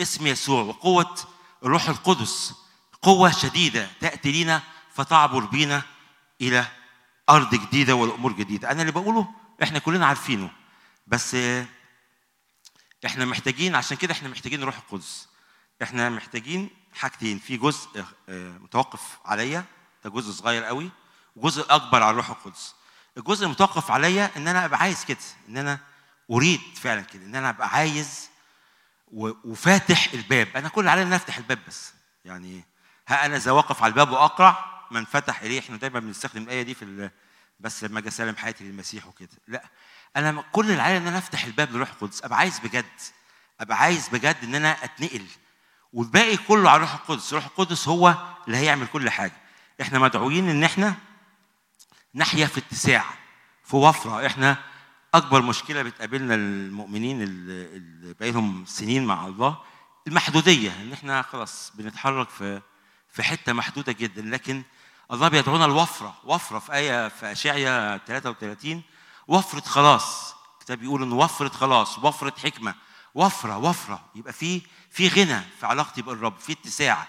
اسم 0.00 0.26
يسوع 0.26 0.62
وقوة 0.62 1.16
الروح 1.62 1.88
القدس، 1.88 2.54
قوة 3.02 3.30
شديدة 3.30 3.90
تأتي 4.00 4.44
لنا 4.44 4.62
فتعبر 4.94 5.44
بينا 5.44 5.82
إلى 6.40 6.66
أرض 7.28 7.54
جديدة 7.54 7.94
والأمور 7.94 8.32
جديدة، 8.32 8.70
أنا 8.70 8.80
اللي 8.80 8.92
بقوله 8.92 9.28
إحنا 9.62 9.78
كلنا 9.78 10.06
عارفينه 10.06 10.50
بس 11.06 11.36
إحنا 13.06 13.24
محتاجين 13.24 13.74
عشان 13.74 13.96
كده 13.96 14.12
إحنا 14.12 14.28
محتاجين 14.28 14.60
الروح 14.60 14.76
القدس. 14.76 15.28
إحنا 15.82 16.10
محتاجين 16.10 16.70
حاجتين، 16.94 17.38
في 17.38 17.56
جزء 17.56 18.04
آه، 18.28 18.58
متوقف 18.58 19.18
عليا 19.24 19.64
ده 20.04 20.10
جزء 20.10 20.32
صغير 20.32 20.64
قوي 20.64 20.90
وجزء 21.36 21.66
أكبر 21.70 22.02
على 22.02 22.10
الروح 22.10 22.30
القدس. 22.30 22.74
الجزء 23.18 23.44
المتوقف 23.44 23.90
عليا 23.90 24.30
إن 24.36 24.48
أنا 24.48 24.64
أبقى 24.64 24.78
عايز 24.80 25.04
كده 25.04 25.18
إن 25.48 25.56
أنا 25.56 25.78
أريد 26.30 26.60
فعلا 26.82 27.00
كده 27.00 27.24
إن 27.24 27.34
أنا 27.34 27.48
أبقى 27.50 27.68
عايز 27.68 28.30
وفاتح 29.12 30.12
الباب. 30.14 30.48
أنا 30.56 30.68
كل 30.68 30.88
عليا 30.88 31.02
إن 31.02 31.12
أفتح 31.12 31.36
الباب 31.36 31.58
بس. 31.68 31.92
يعني 32.24 32.64
ها 33.08 33.26
أنا 33.26 33.38
ذا 33.38 33.50
واقف 33.50 33.82
على 33.82 33.90
الباب 33.90 34.10
واقرع 34.10 34.84
من 34.90 35.04
فتح 35.04 35.40
إليه 35.40 35.58
إحنا 35.60 35.76
دايما 35.76 36.00
بنستخدم 36.00 36.42
الآية 36.42 36.62
دي 36.62 36.74
في 36.74 37.10
بس 37.60 37.84
لما 37.84 37.98
أجي 37.98 38.08
أسلم 38.08 38.36
حياتي 38.36 38.64
للمسيح 38.64 39.06
وكده. 39.06 39.28
لا 39.48 39.64
أنا 40.16 40.44
كل 40.52 40.80
عليا 40.80 40.96
إن 40.96 41.06
أنا 41.06 41.18
أفتح 41.18 41.44
الباب 41.44 41.72
لروح 41.72 41.90
القدس 41.90 42.24
أبقى 42.24 42.38
عايز 42.38 42.58
بجد 42.58 42.84
أبقى 43.60 43.76
عايز 43.78 44.08
بجد 44.08 44.36
إن 44.42 44.54
أنا 44.54 44.84
أتنقل. 44.84 45.26
والباقي 45.92 46.36
كله 46.36 46.70
على 46.70 46.76
الروح 46.76 46.94
القدس. 46.94 47.28
الروح 47.32 47.44
القدس 47.44 47.88
هو 47.88 48.14
اللي 48.46 48.56
هيعمل 48.58 48.86
كل 48.86 49.10
حاجة. 49.10 49.36
إحنا 49.80 49.98
مدعوين 49.98 50.48
ان 50.48 50.64
إحنا 50.64 50.94
نحيا 52.14 52.46
في 52.46 52.58
اتساع 52.60 53.04
في 53.64 53.76
وفرة. 53.76 54.26
إحنا 54.26 54.56
اكبر 55.14 55.42
مشكلة 55.42 55.82
بتقابلنا 55.82 56.34
المؤمنين 56.34 57.22
اللي 57.22 57.76
اللي 57.76 58.14
بقالهم 58.14 58.64
سنين 58.66 59.04
مع 59.04 59.26
الله 59.26 59.58
المحدودية 60.06 60.70
ان 60.82 60.92
إحنا 60.92 61.22
خلاص 61.22 61.72
بنتحرك 61.74 62.28
في 62.28 62.60
في 63.12 63.22
حتة 63.22 63.52
محدودة 63.52 63.92
جدا. 63.92 64.22
لكن 64.22 64.62
الله 65.12 65.28
بيدعونا 65.28 65.64
الوفره 65.64 66.14
وفرة 66.24 66.58
في 66.58 66.72
آية 66.72 67.08
في 67.08 67.32
اشعيا 67.32 67.96
33 68.06 68.82
وفرة 69.28 69.60
خلاص 69.60 70.34
الكتاب 70.58 70.78
بيقول 70.78 71.02
إن 71.02 71.12
وفرة 71.12 71.48
خلاص 71.48 71.98
وفرة 71.98 72.34
حكمة. 72.42 72.74
وفرة 73.14 73.56
وفرة. 73.58 74.04
يبقى 74.14 74.32
في 74.32 74.62
في 74.90 75.08
غنى 75.08 75.40
في 75.60 75.66
علاقتي 75.66 76.02
بالرب 76.02 76.38
في 76.38 76.52
اتساع. 76.52 77.06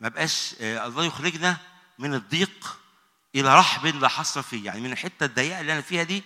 ما 0.00 0.08
بقاش 0.08 0.54
آه، 0.60 0.86
الله 0.86 1.04
يخرجنا 1.04 1.56
من 1.98 2.14
الضيق 2.14 2.78
إلى 3.34 3.58
رحب 3.58 3.86
لا 3.86 4.08
حصر 4.08 4.42
فيه. 4.42 4.64
يعني 4.64 4.80
من 4.80 4.92
الحتة 4.92 5.24
الضيقة 5.26 5.60
اللي 5.60 5.72
أنا 5.72 5.80
فيها 5.80 6.02
دي 6.02 6.22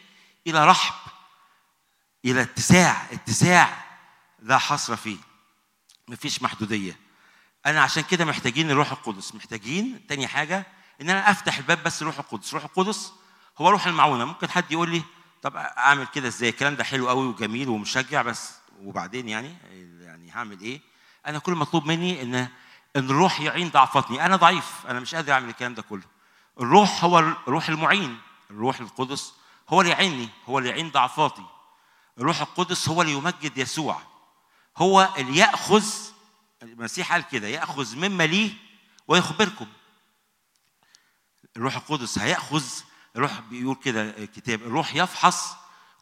إلى 0.47 0.67
رحب 0.67 0.95
إلى 2.25 2.43
اتساع 2.43 3.07
اتساع 3.13 3.85
لا 4.39 4.59
حصر 4.59 4.97
فيه. 4.97 5.17
مفيش 6.09 6.43
محدودية. 6.43 6.99
أنا 7.67 7.83
عشان 7.83 8.03
كده 8.03 8.25
محتاجين 8.25 8.71
الروح 8.71 8.93
القدس. 8.93 9.35
محتاجين 9.35 10.07
تاني 10.07 10.27
حاجة 10.27 10.67
إن 11.01 11.11
أنا 11.11 11.31
أفتح 11.31 11.59
الباب 11.59 11.83
بس 11.83 12.03
الروح 12.03 12.19
القدس. 12.19 12.49
الروح 12.49 12.65
القدس 12.65 13.13
هو 13.59 13.71
روح 13.71 13.87
المعونة. 13.87 14.25
ممكن 14.25 14.51
حد 14.51 14.73
يقول 14.73 14.91
لي 14.91 15.03
طب 15.43 15.57
أعمل 15.57 16.07
كده 16.07 16.29
إزاي؟ 16.29 16.49
الكلام 16.49 16.77
ده 16.77 16.85
حلو 16.85 17.09
قوي 17.09 17.27
وجميل 17.27 17.69
ومشجع 17.69 18.23
بس. 18.23 18.53
وبعدين 18.81 19.29
يعني 19.29 19.57
يعني 20.01 20.31
هعمل 20.33 20.61
إيه؟ 20.61 20.81
أنا 21.27 21.39
كل 21.39 21.53
مطلوب 21.53 21.87
مني 21.87 22.23
إن 22.23 22.49
الروح 22.97 23.41
يعين 23.41 23.69
ضعفتني. 23.69 24.27
أنا 24.27 24.37
ضعيف. 24.37 24.87
أنا 24.89 25.01
مش 25.01 25.15
قادر 25.15 25.33
أعمل 25.33 25.49
الكلام 25.49 25.75
ده 25.75 25.83
كله. 25.83 26.03
الروح 26.61 27.05
هو 27.05 27.19
الروح 27.19 27.69
المعين. 27.69 28.19
الروح 28.51 28.81
القدس 28.81 29.35
هو 29.69 29.81
اللي 29.81 29.93
يعيني 29.93 30.29
هو 30.49 30.59
اللي 30.59 30.69
يعين 30.71 30.91
ضعفاتي. 30.91 31.45
الروح 32.19 32.41
القدس 32.41 32.89
هو 32.89 33.03
اللي 33.03 33.13
يمجد 33.13 33.59
يسوع. 33.59 34.03
هو 34.77 35.09
اللي 35.19 35.37
يأخذ 35.37 35.85
المسيح 36.63 37.13
قال 37.13 37.29
كده 37.29 37.49
يأخذ 37.49 37.97
مما 37.97 38.27
ليه 38.27 38.53
ويخبركم. 39.09 39.67
الروح 41.57 41.77
القدس 41.77 42.19
هيأخذ 42.19 42.65
الروح 43.17 43.41
بيقول 43.41 43.77
كده 43.77 44.03
الكتاب 44.03 44.63
الروح 44.63 44.95
يفحص 44.95 45.55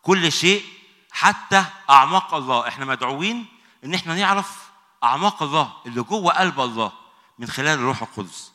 كل 0.02 0.32
شيء 0.32 0.65
حتى 1.10 1.65
أعماق 1.90 2.35
الله. 2.35 2.69
إحنا 2.69 2.85
مدعوين 2.85 3.47
إن 3.85 3.94
إحنا 3.94 4.15
نعرف 4.15 4.68
أعماق 5.04 5.42
الله 5.42 5.72
اللي 5.86 6.02
جوه 6.02 6.32
قلب 6.32 6.60
الله 6.60 6.92
من 7.38 7.46
خلال 7.46 7.78
الروح 7.78 8.02
القدس. 8.02 8.52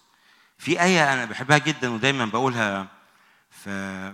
في 0.57 0.81
آية 0.81 1.13
أنا 1.13 1.25
بحبها 1.25 1.57
جدا 1.57 1.89
ودايما 1.93 2.25
بقولها 2.25 2.87
في 3.49 4.13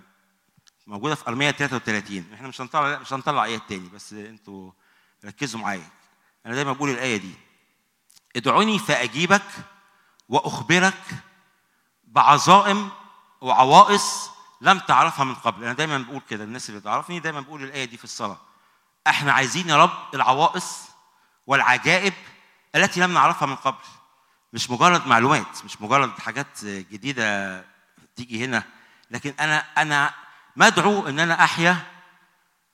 موجودة 0.88 1.16
في 1.16 1.28
أرمية 1.28 1.52
33 1.52 2.34
إحنا 2.34 2.48
مش 2.48 2.62
هنطلع 2.62 3.00
مش 3.00 3.14
هنطلع 3.14 3.44
آيات 3.44 3.62
تاني 3.70 3.90
بس 3.90 4.14
أنتوا 4.14 4.72
ركزوا 5.26 5.60
معايا. 5.60 5.90
أنا 6.46 6.56
دايما 6.56 6.74
بقول 6.74 6.90
الآية 6.90 7.18
دي. 7.18 7.34
ادعوني 8.36 8.80
فأجيبك 8.80 9.46
وأخبرك 10.30 11.04
بعظائم 12.04 12.90
وعوائص 13.42 14.30
لم 14.62 14.80
تعرفها 14.80 15.26
من 15.26 15.36
قبل. 15.36 15.64
أنا 15.64 15.74
دايما 15.74 15.98
بقول 15.98 16.22
كده 16.30 16.44
الناس 16.44 16.70
اللي 16.70 16.82
تعرفني 16.82 17.20
دايما 17.20 17.42
بقول 17.42 17.64
الآية 17.64 17.86
دي 17.86 17.98
في 17.98 18.04
الصلاة. 18.04 18.38
إحنا 19.08 19.32
عايزين 19.34 19.70
يا 19.70 19.84
رب 19.84 20.16
العوائص 20.16 20.89
والعجائب 21.50 22.14
التي 22.76 23.00
لم 23.00 23.14
نعرفها 23.14 23.46
من 23.46 23.56
قبل. 23.56 23.84
مش 24.54 24.70
مجرد 24.70 25.08
معلومات 25.08 25.66
مش 25.66 25.82
مجرد 25.82 26.20
حاجات 26.20 26.66
جديدة 26.66 27.66
تيجي 28.16 28.46
هنا 28.46 28.64
لكن 29.12 29.34
أنا 29.40 29.66
أنا 29.78 30.14
مدعو 30.56 31.08
إن 31.08 31.20
أنا 31.20 31.44
أحيا 31.44 31.78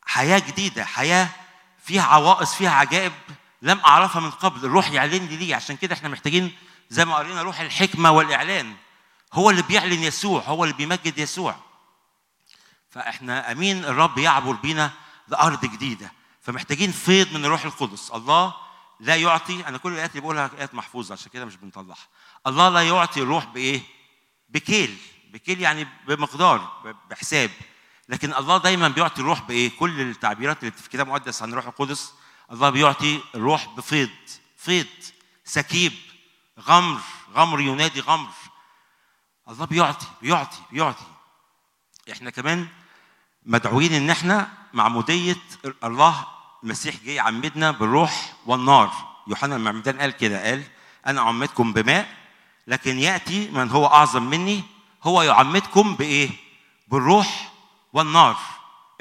حياة 0.06 0.40
جديدة 0.40 0.86
حياة 0.86 1.30
فيها 1.84 2.04
عوائص 2.04 2.54
فيها 2.56 2.72
عجائب 2.72 3.12
لم 3.62 3.80
أعرفها 3.86 4.22
من 4.22 4.32
قبل. 4.32 4.66
الروح 4.66 4.92
يعلن 4.92 5.26
لي 5.26 5.38
ليه؟ 5.38 5.56
عشان 5.56 5.78
كده 5.78 5.94
إحنا 5.94 6.10
محتاجين 6.10 6.56
زي 6.90 7.06
ما 7.06 7.16
قرينا 7.16 7.42
روح 7.42 7.60
الحكمة 7.60 8.12
والإعلان. 8.12 8.76
هو 9.34 9.50
اللي 9.50 9.62
بيعلن 9.62 10.04
يسوع 10.04 10.42
هو 10.42 10.64
اللي 10.64 10.76
بيمجد 10.76 11.18
يسوع. 11.18 11.56
فإحنا 12.90 13.52
آمين 13.52 13.86
الرب 13.86 14.18
يعبر 14.18 14.54
بينا 14.54 14.92
لأرض 15.28 15.66
جديدة. 15.66 16.12
فمحتاجين 16.42 16.92
فيض 16.92 17.34
من 17.34 17.46
الروح 17.46 17.66
القدس. 17.66 18.12
الله 18.12 18.65
لا 19.00 19.16
يعطي 19.16 19.68
أنا 19.68 19.78
كل 19.78 19.94
الآيات 19.94 20.10
اللي 20.12 20.22
بقولها 20.22 20.52
آيات 20.60 20.76
محفوظة 20.76 21.14
عشان 21.14 21.32
كده 21.32 21.46
مش 21.46 21.56
بنطلعها 21.56 22.08
الله 22.48 22.70
لا 22.70 22.88
يعطي 22.88 23.22
الروح 23.22 23.46
بإيه؟ 23.46 23.82
بكيل. 24.50 24.98
بكيل 25.32 25.62
يعني 25.62 25.88
بمقدار 26.08 26.82
بحساب. 27.10 27.52
لكن 28.10 28.34
الله 28.34 28.58
دايما 28.58 28.88
بيعطي 28.88 29.22
الروح 29.22 29.42
بإيه؟ 29.42 29.72
كل 29.80 30.02
التعبيرات 30.02 30.60
اللي 30.60 30.72
في 30.72 30.86
الكتاب 30.86 31.06
المقدس 31.08 31.42
عن 31.42 31.50
الروح 31.50 31.66
القدس 31.68 32.14
الله 32.52 32.70
بيعطي 32.70 33.22
الروح 33.36 33.68
بفيض 33.78 34.10
فيض 34.58 34.88
سكيب 35.44 35.94
غمر 36.60 37.00
غمر 37.34 37.60
ينادي 37.62 38.00
غمر. 38.00 38.32
الله 39.50 39.66
بيعطي 39.66 40.06
بيعطي 40.22 40.58
بيعطي. 40.72 41.06
إحنا 42.12 42.30
كمان 42.30 42.68
مدعوين 43.46 43.94
إن 43.94 44.10
إحنا 44.10 44.52
معمودية 44.74 45.42
الله 45.84 46.28
المسيح 46.64 46.95
جه 47.06 47.11
يعمدنا 47.11 47.72
بالروح 47.72 48.34
والنار. 48.45 48.91
يوحنا 49.27 49.56
المعمدان 49.56 49.99
قال 49.99 50.11
كده 50.11 50.44
قال 50.49 50.64
أنا 51.07 51.22
أعمدكم 51.22 51.73
بماء 51.73 52.07
لكن 52.68 52.99
يأتي 52.99 53.49
من 53.52 53.69
هو 53.72 53.86
أعظم 53.88 54.23
مني 54.23 54.64
هو 55.03 55.22
يعمدكم 55.22 55.95
بإيه؟ 55.95 56.30
بالروح 56.88 57.52
والنار. 57.94 58.38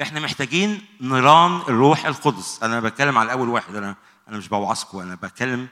إحنا 0.01 0.19
محتاجين 0.19 0.85
نيران 1.01 1.55
الروح 1.55 2.05
القدس. 2.05 2.59
أنا 2.63 2.79
بتكلم 2.79 3.17
على 3.17 3.31
اول 3.31 3.49
واحد 3.49 3.75
أنا 3.75 3.95
أنا 4.27 4.37
مش 4.37 4.47
بوعظكم 4.47 4.99
أنا 4.99 5.15
بتكلم 5.15 5.67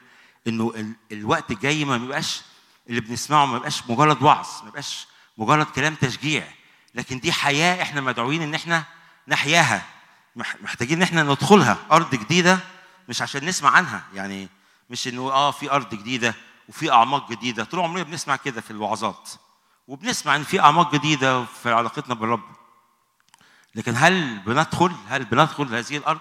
إنه 0.46 0.72
ال- 0.76 0.92
الوقت 1.12 1.50
الجاي 1.50 1.84
ما 1.84 1.96
بيبقاش 1.96 2.42
اللي 2.88 3.00
بنسمعه 3.00 3.46
ما 3.46 3.52
بيبقاش 3.52 3.82
مجرد 3.88 4.22
وعظ 4.22 4.46
ما 4.58 4.64
بيبقاش 4.64 5.06
مجرد 5.38 5.66
كلام 5.66 5.94
تشجيع 5.94 6.44
لكن 6.94 7.18
دي 7.20 7.32
حياة 7.32 7.82
إحنا 7.82 8.00
مدعوين 8.00 8.42
إن 8.42 8.54
إحنا 8.54 8.84
نحياها. 9.28 9.82
محتاجين 10.36 10.96
إن 10.96 11.02
إحنا 11.02 11.22
ندخلها 11.22 11.78
أرض 11.92 12.14
جديدة 12.14 12.58
مش 13.08 13.22
عشان 13.22 13.44
نسمع 13.44 13.70
عنها 13.70 14.04
يعني 14.14 14.48
مش 14.90 15.08
إنه 15.08 15.22
آه 15.32 15.50
في 15.50 15.70
أرض 15.72 15.94
جديدة 15.94 16.34
وفي 16.68 16.92
أعماق 16.92 17.30
جديدة 17.30 17.64
طول 17.64 17.80
عمرنا 17.80 18.02
بنسمع 18.02 18.36
كده 18.36 18.60
في 18.60 18.70
الوعظات 18.70 19.30
وبنسمع 19.88 20.36
إن 20.36 20.42
في 20.42 20.60
أعماق 20.60 20.94
جديدة 20.94 21.44
في 21.44 21.72
علاقتنا 21.72 22.14
بالرب. 22.14 22.42
لكن 23.74 23.94
هل 23.96 24.38
بندخل؟ 24.38 24.92
هل 25.08 25.24
بندخل 25.24 25.74
هذه 25.74 25.96
الأرض؟ 25.96 26.20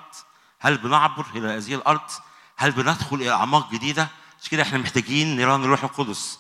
هل 0.60 0.78
بنعبر 0.78 1.26
إلى 1.36 1.48
هذه 1.48 1.76
الأرض؟ 1.76 2.12
هل 2.58 2.72
بندخل 2.72 3.16
إلى 3.16 3.32
أعماق 3.32 3.72
جديدة؟ 3.72 4.08
مش 4.44 4.50
كده 4.50 4.64
إحنا 4.64 4.78
محتاجين 4.78 5.36
نيران 5.36 5.64
الروح 5.64 5.84
القدس. 5.84 6.40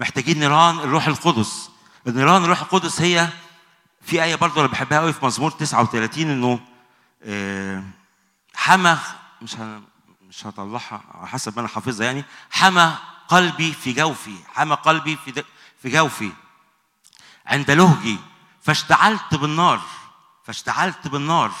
محتاجين 0.00 0.38
نيران 0.38 0.78
الروح 0.78 1.06
القدس. 1.06 1.70
النيران 2.06 2.44
الروح 2.44 2.60
القدس 2.60 3.00
هي 3.00 3.28
في 4.02 4.22
آية 4.22 4.34
برضه 4.34 4.60
أنا 4.60 4.68
بحبها 4.68 5.00
قوي 5.00 5.12
في 5.12 5.24
مزمور 5.26 5.50
39 5.50 6.30
إنه 6.30 6.52
آه، 6.52 6.75
حمى 8.54 8.98
مش 9.42 9.56
مش 10.22 10.46
هطلعها 10.46 11.26
حسب 11.26 11.54
ما 11.54 11.60
أنا 11.60 11.68
حافظها 11.68 12.06
يعني 12.06 12.24
حمى 12.50 12.94
قلبي 13.28 13.72
في 13.72 13.92
جوفي 13.92 14.36
حمى 14.54 14.74
قلبي 14.74 15.16
في 15.16 15.44
في 15.82 15.88
جوفي. 15.88 16.32
عند 17.46 17.70
لهجي 17.70 18.18
فاشتعلت 18.62 19.34
بالنار 19.34 19.80
فاشتعلت 20.44 21.08
بالنار 21.08 21.52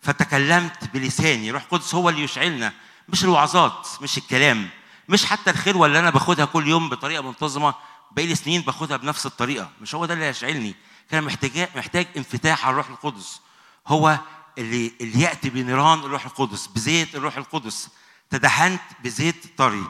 فتكلمت 0.00 0.84
بلساني. 0.94 1.50
روح 1.50 1.64
قدس 1.70 1.94
هو 1.94 2.08
اللي 2.08 2.22
يشعلنا 2.22 2.72
مش 3.08 3.24
الوعظات 3.24 3.88
مش 4.00 4.18
الكلام 4.18 4.68
مش 5.08 5.26
حتى 5.26 5.50
الخلوه 5.50 5.86
اللي 5.86 5.98
أنا 5.98 6.10
باخدها 6.10 6.44
كل 6.44 6.68
يوم 6.68 6.88
بطريقة 6.88 7.22
منتظمة. 7.22 7.74
بقالي 8.10 8.34
سنين 8.34 8.62
باخدها 8.62 8.96
بنفس 8.96 9.26
الطريقة 9.26 9.70
مش 9.80 9.94
هو 9.94 10.06
ده 10.06 10.14
اللي 10.14 10.28
يشعلني 10.28 10.74
كان 11.10 11.24
محتاج 11.24 11.68
محتاج 11.76 12.06
انفتاح 12.16 12.64
على 12.66 12.72
الروح 12.72 12.88
القدس. 12.88 13.40
هو 13.86 14.18
اللي 14.58 14.92
اللي 15.00 15.20
يأتي 15.20 15.50
بنيران 15.50 15.98
الروح 15.98 16.26
القدس 16.26 16.66
بزيت 16.66 17.14
الروح 17.14 17.36
القدس 17.36 17.88
تدهنت 18.30 18.80
بزيت 19.04 19.58
طري. 19.58 19.84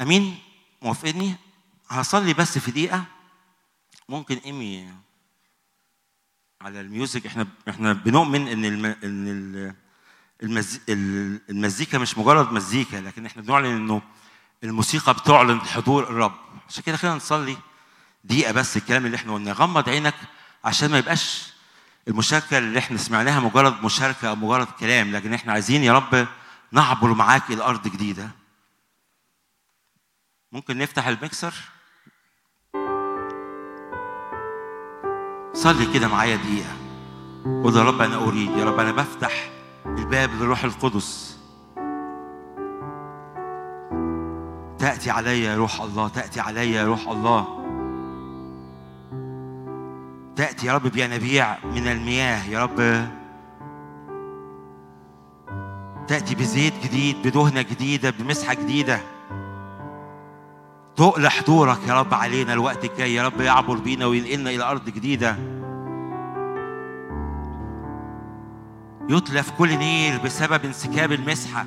أمين؟ 0.00 0.38
موافقني؟ 0.82 1.34
هصلي 1.88 2.34
بس 2.34 2.58
في 2.58 2.70
دقيقة. 2.70 3.04
ممكن 4.08 4.36
إيمي 4.36 4.94
على 6.60 6.80
الميوزك. 6.80 7.26
إحنا 7.26 7.46
إحنا 7.68 7.92
بنؤمن 7.92 8.48
إن 8.48 8.64
الم... 8.64 8.84
إن 8.86 9.28
ال- 9.28 9.74
المز... 10.42 10.80
ال- 10.88 11.40
المزيكا 11.50 11.98
مش 11.98 12.18
مجرد 12.18 12.52
مزيكا 12.52 12.96
لكن 12.96 13.26
إحنا 13.26 13.42
بنعلن 13.42 13.66
إنه 13.66 14.02
الموسيقى 14.64 15.14
بتعلن 15.14 15.60
حضور 15.60 16.02
الرب. 16.02 16.34
عشان 16.68 16.82
كده 16.82 16.96
خلينا 16.96 17.16
نصلي 17.16 17.56
دقيقة 18.24 18.52
بس 18.52 18.76
الكلام 18.76 19.06
اللي 19.06 19.16
إحنا 19.16 19.34
قلناه. 19.34 19.52
غمض 19.52 19.88
عينك 19.88 20.14
عشان 20.64 20.90
ما 20.90 20.98
يبقاش 20.98 21.52
المشاركة 22.08 22.58
اللي 22.58 22.78
إحنا 22.78 22.96
سمعناها 22.96 23.40
مجرد 23.40 23.84
مشاركة 23.84 24.28
أو 24.28 24.36
مجرد 24.36 24.66
كلام 24.66 25.12
لكن 25.12 25.34
إحنا 25.34 25.52
عايزين 25.52 25.82
يا 25.82 25.92
رب 25.92 26.26
نعبر 26.72 27.14
معاك 27.14 27.50
إلى 27.50 27.62
أرض 27.62 27.88
جديدة. 27.88 28.28
ممكن 30.52 30.78
نفتح 30.78 31.06
الميكسر؟ 31.06 31.54
صلي 35.52 35.92
كده 35.94 36.08
معايا 36.08 36.36
دقيقة. 36.36 36.76
قول 37.44 37.76
يا 37.76 37.82
رب 37.82 38.00
أنا 38.00 38.16
أريد 38.16 38.50
يا 38.50 38.64
رب 38.64 38.78
أنا 38.80 38.92
بفتح 38.92 39.50
الباب 39.86 40.30
للروح 40.30 40.64
القدس. 40.64 41.38
تأتي 44.78 45.10
علي 45.10 45.42
يا 45.42 45.56
روح 45.56 45.80
الله 45.80 46.08
تأتي 46.08 46.40
علي 46.40 46.72
يا 46.72 46.84
روح 46.84 47.08
الله. 47.08 47.61
تأتي 50.42 50.66
يا 50.66 50.72
رب 50.72 50.86
بينابيع 50.86 51.56
من 51.64 51.88
المياه 51.88 52.44
يا 52.48 52.62
رب. 52.62 53.06
تأتي 56.08 56.34
بزيت 56.34 56.72
جديد 56.84 57.16
بدهنة 57.24 57.62
جديدة 57.62 58.10
بمسحة 58.10 58.54
جديدة. 58.54 59.00
تقل 60.96 61.28
حضورك 61.28 61.78
يا 61.88 62.00
رب 62.00 62.14
علينا 62.14 62.52
الوقت 62.52 62.84
الجاي 62.84 63.14
يا 63.14 63.26
رب 63.26 63.40
يعبر 63.40 63.76
بينا 63.76 64.06
وينقلنا 64.06 64.50
إلى 64.50 64.64
أرض 64.64 64.84
جديدة. 64.84 65.36
يتلف 69.08 69.50
كل 69.58 69.78
نير 69.78 70.20
بسبب 70.24 70.64
انسكاب 70.64 71.12
المسحة. 71.12 71.66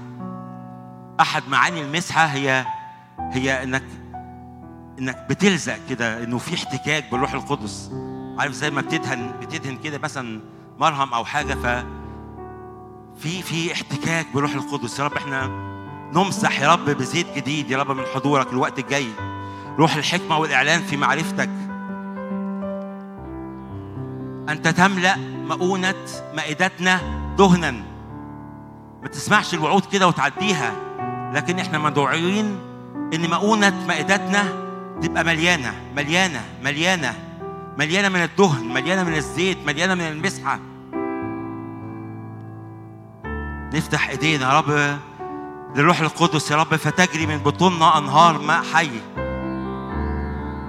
أحد 1.19 1.43
معاني 1.49 1.81
المسحة 1.81 2.25
هي 2.25 2.65
هي 3.19 3.63
إنك 3.63 3.83
إنك 4.99 5.25
بتلزق 5.29 5.77
كده 5.89 6.23
إنه 6.23 6.37
في 6.37 6.55
احتكاك 6.55 7.11
بالروح 7.11 7.33
القدس. 7.33 7.91
عارف 8.39 8.53
زي 8.53 8.69
ما 8.71 8.81
بتدهن 8.81 9.31
بتدهن 9.41 9.77
كده 9.77 9.97
مثلا 9.97 10.41
مرهم 10.79 11.13
أو 11.13 11.25
حاجة 11.25 11.53
ف 11.53 11.85
في 13.17 13.41
في 13.41 13.73
احتكاك 13.73 14.27
بالروح 14.33 14.53
القدس. 14.53 14.99
يا 14.99 15.05
رب 15.05 15.13
إحنا 15.13 15.47
نمسح 16.13 16.61
يا 16.61 16.73
رب 16.73 16.85
بزيت 16.85 17.35
جديد 17.35 17.71
يا 17.71 17.77
رب 17.77 17.91
من 17.91 18.03
حضورك 18.15 18.51
الوقت 18.53 18.79
الجاي. 18.79 19.07
روح 19.77 19.95
الحكمة 19.95 20.37
والإعلان 20.37 20.81
في 20.81 20.97
معرفتك. 20.97 21.49
أنت 24.49 24.67
تملأ 24.67 25.15
مؤونة 25.47 26.05
مائدتنا 26.33 26.99
دهنا. 27.37 27.71
ما 29.01 29.07
تسمعش 29.11 29.53
الوعود 29.53 29.85
كده 29.85 30.07
وتعديها 30.07 30.73
لكن 31.33 31.59
إحنا 31.59 31.77
مدعوين 31.77 32.59
إن 33.13 33.29
مؤونة 33.29 33.85
مائدتنا 33.87 34.43
تبقى 35.01 35.23
مليانة 35.23 35.73
مليانة 35.95 36.41
مليانة. 36.63 37.13
مليانة 37.77 38.09
من 38.09 38.23
الدهن 38.23 38.73
مليانة 38.73 39.03
من 39.03 39.15
الزيت 39.15 39.57
مليانة 39.67 39.95
من 39.95 40.07
المسحة. 40.07 40.59
نفتح 43.73 44.09
إيدينا 44.09 44.53
يا 44.53 44.59
رب 44.59 44.99
للروح 45.75 45.99
القدس 46.01 46.51
يا 46.51 46.55
رب 46.55 46.75
فتجري 46.75 47.25
من 47.25 47.37
بطوننا 47.37 47.97
أنهار 47.97 48.41
ماء 48.41 48.63
حي. 48.63 48.91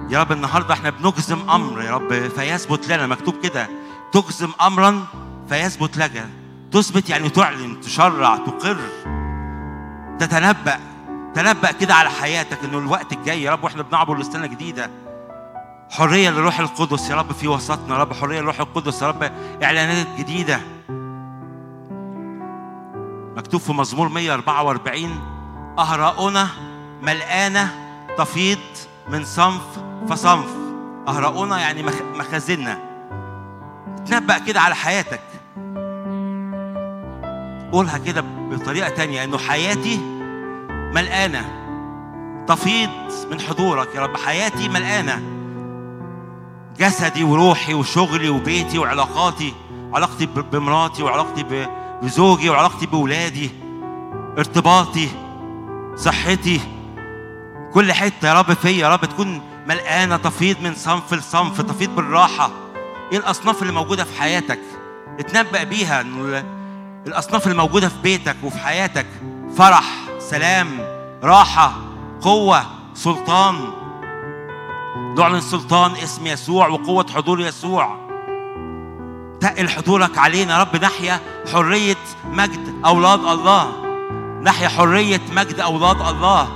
يا 0.09 0.19
رب 0.21 0.31
النهارده 0.31 0.73
إحنا 0.73 0.89
بنجزم 0.89 1.49
أمر 1.49 1.81
يا 1.81 1.91
رب 1.91 2.27
فيثبت 2.27 2.87
لنا 2.87 3.07
مكتوب 3.07 3.35
كده 3.43 3.67
تجزم 4.11 4.49
امرا 4.61 5.05
فيثبت 5.49 5.97
لك. 5.97 6.27
تثبت 6.71 7.09
يعني 7.09 7.29
تعلن 7.29 7.81
تشرع 7.81 8.37
تقر 8.37 8.77
تتنبأ 10.19 10.79
تنبأ 11.35 11.71
كده 11.71 11.93
على 11.93 12.09
حياتك 12.09 12.63
إنه 12.63 12.77
الوقت 12.77 13.13
الجاي 13.13 13.43
يا 13.43 13.51
رب 13.51 13.63
وإحنا 13.63 13.83
بنعبر 13.83 14.17
لسنة 14.17 14.47
جديدة. 14.47 14.89
حرية 15.91 16.29
للروح 16.29 16.59
القدس 16.59 17.09
يا 17.09 17.15
رب 17.15 17.31
في 17.31 17.47
وسطنا 17.47 17.95
يا 17.95 18.01
رب 18.01 18.13
حرية 18.13 18.39
للروح 18.39 18.59
القدس 18.59 19.01
يا 19.01 19.07
رب 19.07 19.31
إعلانات 19.63 20.07
جديدة. 20.17 20.59
مكتوب 23.37 23.61
في 23.61 23.73
مزمور 23.73 24.09
144 24.09 25.09
أهراؤنا 25.79 26.47
ملقانة 27.01 27.69
تفيض 28.17 28.57
من 29.09 29.25
صنف 29.25 29.61
فصنف. 30.09 30.49
أهراؤنا 31.07 31.59
يعني 31.59 31.83
مخ- 31.83 32.01
مخازننا. 32.15 32.79
تنبأ 34.05 34.37
كده 34.37 34.61
على 34.61 34.75
حياتك. 34.75 35.21
قولها 37.71 37.97
كده 37.97 38.21
بطريقة 38.51 38.89
تانية 38.89 39.23
إنه 39.23 39.37
حياتي 39.37 39.97
ملقانة 40.93 41.45
تفيض 42.47 42.89
من 43.31 43.41
حضورك 43.41 43.95
يا 43.95 44.01
رب 44.01 44.17
حياتي 44.17 44.69
ملقانة 44.69 45.21
جسدي 46.79 47.23
وروحي 47.23 47.73
وشغلي 47.73 48.29
وبيتي 48.29 48.77
وعلاقاتي 48.79 49.53
علاقتي 49.93 50.25
بمراتي 50.25 51.03
وعلاقتي 51.03 51.67
بزوجي 52.03 52.49
وعلاقتي 52.49 52.85
بولادي 52.85 53.51
ارتباطي 54.37 55.07
صحتي. 55.95 56.61
كل 57.73 57.93
حتة 57.93 58.27
يا 58.27 58.33
رب 58.33 58.53
فيا 58.53 58.71
يا 58.71 58.89
رب 58.93 59.05
تكون 59.05 59.41
ملقانه 59.67 60.17
تفيض 60.17 60.61
من 60.61 60.75
صنف 60.75 61.13
لصنف 61.13 61.61
تفيض 61.61 61.95
بالراحة. 61.95 62.49
إيه 63.11 63.17
الأصناف 63.17 63.61
اللي 63.61 63.73
موجودة 63.73 64.03
في 64.03 64.21
حياتك؟ 64.21 64.59
اتنبأ 65.19 65.63
بيها 65.63 66.01
إنه 66.01 66.21
ال- 66.21 66.45
الأصناف 67.07 67.47
اللي 67.47 67.57
موجودة 67.57 67.89
في 67.89 68.01
بيتك 68.03 68.35
وفي 68.43 68.57
حياتك. 68.59 69.05
فرح 69.57 69.83
سلام 70.19 70.67
راحة 71.23 71.73
قوة 72.21 72.63
سلطان. 72.93 73.55
نعلن 75.17 75.41
سلطان 75.41 75.91
اسم 75.91 76.27
يسوع 76.27 76.67
وقوة 76.67 77.05
حضور 77.15 77.39
يسوع. 77.41 77.97
تقل 79.41 79.69
حضورك 79.69 80.17
علينا 80.17 80.57
يا 80.57 80.61
رب 80.61 80.75
نحيا 80.83 81.19
حرية 81.53 81.97
مجد 82.31 82.73
أولاد 82.85 83.19
الله. 83.19 83.71
نحيا 84.41 84.67
حرية 84.67 85.21
مجد 85.35 85.59
أولاد 85.59 86.01
الله. 86.01 86.47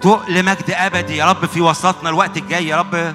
تقل 0.00 0.44
مجد 0.44 0.70
أبدي 0.70 1.16
يا 1.16 1.30
رب 1.30 1.46
في 1.46 1.60
وسطنا 1.60 2.08
الوقت 2.08 2.36
الجاي 2.36 2.68
يا 2.68 2.76
رب. 2.76 3.14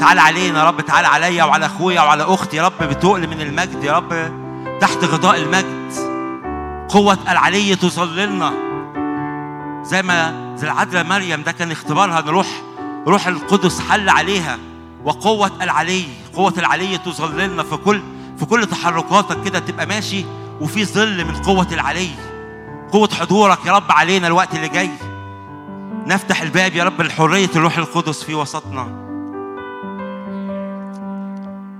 تعال 0.00 0.18
علينا 0.18 0.58
يا 0.58 0.64
رب 0.64 0.80
تعال 0.80 1.04
عليا 1.04 1.44
وعلى 1.44 1.66
أخويا 1.66 2.00
وعلى 2.00 2.22
أختي 2.22 2.56
يا 2.56 2.62
رب 2.62 2.82
بتقل 2.82 3.26
من 3.26 3.40
المجد 3.40 3.84
يا 3.84 3.92
رب. 3.92 4.30
تحت 4.80 5.04
غطاء 5.04 5.36
المجد. 5.36 5.92
قوة 6.88 7.18
العلي 7.28 7.76
تظللنا 7.76 8.65
زي 9.86 10.02
ما 10.02 10.56
زي 10.56 10.66
العذراء 10.66 11.04
مريم 11.04 11.42
ده 11.42 11.52
كان 11.52 11.70
اختبارها 11.70 12.20
إن 12.20 12.28
روح 12.28 12.62
روح 13.06 13.26
القدس 13.26 13.80
حل 13.80 14.08
عليها 14.08 14.58
وقوة 15.04 15.50
العلي 15.62 16.04
قوة 16.34 16.54
العلي 16.58 16.98
تظللنا 16.98 17.62
في 17.62 17.76
كل 17.76 18.02
في 18.38 18.46
كل 18.46 18.66
تحركاتك 18.66 19.44
كده 19.44 19.58
تبقى 19.58 19.86
ماشي 19.86 20.24
وفي 20.60 20.84
ظل 20.84 21.24
من 21.24 21.36
قوة 21.36 21.66
العلي. 21.72 22.08
قوة 22.92 23.08
حضورك 23.08 23.66
يا 23.66 23.72
رب 23.72 23.92
علينا 23.92 24.26
الوقت 24.26 24.54
اللي 24.54 24.68
جاي. 24.68 24.90
نفتح 26.06 26.42
الباب 26.42 26.74
يا 26.74 26.84
رب 26.84 27.02
لحرية 27.02 27.50
الروح 27.56 27.78
القدس 27.78 28.22
في 28.22 28.34
وسطنا. 28.34 28.82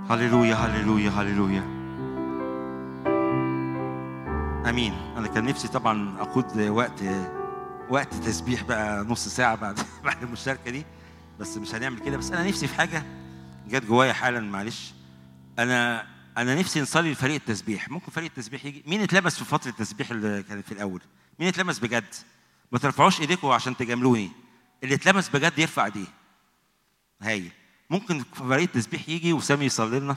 هللويا 0.09 0.55
هللويا 0.55 1.09
هللويا. 1.09 1.63
آمين. 4.69 4.93
أنا 5.17 5.27
كان 5.27 5.45
نفسي 5.45 5.67
طبعا 5.67 6.13
اخد 6.19 6.61
وقت 6.69 7.03
وقت 7.89 8.13
تسبيح 8.13 8.63
بقى 8.63 9.03
نص 9.03 9.27
ساعة 9.27 9.55
بعد 9.55 9.79
بعد 10.05 10.23
المشاركة 10.23 10.71
دي. 10.71 10.85
بس 11.39 11.57
مش 11.57 11.75
هنعمل 11.75 11.99
كده. 11.99 12.17
بس 12.17 12.31
أنا 12.31 12.47
نفسي 12.47 12.67
في 12.67 12.75
حاجة 12.75 13.03
جت 13.67 13.85
جوايا 13.85 14.13
حالا 14.13 14.39
معلش. 14.39 14.93
أنا 15.59 16.07
أنا 16.37 16.55
نفسي 16.55 16.81
نصلي 16.81 17.11
لفريق 17.11 17.35
التسبيح. 17.35 17.89
ممكن 17.89 18.11
فريق 18.11 18.29
التسبيح 18.29 18.65
يجي؟ 18.65 18.83
مين 18.87 19.01
اتلبس 19.01 19.35
في 19.37 19.45
فترة 19.45 19.69
التسبيح 19.69 20.11
اللي 20.11 20.43
كانت 20.43 20.65
في 20.65 20.71
الأول؟ 20.71 21.01
مين 21.39 21.47
اتلمس 21.47 21.79
بجد؟ 21.79 22.15
ما 22.71 22.79
ترفعوش 22.79 23.21
ايديكم 23.21 23.47
عشان 23.47 23.77
تجاملوني. 23.77 24.31
اللي 24.83 24.95
اتلمس 24.95 25.29
بجد 25.29 25.59
يرفع 25.59 25.85
ايديه 25.85 26.07
هايل. 27.21 27.51
ممكن 27.89 28.23
فريق 28.33 28.61
التسبيح 28.61 29.09
يجي 29.09 29.33
وسامي 29.33 29.65
يصلي 29.65 29.99
لنا؟ 29.99 30.15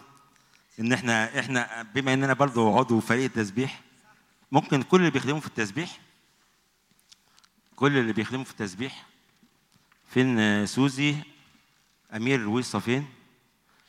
إن 0.80 0.92
إحنا 0.92 1.38
إحنا 1.40 1.86
بما 1.94 2.14
إننا 2.14 2.32
برضه 2.32 2.78
عضو 2.78 3.00
فريق 3.00 3.24
التسبيح 3.24 3.80
ممكن 4.52 4.82
كل 4.82 5.00
اللي 5.00 5.10
بيخدموا 5.10 5.40
في 5.40 5.46
التسبيح 5.46 5.98
كل 7.80 7.98
اللي 7.98 8.12
بيخدموا 8.12 8.44
في 8.44 8.50
التسبيح. 8.50 9.06
فين 10.10 10.66
سوزي؟ 10.66 11.16
أمير 12.14 12.40
رويصه 12.40 12.78
فين؟ 12.78 13.08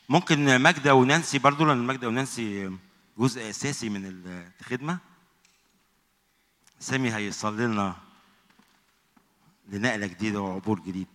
ممكن 0.09 0.55
ماجدة 0.55 0.95
ونانسي 0.95 1.39
برضو 1.39 1.65
لأن 1.65 1.77
ماجدة 1.77 2.07
ونانسي 2.07 2.77
جزء 3.17 3.49
أساسي 3.49 3.89
من 3.89 4.23
الخدمة. 4.61 4.99
سامي 6.79 7.15
هيصلي 7.15 7.65
لنا 7.67 7.95
لنقلة 9.69 10.07
جديدة 10.07 10.41
وعبور 10.41 10.79
جديد. 10.79 11.07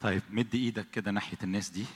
طيب 0.00 0.22
مد 0.30 0.54
إيدك 0.54 0.90
كده 0.90 1.10
ناحية 1.10 1.38
الناس 1.42 1.68
دي. 1.68 1.86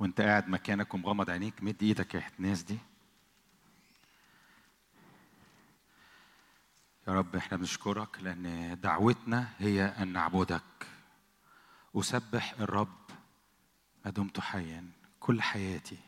وانت 0.00 0.20
قاعد 0.20 0.48
مكانك 0.48 0.94
ومغمض 0.94 1.30
عينيك 1.30 1.62
مد 1.62 1.82
إيدك 1.82 2.14
ناحيه 2.16 2.32
الناس 2.38 2.62
دي. 2.62 2.78
يا 7.08 7.12
رب 7.12 7.36
إحنا 7.36 7.56
بنشكرك 7.56 8.20
لأن 8.20 8.78
دعوتنا 8.80 9.48
هي 9.58 9.84
أن 9.84 10.12
نعبدك. 10.12 10.86
أسبح 11.96 12.54
الرب 12.60 12.98
ما 14.04 14.10
دمت 14.10 14.40
حيا 14.40 14.90
كل 15.20 15.42
حياتي. 15.42 15.98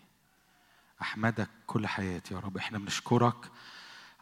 أحمدك 1.03 1.51
كل 1.67 1.87
حياتي 1.87 2.35
يا 2.35 2.41
رب. 2.41 2.57
إحنا 2.57 2.79
بنشكرك 2.79 3.51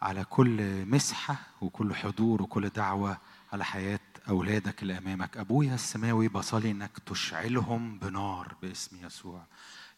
على 0.01 0.23
كل 0.23 0.85
مسحة 0.85 1.35
وكل 1.61 1.95
حضور 1.95 2.41
وكل 2.41 2.69
دعوة 2.69 3.17
على 3.53 3.65
حياة 3.65 3.99
أولادك 4.29 4.81
اللي 4.81 4.97
أمامك. 4.97 5.37
أبويا 5.37 5.75
السماوي 5.75 6.27
بصلي 6.27 6.71
إنك 6.71 6.91
تشعلهم 7.05 7.99
بنار 7.99 8.55
باسم 8.61 9.05
يسوع. 9.05 9.45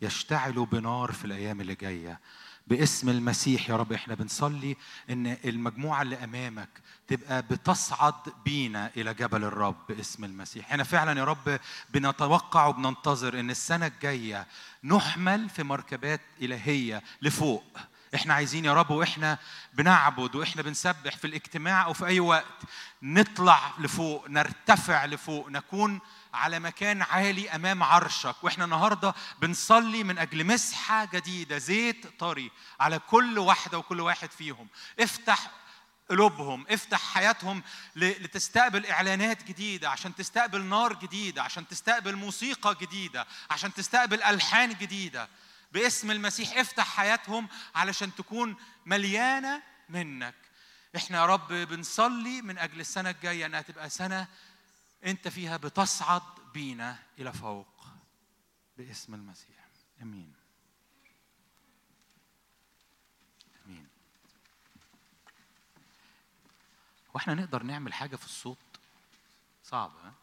يشتعلوا 0.02 0.66
بنار 0.66 1.12
في 1.12 1.26
الأيام 1.26 1.62
اللي 1.62 1.76
جاية. 1.76 2.20
باسم 2.68 3.10
المسيح 3.10 3.70
يا 3.70 3.76
رب 3.76 3.94
إحنا 3.94 4.16
بنصلي 4.16 4.78
إن 5.10 5.38
المجموعة 5.46 6.02
اللي 6.02 6.24
أمامك 6.24 6.70
تبقى 7.08 7.42
بتصعد 7.42 8.14
بينا 8.46 8.92
إلى 8.98 9.14
جبل 9.14 9.44
الرب 9.44 9.76
باسم 9.90 10.24
المسيح. 10.24 10.72
إحنا 10.72 10.84
فعلا 10.84 11.20
يا 11.20 11.26
رب 11.26 11.60
بنتوقع 11.94 12.66
وبننتظر 12.66 13.40
إن 13.40 13.50
السنة 13.50 13.88
الجاية 13.88 14.48
نحمل 14.84 15.50
في 15.50 15.64
مركبات 15.64 16.22
إلهية 16.42 17.04
لفوق. 17.22 17.64
إحنا 18.16 18.34
عايزين 18.34 18.66
يا 18.66 18.74
رب 18.74 18.92
وإحنا 18.92 19.38
بنعبد 19.74 20.36
وإحنا 20.36 20.62
بنسبح 20.62 21.16
في 21.18 21.28
الاجتماع 21.28 21.86
أو 21.86 21.94
في 21.94 22.06
أي 22.06 22.20
وقت 22.20 22.62
نطلع 23.02 23.74
لفوق 23.80 24.30
نرتفع 24.30 25.06
لفوق 25.06 25.50
نكون 25.50 26.00
على 26.34 26.60
مكان 26.60 27.02
عالي 27.02 27.50
أمام 27.50 27.84
عرشك. 27.84 28.36
وإحنا 28.44 28.66
النهارده 28.66 29.14
بنصلي 29.42 30.04
من 30.04 30.18
أجل 30.18 30.46
مسحة 30.46 31.06
جديدة 31.06 31.58
زيت 31.58 32.20
طري 32.20 32.52
على 32.80 33.00
كل 33.00 33.40
واحدة 33.40 33.78
وكل 33.78 34.02
واحد 34.02 34.32
فيهم. 34.32 34.68
افتح 35.00 35.52
قلوبهم 36.10 36.66
افتح 36.70 37.14
حياتهم 37.14 37.64
لتستقبل 37.96 38.86
إعلانات 38.86 39.44
جديدة 39.44 39.90
عشان 39.90 40.16
تستقبل 40.16 40.62
نار 40.62 40.94
جديدة 40.94 41.44
عشان 41.44 41.68
تستقبل 41.68 42.16
موسيقى 42.16 42.76
جديدة 42.82 43.28
عشان 43.50 43.74
تستقبل 43.74 44.24
ألحان 44.24 44.74
جديدة. 44.74 45.30
باسم 45.74 46.12
المسيح 46.12 46.58
افتح 46.58 46.96
حياتهم 46.96 47.48
علشان 47.76 48.16
تكون 48.16 48.56
مليانة 48.86 49.64
منك. 49.90 50.36
إحنا 50.96 51.18
يا 51.18 51.26
رب 51.26 51.54
بنصلي 51.54 52.42
من 52.42 52.58
أجل 52.58 52.80
السنة 52.80 53.10
الجاية 53.10 53.46
إنها 53.46 53.62
تبقى 53.62 53.90
سنة 53.90 54.28
أنت 55.06 55.28
فيها 55.28 55.58
بتصعد 55.58 56.22
بينا 56.54 57.00
إلى 57.20 57.34
فوق 57.34 57.86
باسم 58.78 59.14
المسيح. 59.14 59.68
آمين. 60.02 60.34
آمين. 63.66 63.88
وإحنا 67.14 67.34
نقدر 67.34 67.64
نعمل 67.64 67.94
حاجة 67.94 68.16
في 68.16 68.26
الصوت؟ 68.26 68.58
صعب 69.64 69.92
ها؟ 70.04 70.14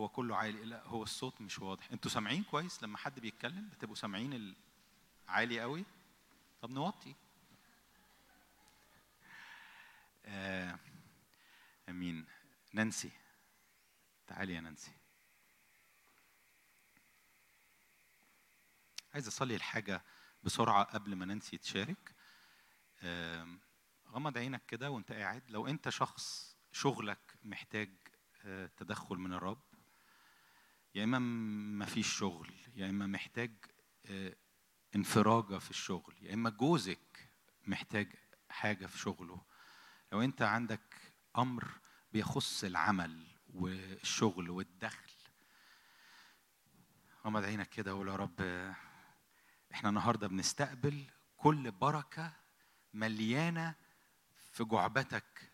هو 0.00 0.08
كله 0.08 0.36
عالي. 0.36 0.64
لا 0.64 0.86
هو 0.86 1.02
الصوت 1.02 1.40
مش 1.40 1.58
واضح. 1.58 1.90
أنتوا 1.92 2.10
سامعين 2.10 2.42
كويس؟ 2.42 2.82
لما 2.82 2.98
حد 2.98 3.20
بيتكلم 3.20 3.68
بتبقوا 3.68 3.96
سامعين 3.96 4.56
عالي 5.28 5.60
قوي؟ 5.60 5.84
طب 6.62 6.70
نوطي. 6.70 7.14
آه 10.24 10.78
أمين. 11.88 12.26
نانسي. 12.72 13.10
تعالي 14.26 14.54
يا 14.54 14.60
نانسي. 14.60 14.92
عايز 19.14 19.26
أصلي 19.26 19.56
الحاجة 19.56 20.02
بسرعة 20.42 20.84
قبل 20.84 21.16
ما 21.16 21.26
نانسي 21.26 21.58
تشارك 21.58 22.14
آه 23.02 23.58
غمض 24.08 24.38
عينك 24.38 24.66
كده 24.66 24.90
وانت 24.90 25.12
قاعد. 25.12 25.50
لو 25.50 25.66
انت 25.66 25.88
شخص 25.88 26.56
شغلك 26.72 27.34
محتاج 27.44 27.90
آه 28.44 28.66
تدخل 28.76 29.16
من 29.16 29.32
الرب 29.32 29.69
يا 30.94 31.04
إما 31.04 31.18
ما 31.78 31.84
فيش 31.84 32.18
شغل 32.18 32.54
يا 32.74 32.90
إما 32.90 33.06
محتاج 33.06 33.50
انفراجة 34.96 35.58
في 35.58 35.70
الشغل 35.70 36.14
يا 36.20 36.34
إما 36.34 36.50
جوزك 36.50 37.30
محتاج 37.66 38.12
حاجة 38.50 38.86
في 38.86 38.98
شغله. 38.98 39.40
لو 40.12 40.22
أنت 40.22 40.42
عندك 40.42 41.12
أمر 41.38 41.68
بيخص 42.12 42.64
العمل 42.64 43.26
والشغل 43.48 44.50
والدخل 44.50 45.10
غمض 47.24 47.44
عينك 47.44 47.68
كده 47.68 47.94
وقول 47.94 48.08
يا 48.08 48.16
رب 48.16 48.40
إحنا 49.72 49.88
النهارده 49.88 50.26
بنستقبل 50.26 51.04
كل 51.36 51.70
بركة 51.70 52.32
مليانة 52.94 53.74
في 54.52 54.64
جعبتك 54.64 55.52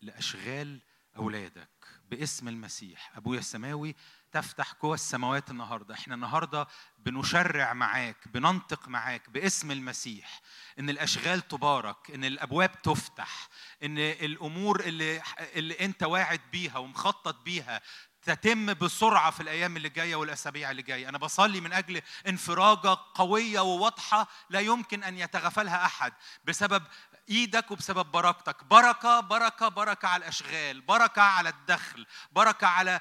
لأشغال 0.00 0.80
أولادك 1.16 1.68
باسم 2.10 2.48
المسيح. 2.48 3.12
أبويا 3.16 3.38
السماوي 3.38 3.96
تفتح 4.32 4.72
قوى 4.72 4.94
السماوات 4.94 5.50
النهارده. 5.50 5.94
إحنا 5.94 6.14
النهارده 6.14 6.66
بنشرع 6.98 7.72
معاك 7.72 8.28
بننطق 8.28 8.88
معاك 8.88 9.30
باسم 9.30 9.70
المسيح. 9.70 10.40
إن 10.78 10.90
الأشغال 10.90 11.48
تبارك 11.48 12.10
إن 12.10 12.24
الأبواب 12.24 12.82
تفتح 12.82 13.48
إن 13.82 13.98
الأمور 13.98 14.80
اللي 14.80 15.22
اللي 15.38 15.80
أنت 15.80 16.02
واعد 16.02 16.40
بيها 16.52 16.78
ومخطط 16.78 17.42
بيها 17.42 17.80
تتم 18.22 18.74
بسرعة 18.74 19.30
في 19.30 19.40
الأيام 19.40 19.76
اللي 19.76 19.88
جاية 19.88 20.16
والأسابيع 20.16 20.70
اللي 20.70 20.82
جاية. 20.82 21.08
أنا 21.08 21.18
بصلي 21.18 21.60
من 21.60 21.72
أجل 21.72 22.02
انفراجة 22.28 22.96
قوية 23.14 23.60
وواضحة 23.60 24.28
لا 24.50 24.60
يمكن 24.60 25.04
أن 25.04 25.18
يتغافلها 25.18 25.84
أحد 25.84 26.12
بسبب 26.44 26.82
إيدك 27.28 27.70
وبسبب 27.70 28.06
بركتك. 28.06 28.64
بركة 28.64 29.20
بركة 29.20 29.68
بركة 29.68 30.08
على 30.08 30.22
الأشغال. 30.22 30.80
بركة 30.80 31.22
على 31.22 31.48
الدخل. 31.48 32.06
بركة 32.32 32.66
على 32.66 33.00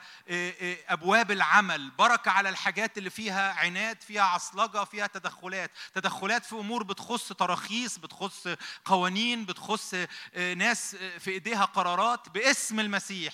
أبواب 0.87 1.31
العمل. 1.31 1.91
بركة 1.91 2.31
على 2.31 2.49
الحاجات 2.49 2.97
اللي 2.97 3.09
فيها 3.09 3.53
عناد 3.53 4.01
فيها 4.01 4.21
عصلجة 4.23 4.83
فيها 4.83 5.07
تدخلات. 5.07 5.71
تدخلات 5.93 6.45
في 6.45 6.55
أمور 6.55 6.83
بتخص 6.83 7.33
تراخيص 7.33 7.97
بتخص 7.97 8.47
قوانين 8.85 9.45
بتخص 9.45 9.95
ناس 10.35 10.95
في 10.95 11.31
إيديها 11.31 11.65
قرارات 11.65 12.29
باسم 12.29 12.79
المسيح. 12.79 13.33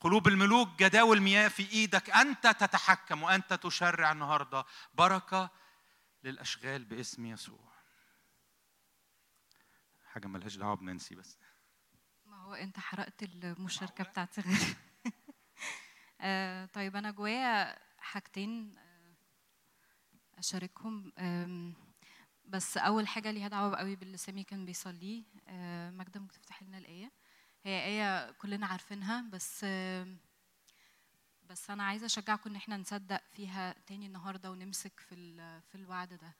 قلوب 0.00 0.28
الملوك 0.28 0.68
جداول 0.68 1.20
مياه 1.20 1.48
في 1.48 1.72
إيدك. 1.72 2.10
أنت 2.10 2.46
تتحكم 2.46 3.22
وأنت 3.22 3.54
تشرع 3.54 4.12
النهارده. 4.12 4.64
بركة 4.94 5.50
للأشغال 6.24 6.84
باسم 6.84 7.26
يسوع. 7.26 7.71
حاجة 10.12 10.26
ملهاش 10.28 10.56
دعوة 10.56 10.74
بنانسي 10.76 11.14
بس. 11.14 11.38
ما 12.26 12.36
هو 12.42 12.54
أنت 12.54 12.78
حرقت 12.78 13.22
المشاركة 13.22 14.04
بتاعتي 14.04 14.40
غير 14.40 14.58
آه، 16.20 16.64
طيب 16.66 16.96
أنا 16.96 17.10
جوايا 17.10 17.78
حاجتين 17.98 18.78
آه، 18.78 19.14
أشاركهم. 20.38 21.12
بس 22.44 22.76
أول 22.76 23.08
حاجة 23.08 23.30
ليها 23.30 23.48
دعوة 23.48 23.76
قوي 23.76 23.96
باللي 23.96 24.16
سامي 24.16 24.44
كان 24.44 24.64
بيصليه. 24.64 25.22
آه، 25.48 25.90
ماجدة 25.90 26.20
ممكن 26.20 26.32
تفتحي 26.34 26.64
لنا 26.64 26.78
الآية؟ 26.78 27.12
هي 27.64 27.84
آية 27.84 28.30
كلنا 28.30 28.66
عارفينها 28.66 29.20
بس 29.32 29.64
بس 31.42 31.70
أنا 31.70 31.82
عايزة 31.82 32.06
أشجعكم 32.06 32.50
إن 32.50 32.56
إحنا 32.56 32.76
نصدق 32.76 33.20
فيها 33.32 33.72
تاني 33.86 34.06
النهارده 34.06 34.50
ونمسك 34.50 35.00
في 35.00 35.14
ال- 35.14 35.62
في 35.62 35.74
الوعد 35.74 36.08
ده. 36.14 36.34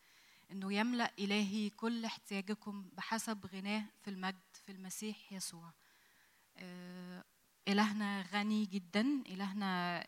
إنه 0.53 0.73
يملأ 0.75 1.13
إلهي 1.19 1.71
كل 1.71 2.05
احتياجكم 2.05 2.89
بحسب 2.93 3.47
غناه 3.47 3.85
في 4.03 4.11
المجد 4.11 4.41
في 4.67 4.73
المسيح 4.73 5.33
يسوع. 5.33 5.73
آه، 6.57 7.25
إلهنا 7.69 8.23
غني 8.33 8.65
جدا. 8.65 9.01
إلهنا 9.27 10.01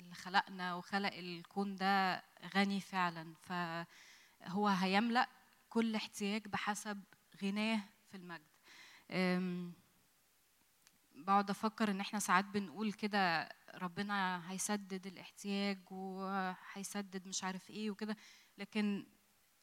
اللي 0.00 0.14
خلقنا 0.14 0.74
وخلق 0.74 1.12
الكون 1.14 1.76
ده 1.76 2.24
غني 2.54 2.80
فعلا. 2.80 3.34
فهو 3.42 4.68
هيملأ 4.68 5.28
كل 5.68 5.94
احتياج 5.94 6.48
بحسب 6.48 7.02
غناه 7.42 7.80
في 8.10 8.16
المجد. 8.16 8.46
بقعد 11.14 11.50
أفكر 11.50 11.90
إن 11.90 12.00
إحنا 12.00 12.18
ساعات 12.18 12.44
بنقول 12.44 12.92
كده 12.92 13.48
ربنا 13.74 14.42
هيسدد 14.52 15.06
الاحتياج 15.06 15.78
وهيسدد 15.90 17.28
مش 17.28 17.44
عارف 17.44 17.70
إيه 17.70 17.90
وكده 17.90 18.16
لكن 18.58 19.06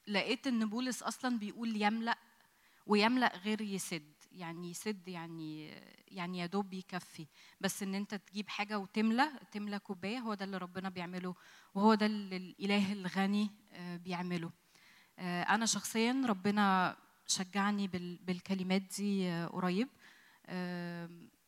لقيت 0.08 0.48
إن 0.48 0.70
بولس 0.70 1.04
أصلا 1.04 1.40
بيقول 1.40 1.82
يملأ 1.82 2.18
ويملأ 2.88 3.38
غير 3.38 3.62
يسد 3.62 4.14
يعني 4.32 4.70
يسد 4.72 5.08
يعني 5.08 5.68
يعني 6.08 6.38
يا 6.40 6.46
دوب 6.46 6.74
يكفي. 6.74 7.28
بس 7.62 7.84
إن 7.84 7.96
أنت 7.96 8.16
تجيب 8.16 8.50
حاجة 8.50 8.80
وتملى 8.80 9.32
تملى 9.52 9.80
كوباية 9.80 10.20
هو 10.20 10.34
ده 10.34 10.46
اللي 10.46 10.58
ربنا 10.58 10.90
بيعمله 10.90 11.36
وهو 11.76 11.94
ده 11.94 12.06
اللي 12.06 12.38
الإله 12.38 12.92
الغني 12.94 13.50
آه، 13.72 13.98
بيعمله. 13.98 14.52
آه، 15.20 15.44
أنا 15.44 15.66
شخصيا 15.66 16.22
ربنا 16.26 16.98
شجعني 17.28 17.88
بال- 17.88 18.18
بالكلمات 18.18 18.82
دي 18.82 19.28
آه، 19.30 19.48
قريب. 19.48 19.88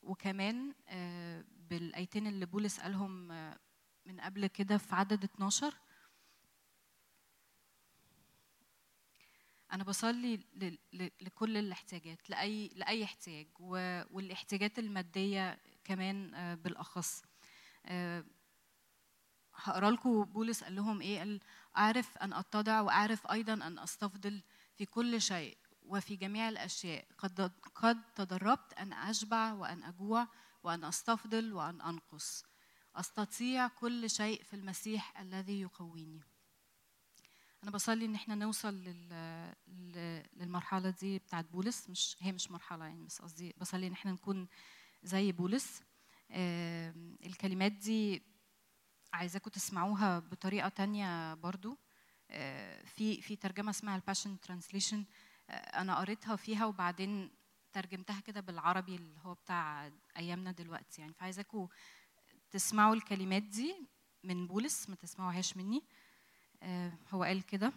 وكمان 0.03 0.73
بالآيتين 1.69 2.27
اللي 2.27 2.45
بولس 2.45 2.79
قالهم 2.79 3.27
من 4.05 4.19
قبل 4.19 4.47
كده 4.47 4.77
في 4.77 4.95
عدد 4.95 5.23
12 5.23 5.73
أنا 9.75 9.83
بصلي 9.83 10.39
لكل 11.21 11.57
الاحتياجات 11.57 12.29
لأي 12.29 12.67
لأي 12.75 13.03
احتياج 13.03 13.47
والاحتياجات 13.59 14.79
المادية 14.79 15.59
كمان 15.83 16.33
آه، 16.33 16.55
بالأخص. 16.55 17.23
آه، 17.85 18.23
هقرا 19.55 19.91
لكم 19.91 20.23
بولس 20.23 20.63
قال 20.63 20.75
لهم 20.75 21.01
إيه 21.01 21.19
قال 21.19 21.39
أعرف 21.77 22.17
أن 22.17 22.33
أتضع 22.33 22.81
وأعرف 22.81 23.27
أيضا 23.31 23.53
أن 23.53 23.79
أستفضل 23.79 24.41
في 24.75 24.85
كل 24.85 25.21
شيء 25.21 25.57
وفي 25.85 26.15
جميع 26.15 26.49
الأشياء. 26.49 27.05
قد 27.17 27.51
قد 27.75 28.01
تدربت 28.15 28.73
أن 28.73 28.93
أشبع 28.93 29.53
وأن 29.53 29.83
أجوع 29.83 30.27
وأن 30.63 30.83
أستفضل 30.83 31.53
وأن 31.53 31.81
أنقص. 31.81 32.43
أستطيع 32.95 33.67
كل 33.67 34.09
شيء 34.09 34.43
في 34.43 34.55
المسيح 34.55 35.19
الذي 35.19 35.61
يقويني. 35.61 36.34
أنا 37.65 37.71
بصلي 37.71 38.05
إن 38.05 38.15
إحنا 38.15 38.35
نوصل 38.35 38.73
لل... 38.73 39.09
لل- 39.67 40.25
للمرحلة 40.33 40.89
دي 40.89 41.19
بتاعت 41.19 41.45
بولس 41.45 41.89
مش 41.89 42.17
هي 42.19 42.31
مش 42.31 42.51
مرحلة 42.51 42.85
يعني 42.85 43.05
بس 43.05 43.21
قصدي 43.21 43.53
بصلي 43.57 43.87
إن 43.87 43.91
إحنا 43.91 44.11
نكون 44.11 44.47
زي 45.03 45.31
بولس. 45.31 45.81
آم، 46.31 47.17
الكلمات 47.25 47.71
دي 47.71 48.23
عايزاكم 49.13 49.49
تسمعوها 49.49 50.19
بطريقة 50.19 50.69
تانية 50.69 51.33
برضو. 51.33 51.77
آه، 52.31 52.85
في 52.85 53.21
في 53.21 53.35
ترجمة 53.35 53.69
اسمها 53.69 53.95
ال 53.95 54.01
Passion 54.01 54.39
Translation 54.39 55.05
أنا 55.49 55.99
قريتها 55.99 56.35
فيها 56.35 56.65
وبعدين 56.65 57.31
ترجمتها 57.73 58.19
كده 58.19 58.41
بالعربي 58.41 58.95
اللي 58.95 59.19
هو 59.23 59.33
بتاع 59.33 59.91
أيامنا 60.17 60.51
دلوقتي 60.51 61.01
يعني. 61.01 61.13
فعايزاكم 61.13 61.67
تسمعوا 62.51 62.95
الكلمات 62.95 63.43
دي 63.43 63.75
من 64.23 64.47
بولس 64.47 64.89
ما 64.89 64.95
تسمعوهاش 64.95 65.57
مني. 65.57 65.77
آه، 65.77 65.81
هو 67.11 67.23
قال 67.23 67.45
كده. 67.45 67.73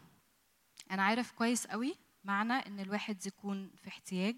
أنا 0.91 1.03
عارف 1.03 1.33
كويس 1.33 1.67
قوي 1.67 1.97
معنى 2.25 2.53
إن 2.53 2.81
الواحد 2.81 3.27
يكون 3.27 3.71
في 3.77 3.89
احتياج 3.89 4.37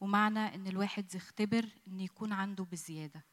ومعنى 0.00 0.54
إن 0.54 0.66
الواحد 0.66 1.14
يختبر 1.14 1.68
إن 1.88 2.00
يكون 2.00 2.32
عنده 2.32 2.64
بزيادة. 2.64 3.24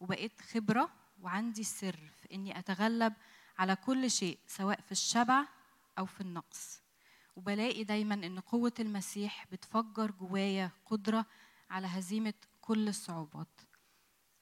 وبقيت 0.00 0.40
خبرة 0.40 0.90
وعندي 1.20 1.60
السر 1.60 1.96
في 2.16 2.34
إني 2.34 2.58
أتغلب 2.58 3.12
على 3.58 3.76
كل 3.76 4.10
شيء 4.10 4.38
سواء 4.46 4.80
في 4.80 4.92
الشبع 4.92 5.44
أو 5.98 6.06
في 6.06 6.20
النقص. 6.20 6.82
وبلاقي 7.36 7.84
دايما 7.84 8.14
إن 8.14 8.40
قوة 8.40 8.72
المسيح 8.80 9.46
بتفجر 9.52 10.10
جوايا 10.10 10.70
قدرة 10.86 11.26
على 11.70 11.86
هزيمة 11.86 12.34
كل 12.60 12.88
الصعوبات. 12.88 13.60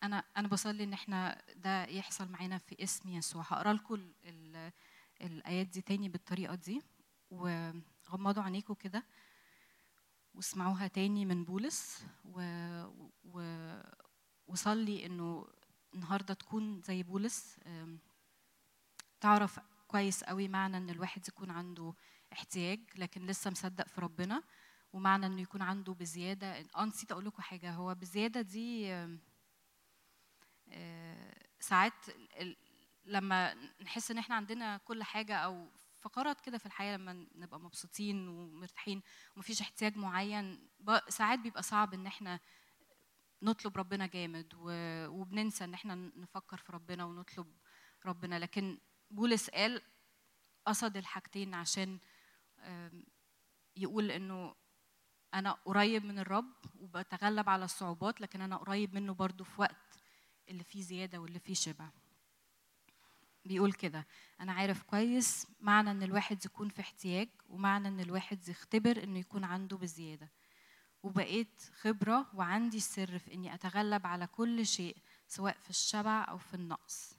أنا 0.02 0.24
أنا 0.36 0.48
بصلي 0.48 0.84
إن 0.84 0.92
إحنا 0.92 1.42
ده 1.56 1.84
يحصل 1.84 2.28
معانا 2.28 2.58
في 2.58 2.82
اسم 2.82 3.08
يسوع. 3.08 3.42
هقرأ 3.42 3.72
لكم 3.72 4.12
ال- 5.24 5.32
ال- 5.32 5.38
الآيات 5.38 5.66
دي 5.66 5.80
تاني 5.80 6.08
بالطريقة 6.08 6.54
دي 6.54 6.82
وغمضوا 7.30 8.42
عينيكم 8.42 8.74
كده 8.74 9.04
واسمعوها 10.34 10.86
تاني 10.86 11.26
من 11.26 11.44
بولس 11.44 12.04
و... 12.24 12.40
و... 13.24 13.42
وصلي 14.46 15.06
إنه 15.06 15.46
النهارده 15.94 16.34
تكون 16.34 16.80
زي 16.80 17.02
بولس. 17.02 17.60
تعرف 19.20 19.60
كويس 19.88 20.24
قوي 20.24 20.48
معنى 20.48 20.76
إن 20.76 20.90
الواحد 20.90 21.28
يكون 21.28 21.50
عنده 21.50 21.94
احتياج 22.32 22.80
لكن 22.96 23.26
لسه 23.26 23.50
مصدق 23.50 23.88
في 23.88 24.00
ربنا 24.00 24.42
ومعنى 24.92 25.26
إنه 25.26 25.40
يكون 25.40 25.62
عنده 25.62 25.92
بزيادة. 25.92 26.66
آه 26.76 26.84
نسيت 26.84 27.12
أقول 27.12 27.24
لكم 27.24 27.42
حاجة 27.42 27.72
هو 27.72 27.94
بزيادة 27.94 28.40
دي 28.40 28.92
آه، 30.68 31.34
ساعات 31.60 31.92
لما 33.04 33.54
نحس 33.82 34.10
إن 34.10 34.18
إحنا 34.18 34.34
عندنا 34.34 34.76
كل 34.76 35.02
حاجة 35.02 35.36
أو 35.36 35.68
فقرات 36.00 36.40
كده 36.40 36.58
في 36.58 36.66
الحياة 36.66 36.96
لما 36.96 37.26
نبقى 37.34 37.60
مبسوطين 37.60 38.28
ومرتاحين 38.28 39.02
ومفيش 39.36 39.60
احتياج 39.60 39.96
معين 39.96 40.68
ساعات 41.08 41.38
بيبقى 41.38 41.62
صعب 41.62 41.94
إن 41.94 42.06
إحنا 42.06 42.40
نطلب 43.42 43.76
ربنا 43.76 44.06
جامد 44.06 44.52
وبننسى 45.10 45.64
إن 45.64 45.74
إحنا 45.74 45.94
نفكر 45.94 46.56
في 46.56 46.72
ربنا 46.72 47.04
ونطلب 47.04 47.56
ربنا. 48.06 48.38
لكن 48.38 48.78
بولس 49.10 49.50
قال 49.50 49.82
قصد 50.66 50.96
الحاجتين 50.96 51.54
عشان 51.54 51.98
يقول 53.76 54.10
إنه 54.10 54.54
أنا 55.34 55.52
قريب 55.52 56.04
من 56.04 56.18
الرب 56.18 56.52
وبتغلب 56.80 57.48
على 57.48 57.64
الصعوبات 57.64 58.20
لكن 58.20 58.40
أنا 58.40 58.56
قريب 58.56 58.94
منه 58.94 59.14
برضو 59.14 59.44
في 59.44 59.60
وقت 59.60 59.98
اللي 60.48 60.64
فيه 60.64 60.82
زيادة 60.82 61.18
واللي 61.18 61.38
فيه 61.38 61.54
شبع. 61.54 61.90
بيقول 63.44 63.72
كده 63.72 64.06
أنا 64.40 64.52
عارف 64.52 64.82
كويس 64.82 65.46
معنى 65.60 65.90
إن 65.90 66.02
الواحد 66.02 66.44
يكون 66.44 66.68
في 66.68 66.80
احتياج 66.80 67.28
ومعنى 67.48 67.88
إن 67.88 68.00
الواحد 68.00 68.48
يختبر 68.48 69.02
إنه 69.04 69.18
يكون 69.18 69.44
عنده 69.44 69.76
بزيادة. 69.76 70.30
وبقيت 71.02 71.62
خبرة 71.80 72.26
وعندي 72.34 72.76
السر 72.76 73.18
في 73.18 73.34
إني 73.34 73.54
أتغلب 73.54 74.06
على 74.06 74.26
كل 74.26 74.66
شيء 74.66 74.96
سواء 75.28 75.56
في 75.62 75.70
الشبع 75.70 76.24
أو 76.28 76.38
في 76.38 76.54
النقص. 76.54 77.16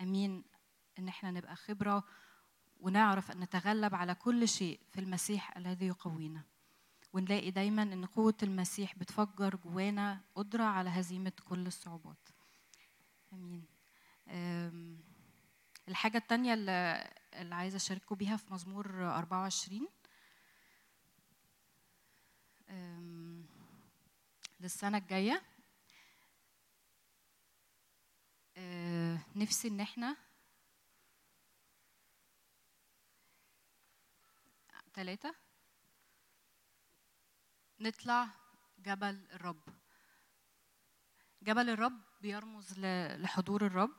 أمين 0.00 0.44
إن 0.98 1.08
إحنا 1.08 1.30
نبقى 1.30 1.56
خبرة 1.56 2.04
ونعرف 2.80 3.30
أن 3.30 3.40
نتغلب 3.40 3.94
على 3.94 4.14
كل 4.14 4.48
شيء 4.48 4.80
في 4.92 5.00
المسيح 5.00 5.56
الذي 5.56 5.86
يقوينا. 5.86 6.42
ونلاقي 7.12 7.50
دايما 7.50 7.82
إن 7.82 8.04
قوة 8.06 8.36
المسيح 8.42 8.98
بتفجر 8.98 9.56
جوانا 9.56 10.20
قدرة 10.34 10.64
على 10.64 10.90
هزيمة 10.90 11.32
كل 11.44 11.66
الصعوبات. 11.66 12.28
أمين. 13.32 13.64
أم، 14.28 14.98
الحاجة 15.88 16.18
التانية 16.18 16.54
اللي, 16.54 17.54
عايزة 17.54 17.76
اشارككم 17.76 18.14
بيها 18.14 18.36
في 18.36 18.52
مزمور 18.54 19.04
24 19.04 19.88
أم، 22.70 23.46
للسنة 24.60 24.98
الجاية. 24.98 25.42
أه، 28.56 29.18
نفسي 29.36 29.68
إن 29.68 29.80
إحنا 29.80 30.16
ثلاثة 34.94 35.34
نطلع 37.80 38.28
جبل 38.78 39.26
الرب. 39.32 39.62
جبل 41.42 41.70
الرب 41.70 42.00
بيرمز 42.20 42.78
لحضور 43.18 43.66
الرب 43.66 43.96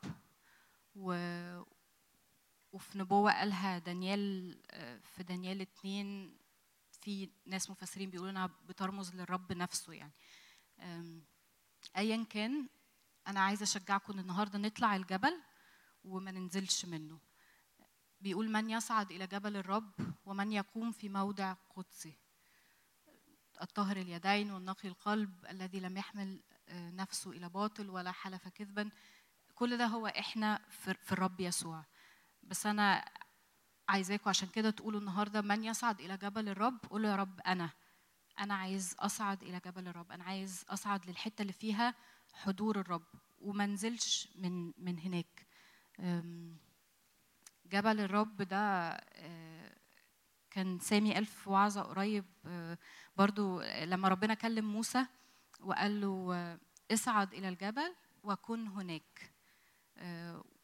وفي 2.72 2.98
نبوة 2.99 3.31
قالها 3.31 3.77
دانيال 3.77 4.57
آه، 4.72 4.98
في 4.98 5.23
دانيال 5.23 5.61
اتنين 5.61 6.38
في 7.02 7.30
ناس 7.45 7.69
مفسرين 7.69 8.10
بيقولوا 8.10 8.31
إنها 8.31 8.49
بترمز 8.69 9.15
للرب 9.15 9.53
نفسه 9.53 9.94
يعني. 9.94 10.14
ايا 11.98 12.26
كان 12.30 12.68
أنا 13.27 13.39
عايزة 13.39 13.64
أشجعكم 13.64 14.19
النهارده 14.19 14.60
نطلع 14.60 14.95
الجبل 14.95 15.41
وما 16.03 16.31
ننزلش 16.31 16.85
منه. 16.85 17.19
بيقول 18.22 18.49
من 18.49 18.69
يصعد 18.69 19.11
إلى 19.11 19.27
جبل 19.27 19.57
الرب 19.57 19.91
ومن 20.26 20.52
يقوم 20.52 20.91
في 20.91 21.10
موضع 21.10 21.53
قدسي. 21.76 22.14
الطاهر 23.61 23.98
اليدين 23.98 24.52
والنقي 24.52 24.88
القلب 24.88 25.45
الذي 25.49 25.80
لم 25.80 25.98
يحمل 25.98 26.41
آه، 26.69 26.91
نفسه 26.91 27.31
إلى 27.31 27.49
باطل 27.49 27.89
ولا 27.89 28.11
حلف 28.11 28.48
كذبا. 28.48 28.89
كل 29.56 29.77
ده 29.77 29.85
هو 29.85 30.07
إحنا 30.07 30.61
في 30.69 31.11
الرب 31.11 31.39
يسوع. 31.39 31.85
بس 32.47 32.65
أنا 32.65 33.05
عايزاكم 33.89 34.29
عشان 34.29 34.47
كده 34.47 34.69
تقولوا 34.69 34.99
النهارده 34.99 35.41
من 35.41 35.63
يصعد 35.63 36.01
إلى 36.01 36.17
جبل 36.17 36.49
الرب؟ 36.49 36.77
قولوا 36.89 37.09
يا 37.09 37.15
رب 37.15 37.39
أنا. 37.41 37.69
أنا 38.39 38.53
عايز 38.53 38.95
أصعد 38.99 39.43
إلى 39.43 39.61
جبل 39.65 39.87
الرب. 39.87 40.11
أنا 40.11 40.23
عايز 40.23 40.65
أصعد 40.69 41.05
للحتة 41.09 41.41
اللي 41.41 41.53
فيها 41.53 41.93
حضور 42.33 42.79
الرب. 42.79 43.03
وما 43.41 43.63
انزلش 43.63 44.29
من 44.35 44.73
من 44.77 44.99
هناك. 44.99 45.47
جبل 47.65 47.99
الرب 47.99 48.41
ده 48.41 48.89
آه، 48.89 49.77
كان 50.51 50.79
سامي 50.79 51.25
في 51.25 51.49
وعظة 51.49 51.81
قريب. 51.81 52.25
آه، 52.45 52.77
برضو 53.17 53.61
لما 53.61 54.07
ربنا 54.07 54.33
كلم 54.33 54.65
موسى 54.73 55.05
وقال 55.59 56.01
له 56.01 56.35
آه، 56.35 56.59
اصعد 56.91 57.33
إلى 57.33 57.49
الجبل 57.49 57.95
وكن 58.23 58.67
هناك. 58.67 59.31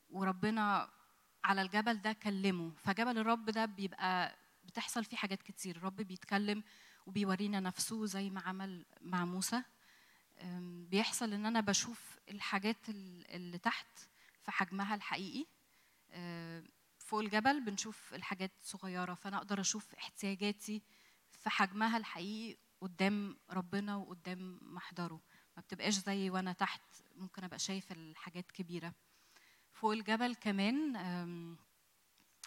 وربنا 0.10 0.90
على 1.44 1.62
الجبل 1.62 2.02
ده 2.02 2.14
كلمه. 2.14 2.72
فجبل 2.84 3.18
الرب 3.18 3.46
ده 3.50 3.66
بيبقى 3.66 4.36
بتحصل 4.66 5.04
فيه 5.06 5.18
حاجات 5.18 5.42
كتير. 5.42 5.76
الرب 5.76 5.96
بيتكلم 5.96 6.64
وبيورينا 7.08 7.60
نفسه 7.60 8.06
زي 8.06 8.30
ما 8.30 8.42
عمل 8.42 8.86
مع 9.02 9.26
موسى. 9.26 9.64
بيحصل 10.92 11.34
إن 11.34 11.46
أنا 11.46 11.62
بشوف 11.62 12.20
الحاجات 12.30 12.90
ال- 12.90 13.32
اللي 13.32 13.58
تحت 13.58 14.00
في 14.44 14.52
حجمها 14.52 14.96
الحقيقي. 14.96 15.46
أه، 16.12 16.64
فوق 16.98 17.20
الجبل 17.20 17.66
بنشوف 17.66 18.14
الحاجات 18.14 18.52
صغيرة. 18.62 19.14
فأنا 19.14 19.38
أقدر 19.38 19.62
أشوف 19.62 19.96
احتياجاتي 19.96 20.82
في 21.32 21.50
حجمها 21.50 21.98
الحقيقي 21.98 22.58
قدام 22.82 23.38
ربنا 23.50 23.96
وقدام 23.96 24.60
محضره. 24.62 25.20
ما 25.58 25.62
بتبقاش 25.62 25.94
زي 25.94 26.30
وأنا 26.30 26.54
تحت. 26.54 26.82
ممكن 27.16 27.44
أبقى 27.44 27.60
شايف 27.60 27.92
الحاجات 27.92 28.52
كبيرة. 28.52 28.94
فوق 29.84 29.92
الجبل 29.92 30.36
كمان 30.36 30.94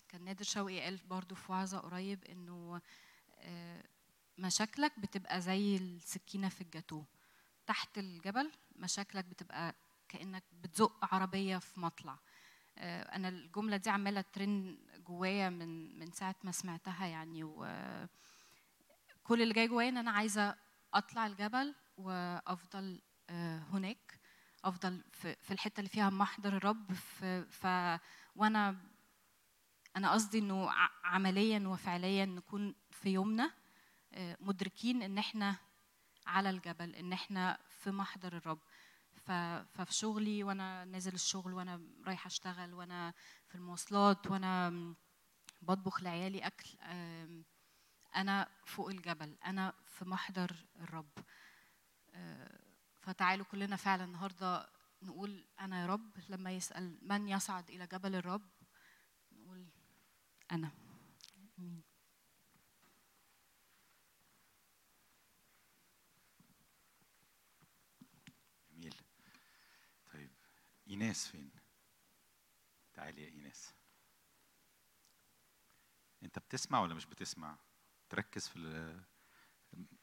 كان 0.08 0.24
نادر 0.24 0.44
شوقي 0.44 0.80
قال 0.80 0.96
برضو 0.96 1.34
في 1.34 1.52
وعظة 1.52 1.78
قريب 1.78 2.24
إنه 2.24 2.80
آه، 3.38 3.84
مشاكلك 4.38 5.00
بتبقى 5.00 5.40
زي 5.40 5.76
السكينة 5.76 6.48
في 6.48 6.60
الجاتوه. 6.60 7.04
تحت 7.66 7.98
الجبل 7.98 8.52
مشاكلك 8.76 9.24
بتبقى 9.24 9.74
كأنك 10.08 10.44
بتزق 10.52 11.14
عربية 11.14 11.58
في 11.58 11.80
مطلع. 11.80 12.18
آه، 12.78 13.02
أنا 13.02 13.28
الجملة 13.28 13.76
دي 13.76 13.90
عمالة 13.90 14.24
ترن 14.32 14.78
جوايا 15.06 15.50
من 15.50 15.98
من 15.98 16.12
ساعة 16.12 16.36
ما 16.44 16.52
سمعتها 16.52 17.06
يعني 17.06 17.44
وكل 17.44 18.08
اللي 19.42 19.54
جاي 19.54 19.68
جوايا 19.68 19.88
إن 19.88 19.96
أنا 19.98 20.10
عايزة 20.10 20.56
أطلع 20.94 21.26
الجبل 21.26 21.74
وأفضل 21.98 23.02
آه، 23.30 23.58
هناك. 23.58 24.15
أفضل 24.64 25.04
في 25.12 25.36
في 25.42 25.50
الحتة 25.50 25.78
اللي 25.80 25.88
فيها 25.88 26.10
محضر 26.10 26.56
الرب 26.56 26.92
ف 27.50 27.66
وأنا 28.36 28.76
أنا 29.96 30.12
قصدي 30.12 30.38
إنه 30.38 30.70
ع- 30.70 30.90
عمليا 31.04 31.68
وفعليا 31.68 32.24
نكون 32.24 32.74
في 32.90 33.08
يومنا 33.10 33.52
آه، 34.12 34.36
مدركين 34.40 35.02
إن 35.02 35.18
إحنا 35.18 35.56
على 36.26 36.50
الجبل 36.50 36.94
إن 36.94 37.12
إحنا 37.12 37.58
في 37.68 37.90
محضر 37.90 38.36
الرب. 38.36 38.58
ففي 39.16 39.86
شغلي 39.94 40.44
وأنا 40.44 40.84
نازل 40.84 41.14
الشغل 41.14 41.54
وأنا 41.54 41.80
رايحه 42.06 42.26
أشتغل 42.28 42.74
وأنا 42.74 43.14
في 43.48 43.54
المواصلات 43.54 44.26
وأنا 44.26 44.94
بطبخ 45.62 46.02
لعيالي 46.02 46.38
أكل 46.46 46.68
أنا 48.16 48.48
فوق 48.66 48.88
الجبل 48.88 49.36
أنا 49.46 49.72
في 49.86 50.04
محضر 50.04 50.56
الرب. 50.80 51.10
آه، 52.14 52.60
فتعالوا 53.06 53.46
كلنا 53.46 53.76
فعلا 53.76 54.04
النهارده 54.04 54.68
نقول 55.02 55.44
أنا 55.60 55.80
يا 55.80 55.86
رب 55.86 56.10
لما 56.28 56.52
يسأل 56.52 56.98
من 57.02 57.28
يصعد 57.28 57.70
إلى 57.70 57.86
جبل 57.86 58.14
الرب 58.14 58.48
نقول 59.32 59.66
أنا. 60.52 60.70
آمين. 61.58 61.82
جميل. 68.70 68.94
طيب 70.12 70.30
إيناس 70.88 71.28
فين؟ 71.28 71.50
تعالي 72.94 73.22
يا 73.22 73.28
إيناس. 73.28 73.74
أنت 76.22 76.38
بتسمع 76.38 76.80
ولا 76.80 76.94
مش 76.94 77.06
بتسمع؟ 77.06 77.58
تركز 78.08 78.48
في 78.48 78.56
ال- 78.56 79.02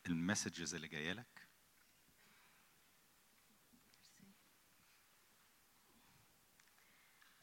المسجز 0.08 0.76
اللي 0.76 0.88
جاية 0.88 1.14
لك 1.14 1.48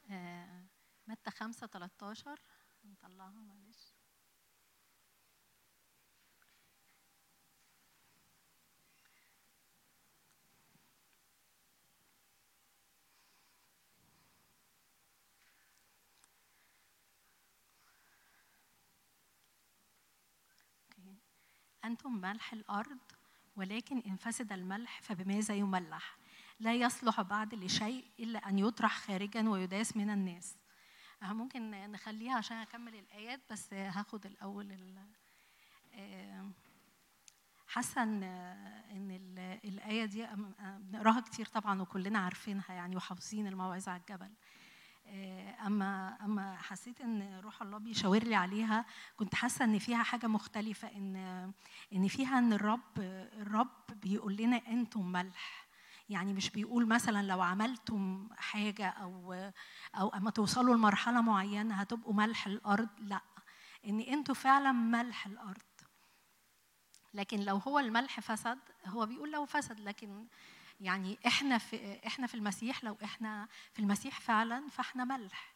متى 1.07 1.31
5 1.31 1.67
13 1.67 2.41
نطلعها 2.83 3.41
معلش. 3.41 3.93
أنتم 21.85 22.21
ملح 22.21 22.53
الأرض 22.53 22.97
ولكن 23.55 23.97
إن 23.97 24.15
فسد 24.15 24.51
الملح 24.51 25.01
فبماذا 25.01 25.55
يملح؟ 25.55 26.17
لا 26.61 26.73
يصلح 26.73 27.21
بعد 27.21 27.55
لشيء 27.55 28.05
إلا 28.19 28.49
أن 28.49 28.59
يطرح 28.59 28.97
خارجا 28.97 29.49
ويداس 29.49 29.97
من 29.97 30.09
الناس. 30.09 30.57
آه، 31.23 31.33
ممكن 31.33 31.71
نخليها 31.91 32.35
عشان 32.35 32.57
أكمل 32.57 32.95
الآيات 32.95 33.39
بس 33.51 33.73
هاخد 33.73 34.25
الأول 34.25 34.71
ال- 34.71 35.05
آه، 35.93 36.45
حاسة 37.67 38.03
إن 38.03 38.23
إن 38.91 39.11
ال- 39.11 39.59
الآية 39.69 40.05
دي 40.05 40.25
آه، 40.25 40.77
بنقراها 40.79 41.19
كتير 41.19 41.45
طبعا 41.45 41.81
وكلنا 41.81 42.19
عارفينها 42.19 42.73
يعني 42.73 42.95
وحافظين 42.95 43.47
الموعظة 43.47 43.91
على 43.91 44.01
الجبل. 44.01 44.31
آه، 45.07 45.67
أما 45.67 46.17
أما 46.21 46.57
حسيت 46.57 47.01
إن 47.01 47.39
روح 47.39 47.61
الله 47.61 47.77
بيشاور 47.77 48.23
لي 48.23 48.35
عليها 48.35 48.85
كنت 49.17 49.35
حاسة 49.35 49.65
إن 49.65 49.79
فيها 49.79 50.03
حاجة 50.03 50.27
مختلفة 50.27 50.87
إن 50.87 51.15
إن 51.93 52.07
فيها 52.07 52.39
إن 52.39 52.53
الرب 52.53 52.99
الرب 52.99 53.85
بيقول 54.01 54.35
لنا 54.35 54.57
أنتم 54.67 55.11
ملح. 55.11 55.60
يعني 56.11 56.33
مش 56.33 56.49
بيقول 56.49 56.87
مثلا 56.87 57.27
لو 57.27 57.41
عملتم 57.41 58.29
حاجة 58.37 58.87
أو 58.87 59.33
أو 59.95 60.09
أما 60.09 60.31
توصلوا 60.31 60.75
لمرحلة 60.75 61.21
معينة 61.21 61.75
هتبقوا 61.75 62.13
ملح 62.13 62.47
الأرض 62.47 62.89
لأ 62.99 63.21
إن 63.87 63.99
أنتوا 63.99 64.35
فعلا 64.35 64.71
ملح 64.71 65.25
الأرض. 65.25 65.61
لكن 67.13 67.39
لو 67.39 67.57
هو 67.57 67.79
الملح 67.79 68.19
فسد 68.19 68.59
هو 68.85 69.05
بيقول 69.05 69.31
لو 69.31 69.45
فسد 69.45 69.79
لكن 69.79 70.27
يعني 70.79 71.19
إحنا 71.27 71.57
في 71.57 72.07
إحنا 72.07 72.27
في 72.27 72.35
المسيح 72.35 72.83
لو 72.83 72.97
إحنا 73.03 73.47
في 73.73 73.79
المسيح 73.79 74.19
فعلا 74.19 74.67
فإحنا 74.69 75.03
ملح. 75.05 75.55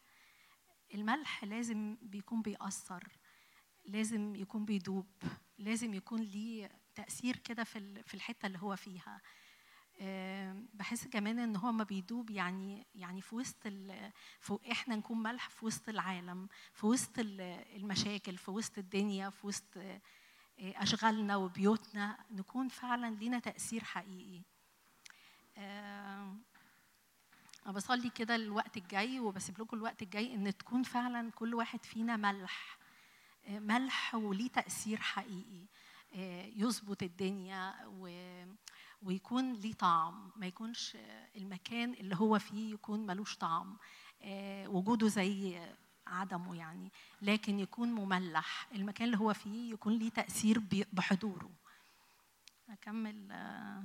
الملح 0.94 1.44
لازم 1.44 1.98
بيكون 2.02 2.42
بيأثر 2.42 3.04
لازم 3.86 4.36
يكون 4.36 4.66
بيدوب 4.66 5.08
لازم 5.58 5.94
يكون 5.94 6.22
ليه 6.22 6.72
تأثير 6.96 7.36
كده 7.38 7.64
في 7.64 8.04
في 8.04 8.14
الحتة 8.14 8.46
اللي 8.46 8.58
هو 8.62 8.76
فيها. 8.76 9.22
بحس 10.74 11.08
كمان 11.08 11.40
إن 11.40 11.56
هو 11.56 11.72
ما 11.72 11.84
بيدوب 11.84 12.30
يعني 12.30 12.86
يعني 12.96 13.22
في 13.22 13.36
وسط 13.36 13.68
في 14.40 14.60
إحنا 14.72 14.96
نكون 14.96 15.24
ملح 15.24 15.50
في 15.50 15.66
وسط 15.66 15.90
العالم 15.90 16.48
في 16.74 16.86
وسط 16.86 17.20
ال- 17.20 17.42
المشاكل 17.76 18.38
في 18.38 18.52
وسط 18.52 18.78
الدنيا 18.78 19.30
في 19.30 19.48
وسط 19.48 19.78
آه، 19.78 20.02
أشغالنا 20.60 21.36
وبيوتنا 21.36 22.18
نكون 22.32 22.68
فعلا 22.68 23.16
لينا 23.16 23.40
تأثير 23.40 23.84
حقيقي. 23.84 24.42
آم، 25.58 26.42
أنا 27.66 27.74
بصلي 27.74 28.10
كده 28.10 28.36
الوقت 28.36 28.78
الجاي 28.78 29.20
وبسيب 29.20 29.62
لكم 29.62 29.78
الوقت 29.78 30.02
الجاي 30.02 30.34
إن 30.34 30.58
تكون 30.58 30.84
فعلا 30.84 31.32
كل 31.32 31.54
واحد 31.56 31.86
فينا 31.86 32.16
ملح 32.18 32.78
آه، 33.48 33.60
ملح 33.60 34.16
وليه 34.16 34.48
تأثير 34.50 34.98
حقيقي 35.02 35.66
آه، 36.16 36.46
يظبط 36.46 37.04
الدنيا 37.04 37.76
و- 37.88 38.46
ويكون 39.06 39.54
ليه 39.54 39.74
طعم 39.74 40.32
ما 40.36 40.48
يكونش 40.48 40.98
المكان 41.36 41.94
اللي 41.94 42.16
هو 42.16 42.40
فيه 42.40 42.74
يكون 42.74 43.06
ملوش 43.06 43.38
طعم 43.38 43.78
آه، 44.22 44.68
وجوده 44.68 45.08
زي 45.08 45.62
عدمه 46.08 46.56
يعني 46.56 46.92
لكن 47.22 47.60
يكون 47.60 47.92
مملح. 47.92 48.68
المكان 48.72 49.06
اللي 49.06 49.18
هو 49.18 49.34
فيه 49.34 49.74
يكون 49.74 49.94
ليه 49.94 50.10
تأثير 50.10 50.62
بحضوره. 50.94 51.52
أكمل 52.70 53.32
آه، 53.32 53.84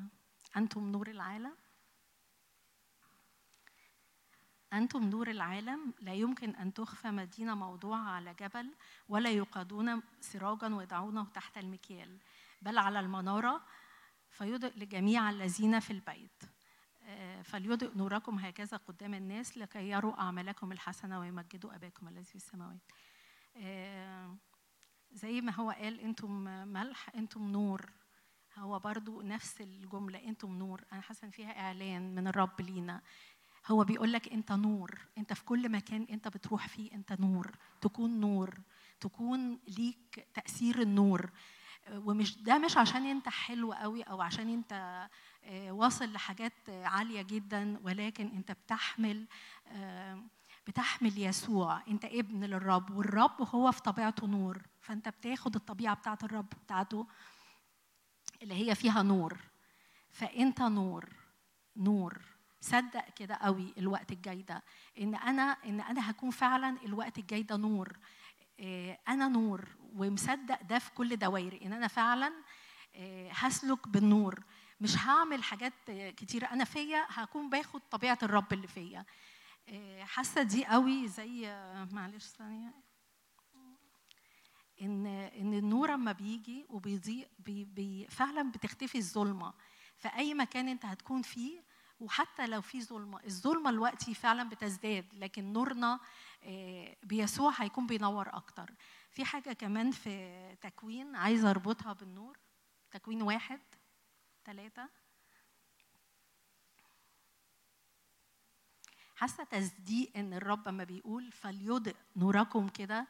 أنتم 0.56 0.92
نور 0.92 1.10
العالم. 1.10 1.54
أنتم 4.72 5.04
نور 5.04 5.30
العالم 5.30 5.94
لا 6.00 6.14
يمكن 6.14 6.50
أن 6.50 6.74
تخفى 6.74 7.10
مدينة 7.10 7.54
موضوعة 7.54 8.10
على 8.10 8.34
جبل 8.34 8.70
ولا 9.08 9.30
يوقدون 9.30 10.02
سراجا 10.20 10.74
ويضعونه 10.74 11.24
تحت 11.34 11.58
المكيال 11.58 12.18
بل 12.62 12.78
على 12.78 13.00
المنارة 13.00 13.62
فيضئ 14.40 14.78
لجميع 14.78 15.30
الذين 15.30 15.80
في 15.80 15.90
البيت. 15.90 16.42
آه، 17.02 17.42
فليضئ 17.42 17.96
نوركم 17.96 18.38
هكذا 18.38 18.76
قدام 18.76 19.14
الناس 19.14 19.58
لكي 19.58 19.90
يروا 19.90 20.20
أعمالكم 20.20 20.72
الحسنة 20.72 21.20
ويمجدوا 21.20 21.74
أباكم 21.74 22.08
الذي 22.08 22.24
في 22.24 22.34
السماوات. 22.34 22.80
آه، 23.56 24.36
زي 25.12 25.40
ما 25.40 25.52
هو 25.52 25.70
قال 25.70 26.00
أنتم 26.00 26.32
ملح 26.72 27.10
أنتم 27.14 27.52
نور. 27.52 27.92
هو 28.58 28.78
برضو 28.78 29.22
نفس 29.22 29.60
الجملة 29.60 30.24
أنتم 30.24 30.58
نور. 30.58 30.84
أنا 30.92 31.00
حاسة 31.00 31.26
إن 31.26 31.30
فيها 31.30 31.60
إعلان 31.60 32.14
من 32.14 32.26
الرب 32.28 32.60
لينا. 32.60 33.02
هو 33.66 33.84
بيقول 33.84 34.12
لك 34.12 34.32
أنت 34.32 34.52
نور. 34.52 34.98
أنت 35.18 35.32
في 35.32 35.44
كل 35.44 35.68
مكان 35.68 36.06
أنت 36.10 36.28
بتروح 36.28 36.68
فيه 36.68 36.92
أنت 36.92 37.12
نور. 37.12 37.50
تكون 37.80 38.20
نور. 38.20 38.60
تكون 39.00 39.58
ليك 39.68 40.28
تأثير 40.34 40.82
النور. 40.82 41.30
ومش 41.92 42.42
ده 42.42 42.58
مش 42.58 42.76
عشان 42.76 43.06
انت 43.06 43.28
حلو 43.28 43.72
قوي 43.72 44.02
أو 44.02 44.20
عشان 44.22 44.48
انت 44.48 45.08
آه، 45.44 45.72
واصل 45.72 46.12
لحاجات 46.12 46.52
عالية 46.68 47.22
جدا 47.22 47.78
ولكن 47.82 48.26
انت 48.26 48.52
بتحمل 48.52 49.26
آه، 49.66 50.22
بتحمل 50.66 51.18
يسوع. 51.18 51.82
انت 51.88 52.04
ابن 52.04 52.44
للرب 52.44 52.90
والرب 52.90 53.48
هو 53.54 53.72
في 53.72 53.82
طبيعته 53.82 54.26
نور. 54.26 54.62
فانت 54.80 55.08
بتاخد 55.08 55.54
الطبيعة 55.54 55.94
بتاعت 55.96 56.24
الرب 56.24 56.48
بتاعته 56.64 57.06
اللي 58.42 58.54
هي 58.54 58.74
فيها 58.74 59.02
نور. 59.02 59.38
فانت 60.10 60.62
نور 60.62 61.08
نور. 61.76 62.22
صدق 62.60 63.04
كده 63.16 63.34
قوي 63.34 63.74
الوقت 63.78 64.12
الجاي 64.12 64.42
ده. 64.42 64.62
ان 65.00 65.14
أنا 65.14 65.42
ان 65.42 65.80
أنا 65.80 66.10
هكون 66.10 66.30
فعلا 66.30 66.76
الوقت 66.84 67.18
الجاي 67.18 67.42
ده 67.42 67.56
نور. 67.56 67.98
أنا 69.08 69.28
نور 69.28 69.68
ومصدق 69.94 70.62
ده 70.62 70.78
في 70.78 70.90
كل 70.90 71.16
دوائري 71.16 71.66
إن 71.66 71.72
أنا 71.72 71.86
فعلا 71.88 72.32
آه، 72.94 73.30
هسلك 73.32 73.88
بالنور. 73.88 74.44
مش 74.80 74.96
هعمل 74.98 75.42
حاجات 75.42 75.72
آه، 75.88 76.10
كتيرة 76.10 76.46
أنا 76.46 76.64
فيا 76.64 77.06
هكون 77.08 77.50
باخد 77.50 77.80
طبيعة 77.90 78.18
الرب 78.22 78.52
اللي 78.52 78.66
فيا. 78.66 79.04
آه، 79.68 80.04
حاسة 80.04 80.42
دي 80.42 80.64
قوي 80.66 81.08
زي 81.08 81.48
آه، 81.48 81.88
معلش 81.92 82.24
ثانية. 82.26 82.74
إن 84.82 85.06
إن 85.06 85.54
النور 85.54 85.94
اما 85.94 86.12
بيجي 86.12 86.66
وبيضيء 86.68 87.28
بي 87.38 87.64
بي 87.64 88.06
فعلا 88.10 88.50
بتختفي 88.50 88.98
الظلمة. 88.98 89.52
في 89.98 90.08
أي 90.08 90.34
مكان 90.34 90.68
أنت 90.68 90.84
هتكون 90.84 91.22
فيه 91.22 91.62
وحتى 92.00 92.46
لو 92.46 92.60
في 92.60 92.82
ظلمة. 92.82 93.20
الظلمة 93.24 93.70
الوقتي 93.70 94.14
فعلا 94.14 94.48
بتزداد 94.48 95.06
لكن 95.14 95.52
نورنا 95.52 95.92
آه، 95.94 96.00
بيسوع 97.02 97.52
هيكون 97.56 97.86
بينور 97.86 98.28
أكتر. 98.28 98.70
في 99.10 99.24
حاجة 99.24 99.52
كمان 99.52 99.90
في 99.90 100.56
تكوين 100.60 101.16
عايزة 101.16 101.50
أربطها 101.50 101.92
بالنور؟ 101.92 102.38
تكوين 102.90 103.22
واحد؟ 103.22 103.60
ثلاثة 104.44 104.88
حاسة 109.16 109.44
تصديق 109.44 110.12
إن 110.16 110.34
الرب 110.34 110.68
لما 110.68 110.84
بيقول 110.84 111.32
فليضئ 111.32 111.94
نوركم 112.16 112.68
كده؟ 112.68 113.06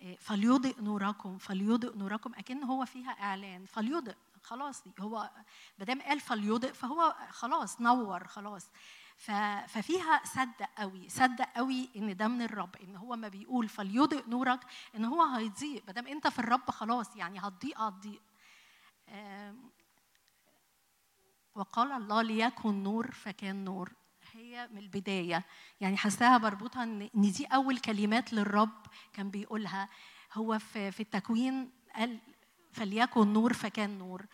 إيه، 0.00 0.16
فليضئ 0.16 0.80
نوركم 0.80 1.38
فليضئ 1.38 1.98
نوركم 1.98 2.34
أكن 2.34 2.62
هو 2.64 2.84
فيها 2.84 3.10
إعلان. 3.10 3.66
فليضئ 3.66 4.14
خلاص 4.42 4.84
هو 5.00 5.30
ما 5.78 5.84
دام 5.84 6.02
قال 6.02 6.20
فليضئ 6.20 6.72
فهو 6.72 7.16
خلاص 7.30 7.80
نور 7.80 8.26
خلاص. 8.26 8.70
ففيها 9.66 10.20
صدق 10.24 10.68
قوي 10.78 11.08
صدق 11.08 11.44
قوي 11.56 11.88
إن 11.96 12.16
ده 12.16 12.28
من 12.28 12.42
الرب 12.42 12.76
إن 12.76 12.96
هو 12.96 13.16
ما 13.16 13.28
بيقول 13.28 13.68
فليضئ 13.68 14.30
نورك 14.30 14.60
إن 14.96 15.04
هو 15.04 15.22
هيضيء 15.22 15.82
ما 15.86 15.92
دام 15.92 16.06
أنت 16.06 16.28
في 16.28 16.38
الرب 16.38 16.70
خلاص 16.70 17.16
يعني 17.16 17.38
هتضيء 17.38 17.78
هتضيء 17.78 18.20
وقال 21.54 21.92
الله 21.92 22.22
ليكن 22.22 22.82
نور 22.82 23.10
فكان 23.10 23.64
نور. 23.64 23.92
هي 24.32 24.68
من 24.72 24.78
البداية. 24.78 25.44
يعني 25.80 25.96
حاساها 25.96 26.38
بربطها 26.38 26.82
إن 26.82 27.10
إن 27.16 27.32
دي 27.32 27.44
أول 27.46 27.78
كلمات 27.78 28.32
للرب 28.32 28.86
كان 29.12 29.30
بيقولها. 29.30 29.88
هو 30.32 30.58
في 30.58 30.90
في 30.92 31.00
التكوين 31.00 31.70
قال 31.96 32.18
فليكن 32.72 33.32
نور 33.32 33.52
فكان 33.52 33.98
نور. 33.98 34.26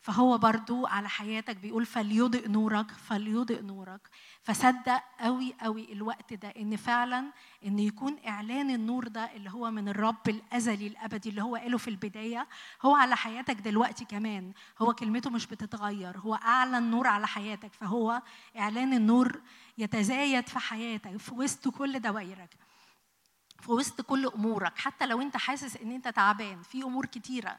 فهو 0.00 0.38
برضو 0.38 0.86
على 0.86 1.08
حياتك 1.08 1.56
بيقول 1.56 1.86
فليضئ 1.86 2.48
نورك 2.48 2.90
فليضئ 2.90 3.62
نورك. 3.62 4.08
فصدق 4.42 5.02
قوي 5.20 5.54
قوي 5.60 5.92
الوقت 5.92 6.32
ده 6.32 6.48
إن 6.48 6.76
فعلا 6.76 7.32
إن 7.66 7.78
يكون 7.78 8.16
إعلان 8.26 8.70
النور 8.70 9.08
ده 9.08 9.24
اللي 9.36 9.50
هو 9.50 9.70
من 9.70 9.88
الرب 9.88 10.28
الأزلي 10.28 10.86
الأبدي 10.86 11.28
اللي 11.28 11.42
هو 11.42 11.56
قاله 11.56 11.78
في 11.78 11.88
البداية 11.88 12.48
هو 12.82 12.96
على 12.96 13.16
حياتك 13.16 13.54
دلوقتي 13.56 14.04
كمان. 14.04 14.52
هو 14.78 14.94
كلمته 14.94 15.30
مش 15.30 15.46
بتتغير 15.46 16.18
هو 16.18 16.34
أعلن 16.34 16.90
نور 16.90 17.06
على 17.06 17.26
حياتك. 17.26 17.72
فهو 17.72 18.22
إعلان 18.58 18.92
النور 18.92 19.40
يتزايد 19.78 20.48
في 20.48 20.58
حياتك 20.58 21.16
في 21.16 21.34
وسط 21.34 21.68
كل 21.68 22.00
دوائرك 22.00 22.56
في 23.60 23.72
وسط 23.72 24.00
كل 24.00 24.26
أمورك. 24.26 24.78
حتى 24.78 25.06
لو 25.06 25.22
أنت 25.22 25.36
حاسس 25.36 25.76
إن 25.76 25.92
أنت 25.92 26.08
تعبان 26.08 26.62
في 26.62 26.82
أمور 26.82 27.06
كتيرة 27.06 27.58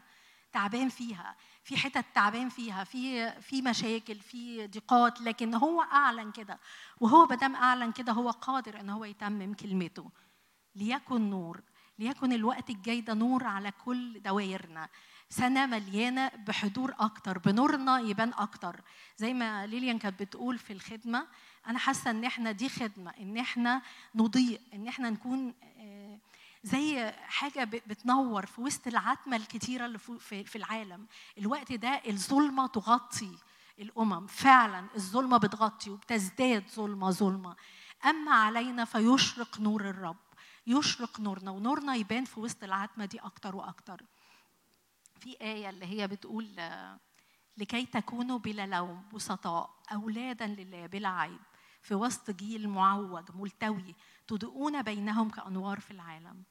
تعبان 0.51 0.89
فيها. 0.89 1.35
في 1.69 1.77
حتت 1.77 2.05
تعبان 2.15 2.49
فيها 2.49 2.83
في 2.83 3.31
في 3.41 3.61
مشاكل 3.61 4.19
في 4.19 4.67
ضيقات 4.67 5.21
لكن 5.21 5.53
هو 5.53 5.81
أعلن 5.81 6.31
كده. 6.31 6.59
وهو 6.99 7.25
بدام 7.25 7.55
أعلن 7.55 7.91
كده 7.91 8.11
هو 8.11 8.29
قادر 8.29 8.79
إن 8.79 8.89
هو 8.89 9.05
يتمم 9.05 9.53
كلمته. 9.53 10.11
ليكن 10.75 11.29
نور 11.29 11.61
ليكن 11.99 12.33
الوقت 12.33 12.69
الجاي 12.69 13.01
ده 13.01 13.13
نور 13.13 13.43
على 13.43 13.71
كل 13.85 14.21
دوائرنا. 14.21 14.89
سنة 15.29 15.65
مليانة 15.65 16.31
بحضور 16.47 16.93
أكتر 16.99 17.37
بنورنا 17.37 17.99
يبان 17.99 18.33
أكتر. 18.37 18.81
زي 19.17 19.33
ما 19.33 19.67
ليليان 19.67 19.99
كانت 19.99 20.21
بتقول 20.21 20.57
في 20.57 20.73
الخدمة 20.73 21.27
أنا 21.67 21.79
حاسة 21.79 22.11
إن 22.11 22.23
إحنا 22.25 22.51
دي 22.51 22.69
خدمة 22.69 23.11
إن 23.19 23.37
إحنا 23.37 23.81
نضيء 24.15 24.61
إن 24.73 24.87
إحنا 24.87 25.09
نكون 25.09 25.53
آه، 25.63 26.19
زي 26.63 27.11
حاجة 27.11 27.63
بتنور 27.63 28.45
في 28.45 28.61
وسط 28.61 28.87
العتمة 28.87 29.35
الكتيرة 29.35 29.85
اللي 29.85 29.97
في 30.19 30.55
العالم. 30.55 31.07
الوقت 31.37 31.71
ده 31.71 32.01
الظلمة 32.07 32.67
تغطي 32.67 33.37
الأمم. 33.79 34.27
فعلا 34.27 34.87
الظلمة 34.95 35.37
بتغطي 35.37 35.89
وبتزداد 35.89 36.69
ظلمة 36.69 37.11
ظلمة. 37.11 37.55
أما 38.05 38.31
علينا 38.31 38.85
فيشرق 38.85 39.59
نور 39.59 39.89
الرب. 39.89 40.17
يشرق 40.67 41.19
نورنا 41.19 41.51
ونورنا 41.51 41.95
يبان 41.95 42.25
في 42.25 42.39
وسط 42.39 42.63
العتمة 42.63 43.05
دي 43.05 43.19
أكتر 43.19 43.55
وأكتر. 43.55 44.01
في 45.19 45.37
آية 45.41 45.69
اللي 45.69 45.85
هي 45.85 46.07
بتقول 46.07 46.47
لكي 47.57 47.85
تكونوا 47.85 48.39
بلا 48.39 48.67
لوم 48.67 49.03
بسطاء 49.13 49.69
أولادا 49.93 50.47
لله 50.47 50.85
بلا 50.85 51.09
عيب. 51.09 51.39
في 51.81 51.95
وسط 51.95 52.31
جيل 52.31 52.69
معوج 52.69 53.23
ملتوي 53.33 53.95
تضيئون 54.29 54.81
بينهم 54.81 55.29
كأنوار 55.29 55.79
في 55.79 55.91
العالم. 55.91 56.43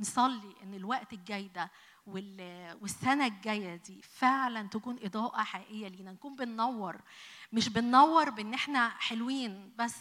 نصلي 0.00 0.54
إن 0.62 0.74
الوقت 0.74 1.12
الجاي 1.12 1.48
ده 1.48 1.70
وال- 2.06 2.78
والسنة 2.82 3.26
الجاية 3.26 3.76
دي 3.76 4.02
فعلا 4.02 4.68
تكون 4.68 4.98
إضاءة 5.02 5.42
حقيقية 5.42 5.88
لينا. 5.88 6.12
نكون 6.12 6.36
بننور. 6.36 7.00
مش 7.52 7.68
بننور 7.68 8.30
بإن 8.30 8.54
إحنا 8.54 8.88
حلوين 8.88 9.74
بس 9.78 9.96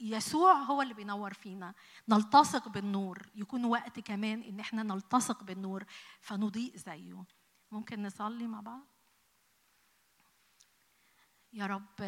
يسوع 0.00 0.52
هو 0.54 0.82
اللي 0.82 0.94
بينور 0.94 1.32
فينا. 1.32 1.74
نلتصق 2.08 2.68
بالنور. 2.68 3.28
يكون 3.34 3.64
وقت 3.64 4.00
كمان 4.00 4.42
إن 4.42 4.60
إحنا 4.60 4.82
نلتصق 4.82 5.42
بالنور. 5.42 5.84
فنضيء 6.20 6.76
زيه. 6.76 7.24
ممكن 7.72 8.02
نصلي 8.02 8.46
مع 8.46 8.60
بعض؟ 8.60 8.93
يا 11.54 11.66
رب 11.66 12.00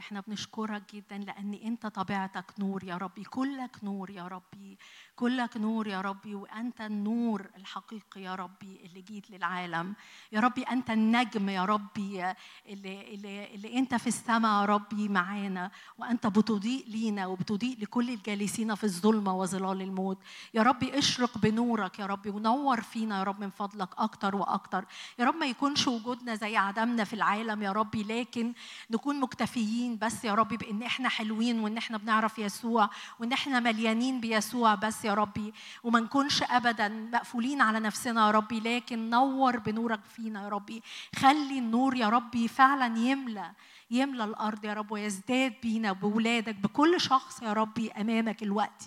إحنا 0.00 0.20
بنشكرك 0.20 0.94
جدا 0.94 1.18
لأن 1.18 1.54
أنت 1.54 1.86
طبيعتك 1.86 2.44
نور 2.58 2.84
يا 2.84 2.96
ربي 2.96 3.24
كلك 3.24 3.84
نور 3.84 4.10
يا 4.10 4.28
ربي. 4.28 4.78
كلك 5.16 5.56
نور 5.56 5.86
يا 5.86 6.00
ربي 6.00 6.34
وأنت 6.34 6.80
النور 6.80 7.50
الحقيقي 7.56 8.22
يا 8.22 8.34
ربي 8.34 8.80
اللي 8.84 9.00
جيت 9.00 9.30
للعالم. 9.30 9.94
يا 10.32 10.40
ربي 10.40 10.62
أنت 10.62 10.90
النجم 10.90 11.48
يا 11.48 11.64
ربي 11.64 12.24
اللي, 12.68 13.14
اللي, 13.14 13.54
اللي 13.54 13.78
أنت 13.78 13.94
في 13.94 14.06
السماء 14.06 14.60
يا 14.60 14.64
ربي 14.64 15.08
معانا 15.08 15.70
وأنت 15.98 16.26
بتضيء 16.26 16.84
لينا 16.88 17.26
وبتضيء 17.26 17.78
لكل 17.80 18.10
الجالسين 18.10 18.74
في 18.74 18.84
الظلمة 18.84 19.36
وظلال 19.36 19.82
الموت. 19.82 20.18
يا 20.54 20.62
ربي 20.62 20.98
اشرق 20.98 21.38
بنورك 21.38 21.98
يا 21.98 22.06
ربي 22.06 22.30
ونور 22.30 22.80
فينا 22.80 23.18
يا 23.18 23.22
رب 23.22 23.40
من 23.40 23.50
فضلك 23.50 23.88
أكتر 23.98 24.36
وأكتر. 24.36 24.84
يا 25.18 25.24
رب 25.24 25.34
ما 25.36 25.46
يكونش 25.46 25.88
وجودنا 25.88 26.34
زي 26.34 26.56
عدمنا 26.56 27.04
في 27.04 27.12
العالم 27.14 27.62
يا 27.62 27.72
ربي 27.72 28.02
لكن 28.02 28.52
نكون 28.90 29.20
مكتفيين 29.20 29.98
بس 29.98 30.24
يا 30.24 30.34
ربي 30.34 30.56
بإن 30.56 30.82
إحنا 30.82 31.08
حلوين 31.08 31.60
وإن 31.60 31.76
إحنا 31.76 31.98
بنعرف 31.98 32.38
يسوع 32.38 32.90
وإن 33.20 33.32
إحنا 33.32 33.60
مليانين 33.60 34.20
بيسوع 34.20 34.74
بس. 34.74 35.01
يا 35.04 35.14
ربي 35.14 35.54
وما 35.84 36.00
نكونش 36.00 36.42
ابدا 36.42 36.88
مقفولين 36.88 37.60
على 37.60 37.80
نفسنا 37.80 38.26
يا 38.26 38.30
ربي 38.30 38.60
لكن 38.60 39.10
نور 39.10 39.58
بنورك 39.58 40.00
فينا 40.04 40.42
يا 40.42 40.48
ربي. 40.48 40.82
خلي 41.16 41.58
النور 41.58 41.96
يا 41.96 42.08
ربي 42.08 42.48
فعلا 42.48 42.98
يملى 42.98 43.52
يملى 43.90 44.24
الأرض 44.24 44.64
يا 44.64 44.74
رب 44.74 44.92
ويزداد 44.92 45.54
بينا 45.62 45.92
بولادك 45.92 46.54
بكل 46.54 47.00
شخص 47.00 47.42
يا 47.42 47.52
ربي 47.52 47.92
أمامك 47.92 48.42
الوقت. 48.42 48.82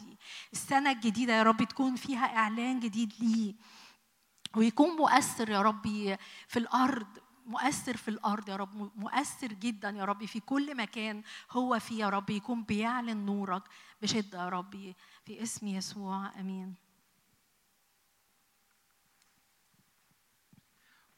السنة 0.53 0.91
الجديدة 0.91 1.33
يا 1.33 1.43
رب 1.43 1.63
تكون 1.63 1.95
فيها 1.95 2.37
إعلان 2.37 2.79
جديد 2.79 3.13
ليه 3.19 3.53
ويكون 4.55 4.89
مؤثر 4.89 5.49
يا 5.49 5.61
ربي 5.61 6.17
في 6.47 6.59
الأرض. 6.59 7.07
مؤثر 7.45 7.97
في 7.97 8.07
الأرض 8.07 8.49
يا 8.49 8.55
رب 8.55 8.97
مؤثر 8.99 9.47
جدا 9.53 9.89
يا 9.89 10.05
ربي 10.05 10.27
في 10.27 10.39
كل 10.39 10.77
مكان 10.77 11.23
هو 11.51 11.79
فيه 11.79 11.99
يا 11.99 12.09
رب 12.09 12.29
يكون 12.29 12.63
بيعلن 12.63 13.17
نورك 13.17 13.63
بشدة 14.01 14.43
يا 14.43 14.49
ربي 14.49 14.95
في 15.25 15.43
اسم 15.43 15.67
يسوع 15.67 16.39
آمين. 16.39 16.75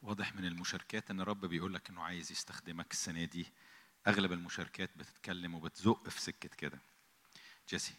واضح 0.02 0.36
من 0.36 0.46
المشاركات 0.46 1.12
إن 1.12 1.22
الرب 1.22 1.46
بيقول 1.46 1.74
لك 1.74 1.90
إنه 1.90 2.02
عايز 2.04 2.32
يستخدمك 2.32 2.92
السنة 2.92 3.26
دي. 3.26 3.48
أغلب 4.08 4.32
المشاركات 4.32 4.98
بتتكلم 4.98 5.56
وبتزق 5.56 6.10
في 6.10 6.22
سكة 6.22 6.50
كده. 6.50 6.80
جيسي. 7.70 7.94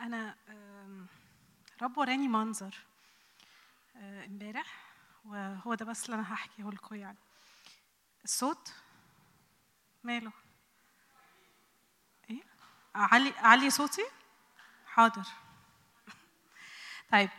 أنا 0.00 0.36
رب 1.82 1.98
وراني 1.98 2.28
منظر 2.28 2.74
آه، 3.96 4.24
امبارح 4.24 4.66
وهو 5.24 5.74
ده 5.74 5.84
بس 5.84 6.04
اللي 6.04 6.14
أنا 6.14 6.34
هحكيه 6.34 6.70
لكم 6.70 6.94
يعني. 6.94 7.18
الصوت؟ 8.24 8.72
ماله؟ 10.04 10.32
إيه؟ 12.30 12.42
أعلي 12.96 13.32
أعلي 13.38 13.70
صوتي؟ 13.70 14.04
حاضر. 14.86 15.26
طيب 17.12 17.30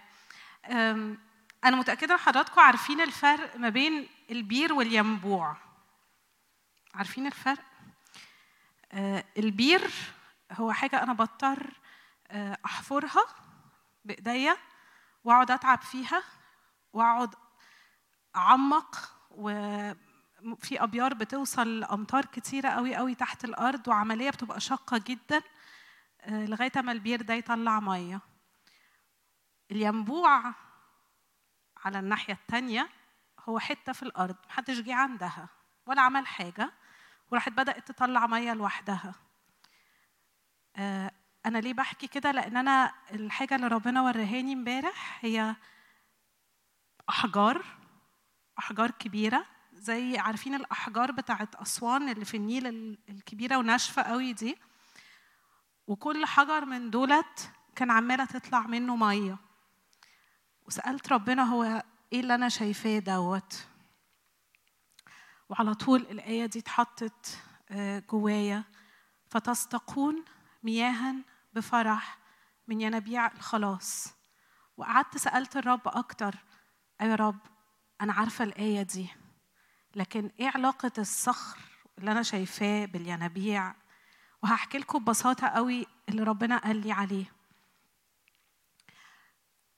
أنا 1.64 1.76
متأكدة 1.78 2.18
حضراتكم 2.18 2.62
عارفين 2.62 3.02
الفرق 3.02 3.56
ما 3.56 3.70
بين 3.70 4.10
البير 4.32 4.74
والينبوع. 4.74 5.58
عارفين 6.94 7.28
الفرق؟ 7.28 7.66
آه، 8.92 9.26
البير 9.38 9.92
هو 10.52 10.72
حاجة 10.72 11.04
أنا 11.04 11.14
بضطر 11.14 11.81
أحفرها 12.66 13.26
بإيديا 14.06 14.58
وأقعد 15.24 15.52
أتعب 15.52 15.82
فيها 15.82 16.24
وأقعد 16.94 17.36
أعمق 18.36 19.16
وفي 19.32 20.84
أبيار 20.84 21.14
بتوصل 21.14 21.80
لأمتار 21.80 22.26
كتيرة 22.26 22.70
قوي 22.70 22.95
قوي 22.95 23.16
تحت 23.16 23.45
الأرض 23.45 23.88
وعملية 23.88 24.30
بتبقى 24.30 24.60
شاقة 24.60 24.98
جدا 25.08 25.41
آه، 26.22 26.45
لغاية 26.45 26.72
ما 26.76 26.91
البير 26.91 27.22
ده 27.22 27.34
يطلع 27.34 27.80
مية. 27.80 28.20
الينبوع 29.72 30.53
على 31.86 31.99
الناحية 31.99 32.34
التانية 32.34 32.90
هو 33.49 33.60
حتة 33.60 33.94
في 33.94 34.03
الأرض 34.03 34.36
محدش 34.49 34.80
جه 34.80 34.95
عندها 34.95 35.49
ولا 35.86 36.02
عمل 36.02 36.28
حاجة 36.28 36.72
وراحت 37.32 37.52
بدأت 37.52 37.88
تطلع 37.91 38.28
مية 38.28 38.53
لوحدها. 38.53 39.16
آه، 40.76 41.12
أنا 41.46 41.58
ليه 41.58 41.74
بحكي 41.74 42.08
كده؟ 42.08 42.32
لأن 42.32 42.58
أنا 42.58 42.94
الحاجة 43.12 43.56
اللي 43.56 43.68
ربنا 43.68 44.02
ورهاني 44.02 44.54
امبارح 44.54 45.20
هي 45.26 45.56
أحجار 47.10 47.66
أحجار 48.60 48.92
كبيرة 48.92 49.46
زي 49.74 50.18
عارفين 50.18 50.56
الأحجار 50.56 51.12
بتاعت 51.12 51.56
أسوان 51.56 52.10
اللي 52.10 52.26
في 52.26 52.38
النيل 52.38 52.68
ال- 52.68 52.98
الكبيرة 53.10 53.58
وناشفة 53.58 54.02
قوي 54.02 54.34
دي؟ 54.34 54.58
وكل 55.88 56.26
حجر 56.26 56.66
من 56.66 56.90
دولت 56.90 57.52
كان 57.76 57.92
عمالة 57.92 58.26
تطلع 58.26 58.60
منه 58.68 58.96
مية. 58.96 59.38
وسألت 60.68 61.14
ربنا 61.14 61.44
هو 61.44 61.84
إيه 62.14 62.20
اللي 62.20 62.36
أنا 62.36 62.50
شايفاه 62.50 63.00
دوت؟ 63.00 63.66
وعلى 65.50 65.74
طول 65.76 66.02
الآية 66.02 66.46
دي 66.46 66.60
اتحطت 66.60 67.40
آه، 67.72 68.00
جوايا. 68.00 68.64
فتستقون 69.30 70.24
مياها 70.64 71.16
بفرح 71.53 72.18
من 72.68 72.82
ينابيع 72.82 73.28
الخلاص. 73.32 74.14
وقعدت 74.78 75.18
سألت 75.18 75.57
الرب 75.57 75.88
أيوه 77.02 77.11
يا 77.11 77.15
رب 77.15 77.40
أنا 78.02 78.14
عارفة 78.14 78.44
الآية 78.44 78.82
دي 78.82 79.10
لكن 79.95 80.32
إيه 80.40 80.52
علاقة 80.56 80.91
الصخر 80.98 81.60
اللي 81.98 82.11
أنا 82.11 82.23
شايفاه 82.23 82.86
بالينابيع 82.86 83.76
وهحكي 84.44 84.78
لكم 84.78 84.99
ببساطة 84.99 85.48
قوي 85.48 85.88
اللي 86.10 86.23
ربنا 86.23 86.57
قال 86.57 86.76
لي 86.82 86.91
عليه. 86.91 87.26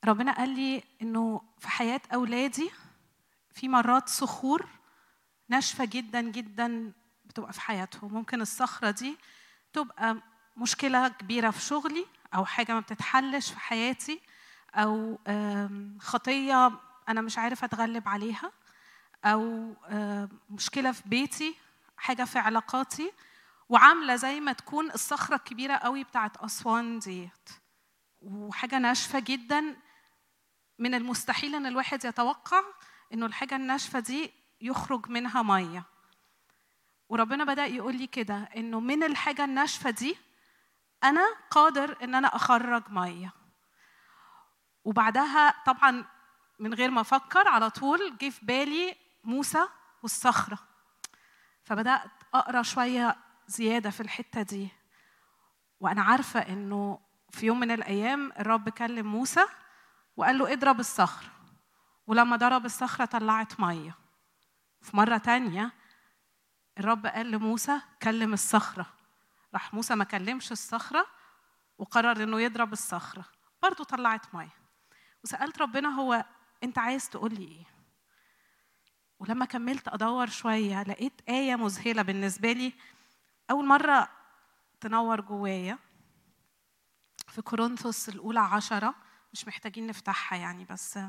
ربنا 0.05 0.31
قال 0.31 0.49
لي 0.49 0.83
إنه 1.01 1.41
في 1.59 1.67
حياة 1.69 2.01
أولادي 2.13 2.71
في 3.51 3.67
مرات 3.69 4.09
صخور 4.09 4.67
ناشفة 5.49 5.85
جدا 5.85 6.21
جدا 6.21 6.93
بتبقى 7.25 7.53
في 7.53 7.61
حياتهم. 7.61 8.13
ممكن 8.13 8.41
الصخرة 8.41 8.91
دي 8.91 9.17
تبقى 9.73 10.21
مشكلة 10.57 11.07
كبيرة 11.07 11.49
في 11.49 11.61
شغلي 11.61 12.05
أو 12.35 12.45
حاجة 12.45 12.73
ما 12.73 12.79
بتتحلش 12.79 13.51
في 13.51 13.59
حياتي 13.59 14.21
أو 14.75 15.19
خطية 15.99 16.71
أنا 17.09 17.21
مش 17.21 17.37
عارف 17.37 17.63
أتغلب 17.63 18.09
عليها 18.09 18.51
أو 19.25 19.73
مشكلة 20.49 20.91
في 20.91 21.01
بيتي 21.05 21.55
حاجة 21.97 22.23
في 22.23 22.39
علاقاتي 22.39 23.11
وعاملة 23.69 24.15
زي 24.15 24.39
ما 24.39 24.53
تكون 24.53 24.91
الصخرة 24.91 25.35
الكبيرة 25.35 25.73
قوي 25.75 26.03
بتاعت 26.03 26.37
أسوان 26.37 26.99
ديت. 26.99 27.49
وحاجة 28.21 28.79
ناشفة 28.79 29.19
جدا 29.19 29.75
من 30.79 30.93
المستحيل 30.93 31.55
إن 31.55 31.65
الواحد 31.65 32.05
يتوقع 32.05 32.61
إنه 33.13 33.25
الحاجة 33.25 33.55
الناشفة 33.55 33.99
دي 33.99 34.31
يخرج 34.61 35.09
منها 35.09 35.41
مية. 35.41 35.83
وربنا 37.09 37.43
بدأ 37.43 37.65
يقول 37.65 37.95
لي 37.95 38.07
كده 38.07 38.35
إنه 38.55 38.79
من 38.79 39.03
الحاجة 39.03 39.43
الناشفة 39.45 39.89
دي 39.89 40.17
أنا 41.03 41.35
قادر 41.51 41.97
إن 42.03 42.15
أنا 42.15 42.35
أخرج 42.35 42.83
مية. 42.89 43.33
وبعدها 44.83 45.63
طبعا 45.65 46.05
من 46.59 46.73
غير 46.73 46.91
ما 46.91 47.01
أفكر 47.01 47.47
على 47.47 47.69
طول 47.69 48.17
جه 48.21 48.29
في 48.29 48.45
بالي 48.45 48.95
موسى 49.23 49.67
والصخرة. 50.03 50.59
فبدأت 51.63 52.11
أقرأ 52.33 52.61
شوية 52.61 53.15
زيادة 53.47 53.89
في 53.89 54.01
الحتة 54.01 54.41
دي. 54.41 54.69
وأنا 55.79 56.01
عارفة 56.01 56.39
إنه 56.39 56.99
في 57.31 57.45
يوم 57.45 57.59
من 57.59 57.71
الأيام 57.71 58.31
الرب 58.31 58.69
كلم 58.69 59.07
موسى 59.07 59.45
وقال 60.17 60.37
له 60.37 60.53
اضرب 60.53 60.79
الصخره 60.79 61.29
ولما 62.07 62.35
ضرب 62.35 62.65
الصخرة 62.65 63.05
طلعت 63.05 63.59
مية. 63.59 63.95
في 64.81 64.97
مرة 64.97 65.17
تانية 65.17 65.71
الرب 66.77 67.05
قال 67.05 67.31
لموسى 67.31 67.81
كلم 68.01 68.33
الصخرة. 68.33 68.85
راح 69.53 69.73
موسى 69.73 69.95
ما 69.95 70.03
كلمش 70.03 70.51
الصخرة 70.51 71.07
وقرر 71.77 72.23
إنه 72.23 72.41
يضرب 72.41 72.73
الصخرة. 72.73 73.25
برضه 73.63 73.83
طلعت 73.83 74.35
مية. 74.35 74.63
وسألت 75.23 75.61
ربنا 75.61 75.89
هو 75.89 76.25
أنت 76.63 76.77
عايز 76.77 77.09
تقول 77.09 77.33
لي 77.33 77.47
إيه؟ 77.47 77.65
ولما 79.19 79.45
كملت 79.45 79.87
أدور 79.87 80.27
شوية 80.27 80.83
لقيت 80.83 81.21
آية 81.29 81.55
مذهلة 81.55 82.01
بالنسبة 82.01 82.51
لي. 82.51 82.73
أول 83.51 83.65
مرة 83.65 84.09
تنور 84.81 85.21
جوايا 85.21 85.79
في 87.27 87.41
كورنثوس 87.41 88.09
الأولى 88.09 88.39
عشرة. 88.39 88.95
مش 89.33 89.47
محتاجين 89.47 89.87
نفتحها 89.87 90.37
يعني 90.37 90.65
بس 90.65 90.99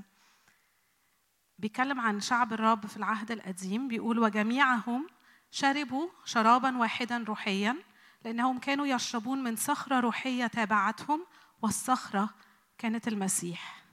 بيتكلم 1.59 2.01
عن 2.01 2.21
شعب 2.21 2.53
الرب 2.53 2.87
في 2.87 2.97
العهد 2.97 3.31
القديم. 3.31 3.89
بيقول 3.89 4.19
وجميعهم 4.19 5.07
شربوا 5.51 6.09
شرابا 6.25 6.79
واحدا 6.79 7.25
روحيا. 7.29 7.77
لأنهم 8.25 8.59
كانوا 8.59 8.87
يشربون 8.87 9.43
من 9.43 9.57
صخرة 9.57 10.01
روحية 10.01 10.47
تابعتهم 10.47 11.27
والصخرة 11.63 12.31
كانت 12.79 13.09
المسيح. 13.09 13.85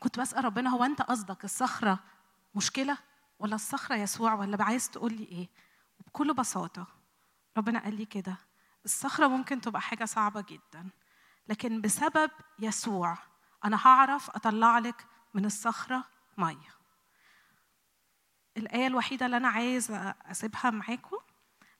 كنت 0.00 0.20
بسأل 0.20 0.44
ربنا 0.44 0.70
هو 0.70 0.84
أنت 0.84 1.02
قصدك 1.02 1.44
الصخرة 1.44 1.98
مشكلة 2.54 2.98
ولا 3.38 3.54
الصخرة 3.54 3.96
يسوع 3.96 4.34
ولا 4.34 4.64
عايز 4.64 4.90
تقول 4.90 5.12
لي 5.12 5.24
إيه؟ 5.24 5.48
وبكل 6.00 6.34
بساطة 6.34 6.86
ربنا 7.56 7.84
قال 7.84 7.94
لي 7.94 8.04
كده 8.04 8.36
الصخرة 8.84 9.26
ممكن 9.26 9.60
تبقى 9.60 9.80
حاجة 9.80 10.04
صعبة 10.04 10.44
جدا 10.48 10.88
لكن 11.48 11.80
بسبب 11.80 12.30
يسوع 12.58 13.18
أنا 13.64 13.86
هعرف 13.86 14.30
أطلع 14.30 14.78
لك 14.78 15.06
من 15.34 15.44
الصخرة 15.44 16.04
مية. 16.38 16.78
الآية 18.56 18.86
الوحيدة 18.86 19.26
اللي 19.26 19.36
أنا 19.36 19.48
عايز 19.48 19.90
أسيبها 20.26 20.70
معاكم 20.70 21.16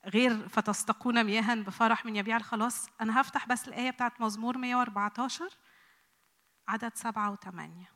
غير 0.05 0.49
فتستقون 0.49 1.25
مياها 1.25 1.55
بفرح 1.55 2.07
من 2.07 2.17
يبيع. 2.17 2.37
الخلاص 2.37 2.89
أنا 3.01 3.21
هفتح 3.21 3.47
بس 3.49 3.69
الآية 3.69 3.91
بتاعت 3.91 4.21
مزمور 4.21 4.59
114 4.59 5.57
عدد 6.69 6.95
سبعة 6.95 7.31
وثمانية 7.33 7.93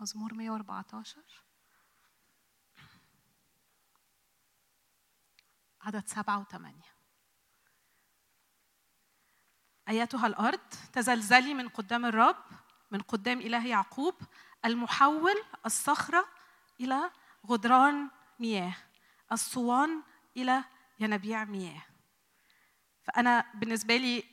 مزمور 0.00 0.34
114 0.34 1.20
عدد 5.80 6.06
سبعة 6.06 6.40
وثمانية 6.40 6.90
أيتها 9.88 10.26
الأرض 10.26 10.60
تزلزلي 10.92 11.54
من 11.54 11.68
قدام 11.68 12.06
الرب 12.06 12.44
من 12.90 13.00
قدام 13.00 13.38
إله 13.38 13.66
يعقوب 13.66 14.14
المحول 14.64 15.34
الصخرة 15.66 16.28
إلى 16.80 17.10
غدران 17.46 18.10
مياه. 18.40 18.76
الصوان 19.32 20.02
إلى 20.36 20.64
ينابيع 21.00 21.44
مياه. 21.44 21.82
فأنا 23.02 23.44
بالنسبة 23.54 23.96
لي 23.96 24.24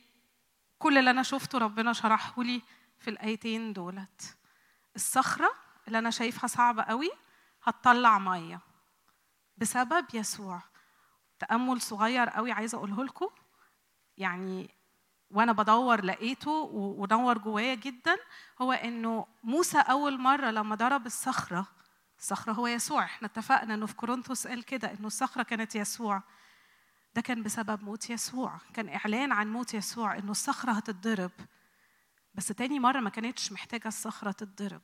كل 0.78 0.98
اللي 0.98 1.10
أنا 1.10 1.22
شفته 1.22 1.58
ربنا 1.58 1.92
شرحه 1.92 2.42
لي 2.42 2.62
في 2.98 3.10
الآيتين 3.10 3.72
دولت. 3.72 4.36
الصخرة 4.96 5.50
اللي 5.86 5.98
أنا 5.98 6.10
شايفها 6.10 6.46
صعبة 6.46 6.82
قوي 6.82 7.10
هتطلع 7.62 8.18
مية. 8.18 8.60
بسبب 9.56 10.06
يسوع. 10.14 10.62
تأمل 11.38 11.80
صغير 11.80 12.28
قوي 12.28 12.52
عايزة 12.52 12.78
أقوله 12.78 13.04
لكم. 13.04 13.28
يعني 14.16 14.70
وأنا 15.30 15.52
بدور 15.52 16.04
لقيته 16.04 16.50
ونور 16.72 17.38
جوايا 17.38 17.74
جدا 17.74 18.16
هو 18.62 18.72
إنه 18.72 19.26
موسى 19.42 19.78
أول 19.78 20.20
مرة 20.20 20.50
لما 20.50 20.74
ضرب 20.74 21.06
الصخرة 21.06 21.66
الصخرة 22.18 22.52
هو 22.52 22.66
يسوع. 22.66 23.04
إحنا 23.04 23.26
اتفقنا 23.26 23.74
إنه 23.74 23.86
في 23.86 23.94
كورنثوس 23.94 24.46
قال 24.46 24.64
كده 24.64 24.92
إنه 24.92 25.06
الصخرة 25.06 25.42
كانت 25.42 25.74
يسوع. 25.74 26.22
ده 27.14 27.20
كان 27.20 27.42
بسبب 27.42 27.84
موت 27.84 28.10
يسوع. 28.10 28.60
كان 28.74 28.88
إعلان 28.88 29.32
عن 29.32 29.52
موت 29.52 29.74
يسوع 29.74 30.18
إنه 30.18 30.30
الصخرة 30.30 30.72
هتتضرب. 30.72 31.30
بس 32.34 32.46
تاني 32.46 32.78
مرة 32.78 33.00
ما 33.00 33.10
كانتش 33.10 33.52
محتاجة 33.52 33.88
الصخرة 33.88 34.30
تتضرب. 34.30 34.82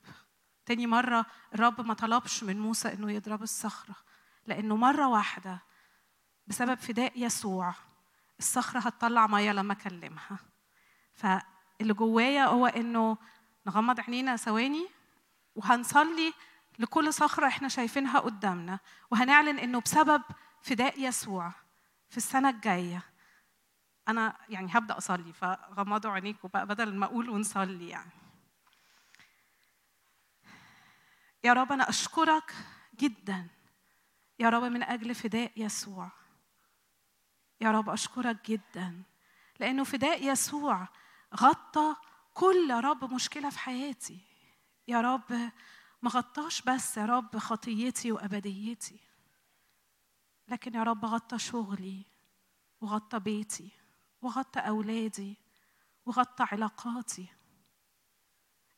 تاني 0.67 0.87
مرة 0.87 1.27
الرب 1.55 1.81
ما 1.81 1.95
طلبش 1.95 2.45
من 2.45 2.61
موسى 2.61 2.93
إنه 2.93 3.13
يضرب 3.13 3.43
الصخرة. 3.43 3.97
لأنه 4.47 4.77
مرة 4.77 5.09
واحدة 5.09 5.63
بسبب 6.47 6.75
فداء 6.75 7.13
يسوع 7.17 7.75
الصخرة 8.39 8.81
هتطلع 8.81 9.27
مية 9.27 9.53
لما 9.53 9.73
أكلمها. 9.73 10.39
فاللي 11.15 11.95
جوايا 11.95 12.45
هو 12.45 12.67
إنه 12.67 13.19
نغمض 13.67 14.01
عينينا 14.01 14.37
ثواني 14.37 14.89
وهنصلي 15.55 16.33
لكل 16.79 17.13
صخرة 17.13 17.47
إحنا 17.47 17.69
شايفينها 17.69 18.19
قدامنا 18.21 18.79
وهنعلن 19.11 19.59
إنه 19.59 19.81
بسبب 19.81 20.23
فداء 20.63 21.01
يسوع 21.01 21.53
في 22.11 22.17
السنة 22.17 22.51
الجاية 22.51 23.03
أنا 24.09 24.37
يعني 24.49 24.69
هبدأ 24.73 24.99
أصلي 24.99 25.33
فغمضوا 25.33 26.11
عينيكم 26.11 26.49
بقى 26.55 26.67
بدل 26.67 26.95
ما 26.97 27.07
أقول 27.07 27.31
ونصلي 27.31 27.89
يعني. 27.89 28.11
يا 31.45 31.53
رب 31.53 31.73
أنا 31.73 31.89
أشكرك 31.89 32.55
جدا 33.01 33.49
يا 34.39 34.49
رب 34.49 34.63
من 34.63 34.83
أجل 34.83 35.15
فداء 35.15 35.53
يسوع. 35.57 36.11
يا 37.61 37.71
رب 37.71 37.91
أشكرك 37.91 38.51
جدا 38.51 39.03
لأنه 39.61 39.85
فداء 39.85 40.27
يسوع 40.27 40.89
غطى 41.37 41.97
كل 42.35 42.67
يا 42.71 42.81
رب 42.81 43.15
مشكلة 43.15 43.51
في 43.51 43.59
حياتي. 43.59 44.21
يا 44.89 45.01
رب 45.01 45.51
ما 46.05 46.11
غطاش 46.11 46.63
بس 46.63 46.97
يا 46.97 47.07
رب 47.07 47.39
خطيتي 47.39 48.13
وأبديتي 48.13 49.01
لكن 50.49 50.75
يا 50.75 50.83
رب 50.83 51.05
غطى 51.05 51.39
شغلي 51.39 52.05
وغطى 52.81 53.19
بيتي 53.19 53.71
وغطى 54.23 54.61
أولادي 54.61 55.37
وغطى 56.07 56.47
علاقاتي. 56.53 57.27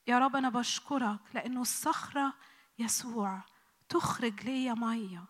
يا 0.07 0.19
رب 0.19 0.36
أنا 0.36 0.48
بشكرك 0.48 1.20
لأنه 1.35 1.61
الصخرة 1.61 2.35
يسوع 2.78 3.43
تخرج 3.89 4.44
ليا 4.44 4.74
مية. 4.74 5.24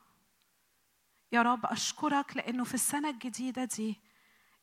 يا 1.32 1.43
رب 1.43 1.66
أشكرك 1.66 2.36
لأنه 2.36 2.64
في 2.64 2.74
السنة 2.74 3.10
الجديدة 3.10 3.64
دي 3.64 4.01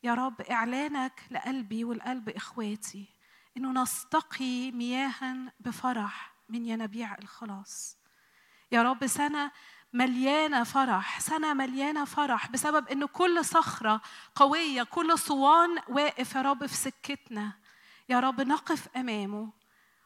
يا 0.02 0.14
رب 0.14 0.40
إعلانك 0.40 1.26
لقلبي 1.30 1.84
ولقلب 1.84 2.28
إخواتي 2.28 3.08
إنه 3.56 3.82
نستقي 3.82 4.72
مياها 4.72 5.52
بفرح 5.60 6.33
من 6.48 6.66
ينابيع 6.66 7.14
الخلاص. 7.18 7.96
يا 8.72 8.82
رب 8.82 9.06
سنة 9.06 9.50
مليانة 9.92 10.64
فرح 10.64 11.20
سنة 11.20 11.54
مليانة 11.54 12.04
فرح 12.04 12.50
بسبب 12.50 12.88
إن 12.88 13.06
كل 13.06 13.44
صخرة 13.44 14.00
قوية 14.34 14.82
كل 14.82 15.18
صوان 15.18 15.78
واقف 15.88 16.34
يا 16.34 16.42
رب 16.42 16.66
في 16.66 16.74
سكتنا. 16.74 17.52
يا 18.08 18.20
رب 18.20 18.40
نقف 18.40 18.88
أمامه. 18.96 19.52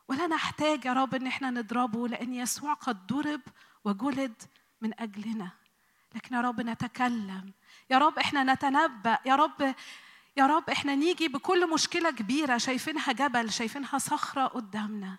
ولا 0.09 0.27
نحتاج 0.27 0.85
يا 0.85 0.93
رب 0.93 1.15
إن 1.15 1.27
إحنا 1.27 1.51
نضربه 1.51 2.09
لأن 2.09 2.35
يسوع 2.35 2.73
قد 2.73 3.06
ضرب 3.06 3.40
وجلد 3.85 4.43
من 4.81 5.01
أجلنا. 5.01 5.51
لكن 6.15 6.35
يا 6.35 6.40
رب 6.40 6.60
نتكلم. 6.60 7.52
يا 7.90 7.98
رب 7.98 8.19
إحنا 8.19 8.55
نتنبأ. 8.55 9.19
يا 9.27 9.36
رب 9.36 9.74
يا 10.36 10.47
رب 10.47 10.70
إحنا 10.70 10.94
نيجي 10.94 11.28
بكل 11.28 11.70
مشكلة 11.70 12.10
كبيرة 12.10 12.59
شايفينها 12.59 13.12
جبل 13.12 13.52
شايفينها 13.52 13.98
صخرة 13.98 14.47
قدامنا. 14.47 15.19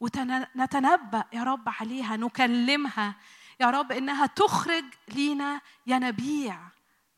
ونتنبأ 0.00 1.24
يا 1.32 1.42
رب 1.42 1.68
عليها 1.80 2.16
نكلمها 2.16 3.14
يا 3.60 3.70
رب 3.70 3.92
إنها 3.92 4.26
تخرج 4.26 4.84
لينا 5.08 5.60
ينابيع 5.86 6.58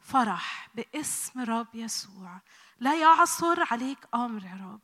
فرح 0.01 0.69
باسم 0.75 1.41
رب 1.41 1.67
يسوع. 1.75 2.41
لا 2.81 2.95
يعصر 2.95 3.65
عليك 3.71 3.99
أمر 4.15 4.43
يا 4.45 4.59
رب. 4.73 4.81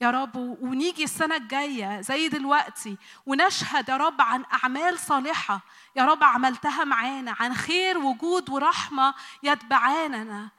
يا 0.00 0.10
رب 0.10 0.36
ونيجي 0.36 1.04
السنة 1.04 1.36
الجاية 1.36 2.00
زي 2.00 2.28
دلوقتي 2.28 2.96
ونشهد 3.26 3.88
يا 3.88 3.96
رب 3.96 4.20
عن 4.20 4.44
أعمال 4.52 4.98
صالحة. 4.98 5.60
يا 5.96 6.04
رب 6.04 6.24
عملتها 6.24 6.84
معانا 6.84 7.36
عن 7.40 7.54
خير 7.54 7.98
وجود 7.98 8.50
ورحمة 8.50 9.14
يتبعاننا. 9.42 10.50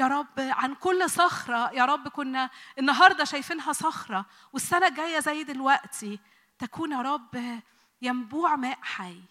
يا 0.00 0.06
رب 0.08 0.40
عن 0.40 0.74
كل 0.74 1.10
صخرة 1.10 1.70
يا 1.72 1.84
رب 1.84 2.08
كنا 2.08 2.50
النهاردة 2.78 3.24
شايفينها 3.24 3.72
صخرة 3.72 4.26
والسنة 4.52 4.86
الجاية 4.86 5.20
زي 5.20 5.44
دلوقتي 5.44 6.20
تكون 6.58 6.92
يا 6.92 7.02
رب 7.02 7.60
ينبوع 8.02 8.56
ماء 8.56 8.78
حي 8.82 9.22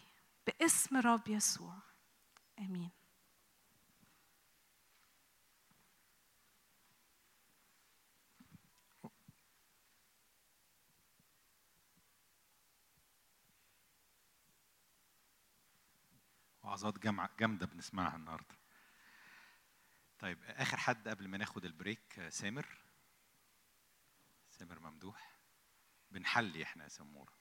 باسم 0.47 0.97
رب 0.97 1.27
يسوع. 1.27 1.73
آمين. 2.59 2.91
وعظات 16.63 16.99
جامدة 17.39 17.65
بنسمعها 17.65 18.15
النهاردة. 18.15 18.59
طيب 20.19 20.43
آخر 20.43 20.77
حد 20.77 21.07
قبل 21.07 21.27
ما 21.27 21.37
ناخد 21.37 21.65
البريك 21.65 22.27
سامر. 22.29 22.65
سامر 24.49 24.79
ممدوح. 24.79 25.39
بنحلي 26.11 26.63
إحنا 26.63 26.83
يا 26.83 26.89
سمورة. 26.89 27.38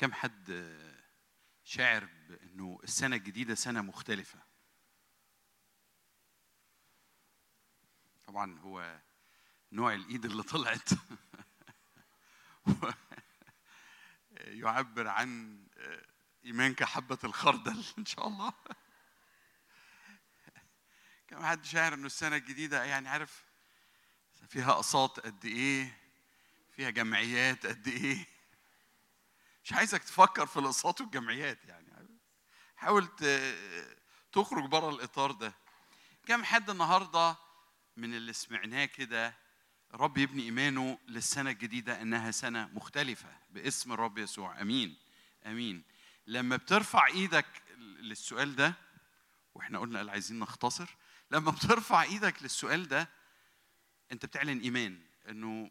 كم 0.00 0.12
حد 0.12 0.76
شاعر 1.64 2.08
بأنه 2.28 2.78
السنة 2.84 3.16
الجديدة 3.16 3.54
سنة 3.54 3.82
مختلفة؟ 3.82 4.38
طبعا 8.24 8.58
هو 8.58 9.00
نوع 9.72 9.94
الإيد 9.94 10.24
اللي 10.24 10.42
طلعت. 10.42 10.88
يعبر 14.62 15.08
عن 15.08 15.60
ايمان 16.44 16.74
كحبه 16.74 17.18
الخردل 17.24 17.84
إن 17.98 18.06
شاء 18.06 18.28
الله. 18.28 18.52
كم 21.28 21.44
حد 21.44 21.64
شاعر 21.64 21.94
إنه 21.94 22.06
السنة 22.06 22.36
الجديدة؟ 22.36 22.84
يعني 22.84 23.08
عارف 23.08 23.44
فيها 24.48 24.70
أقساط 24.70 25.20
قد 25.20 25.44
إيه؟ 25.44 25.98
فيها 26.70 26.90
جمعيات 26.90 27.66
قد 27.66 27.88
إيه؟ 27.88 28.39
مش 29.64 29.72
عايزك 29.72 30.04
تفكر 30.04 30.46
في 30.46 30.56
الأقساط 30.56 31.00
والجمعيات 31.00 31.64
يعني. 31.64 31.90
حاول 32.76 33.08
تخرج 34.32 34.64
بره 34.64 34.90
الإطار 34.90 35.32
ده. 35.32 35.52
كم 36.26 36.44
حد 36.44 36.70
النهارده 36.70 37.36
من 37.96 38.14
اللي 38.14 38.32
سمعناه 38.32 38.84
كده 38.84 39.34
الرب 39.94 40.18
يبني 40.18 40.42
إيمانه 40.42 40.98
للسنة 41.08 41.50
الجديدة 41.50 42.02
إنها 42.02 42.30
سنة 42.30 42.66
مختلفة 42.72 43.36
باسم 43.50 43.92
الرب 43.92 44.18
يسوع. 44.18 44.60
آمين. 44.60 44.96
آمين. 45.46 45.84
لما 46.26 46.56
بترفع 46.56 47.06
إيدك 47.06 47.62
للسؤال 47.78 48.56
ده 48.56 48.74
وإحنا 49.54 49.78
قلنا 49.78 49.98
قال 49.98 50.10
عايزين 50.10 50.38
نختصر 50.38 50.96
لما 51.30 51.50
بترفع 51.50 52.02
إيدك 52.02 52.42
للسؤال 52.42 52.88
ده 52.88 53.08
أنت 54.12 54.26
بتعلن 54.26 54.60
إيمان 54.60 55.02
إنه 55.28 55.70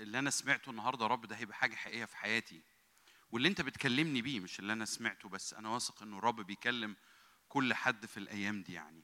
اللي 0.00 0.18
أنا 0.18 0.30
سمعته 0.30 0.70
النهارده 0.70 1.06
رب 1.06 1.26
ده 1.26 1.36
هيبقى 1.36 1.56
حاجة 1.56 1.74
حقيقية 1.76 2.04
في 2.04 2.16
حياتي. 2.16 2.62
واللي 3.32 3.48
انت 3.48 3.60
بتكلمني 3.60 4.22
بيه 4.22 4.40
مش 4.40 4.58
اللي 4.58 4.72
أنا 4.72 4.84
سمعته 4.84 5.28
بس 5.28 5.54
أنا 5.54 5.68
واثق 5.68 6.02
انه 6.02 6.18
الرب 6.18 6.40
بيكلم 6.40 6.96
كل 7.48 7.74
حد 7.74 8.06
في 8.06 8.16
الأيام 8.16 8.62
دي 8.62 8.72
يعني. 8.72 9.02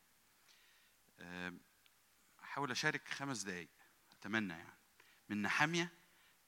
احاول 2.43 2.70
أشارك 2.70 3.09
خمس 3.09 3.43
دقايق 3.43 3.69
أتمنى 4.12 4.53
يعني. 4.53 4.78
من 5.28 5.43
نحاميه 5.43 5.93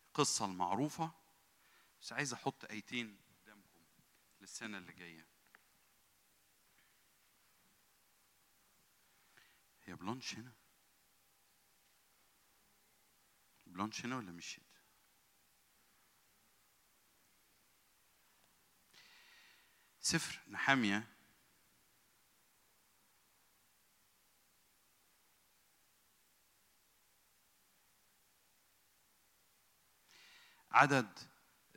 القصة 0.09 0.45
المعروفة 0.45 1.15
بس 2.01 2.13
عايز 2.13 2.33
أحط 2.33 2.65
أيتين 2.65 3.19
قدامكم 3.43 3.81
للسنة 4.41 4.79
اللي 4.79 4.93
جاية. 4.93 5.27
هي 9.85 9.95
بلانش 9.95 10.35
هنا؟ 10.35 10.53
بلانش 13.67 14.05
هنا 14.05 14.17
ولا 14.17 14.33
مشيت 14.33 14.68
سفر 20.09 20.41
نحامية. 20.51 21.05
عدد 30.71 31.19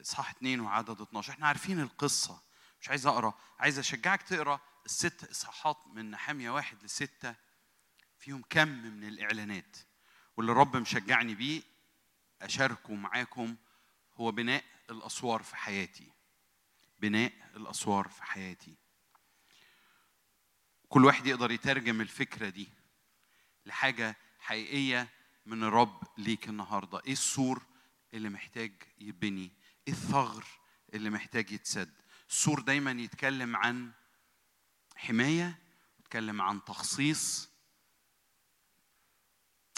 إصحاح 0.01 0.29
2 0.31 0.59
وعدد 0.59 1.01
12 1.01 1.33
إحنا 1.33 1.47
عارفين 1.47 1.79
القصة. 1.79 2.41
مش 2.81 2.89
عايز 2.89 3.07
أقرأ. 3.07 3.33
عايز 3.59 3.79
أشجعك 3.79 4.21
تقرأ 4.21 4.59
الست 4.85 5.23
إصحاحات 5.23 5.77
من 5.87 6.11
نحامية 6.11 6.49
واحد 6.49 6.83
لستة. 6.83 7.35
فيهم 8.17 8.43
كم 8.49 8.67
من 8.67 9.03
الإعلانات. 9.03 9.77
واللي 10.37 10.51
الرب 10.51 10.77
مشجعني 10.77 11.35
بيه 11.35 11.61
أشاركه 12.41 12.93
معاكم 12.93 13.55
هو 14.15 14.31
بناء 14.31 14.63
الأسوار 14.89 15.43
في 15.43 15.55
حياتي. 15.55 16.11
بناء 16.99 17.40
الأسوار 17.55 18.07
في 18.07 18.23
حياتي. 18.23 18.75
كل 20.89 21.05
واحد 21.05 21.27
يقدر 21.27 21.51
يترجم 21.51 22.01
الفكرة 22.01 22.49
دي 22.49 22.69
لحاجة 23.65 24.17
حقيقية 24.39 25.09
من 25.45 25.63
الرب 25.63 26.03
ليك 26.17 26.49
النهارده. 26.49 27.01
إيه 27.05 27.11
السور 27.11 27.63
اللي 28.13 28.29
محتاج 28.29 28.71
يتبني؟ 28.99 29.51
إيه 29.87 29.93
الثغر 29.93 30.45
اللي 30.93 31.09
محتاج 31.09 31.51
يتسد؟ 31.51 31.93
السور 32.29 32.59
دايما 32.61 32.91
يتكلم 32.91 33.55
عن 33.55 33.91
حماية 34.95 35.59
يتكلم 35.99 36.41
عن 36.41 36.63
تخصيص 36.63 37.49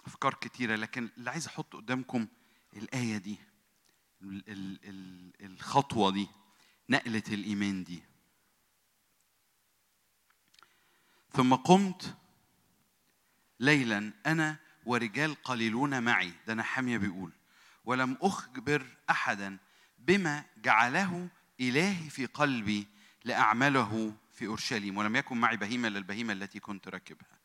أفكار 0.06 0.34
كتيرة. 0.34 0.76
لكن 0.76 1.10
اللي 1.18 1.30
عايز 1.32 1.48
أحط 1.48 1.76
قدامكم 1.76 2.28
الآية 2.74 3.18
دي 3.18 3.38
ال- 4.22 4.50
ال- 4.50 4.80
ال- 4.84 5.46
الخطوة 5.46 6.12
دي 6.12 6.28
نقلة 6.94 7.24
الإيمان 7.28 7.84
دي. 7.84 8.04
ثم 11.32 11.56
قمت 11.56 12.18
ليلا 13.60 14.14
أنا 14.26 14.58
ورجال 14.86 15.36
قليلون 15.44 16.04
معي 16.04 16.34
ده 16.48 16.54
نحاميه 16.54 16.98
بيقول 16.98 17.32
ولم 17.86 18.18
أخبر 18.22 18.86
احدا 19.10 19.58
بما 19.98 20.46
جعله 20.58 21.30
إلهي 21.60 22.10
في 22.10 22.26
قلبي 22.26 22.88
لأعمله 23.24 24.16
في 24.32 24.48
أورشليم 24.48 24.98
ولم 24.98 25.16
يكن 25.16 25.38
معي 25.38 25.58
بهيمة 25.58 25.88
إلا 25.88 25.98
البهيمة 25.98 26.34
التي 26.34 26.60
كنت 26.60 26.88
راكبها. 26.88 27.40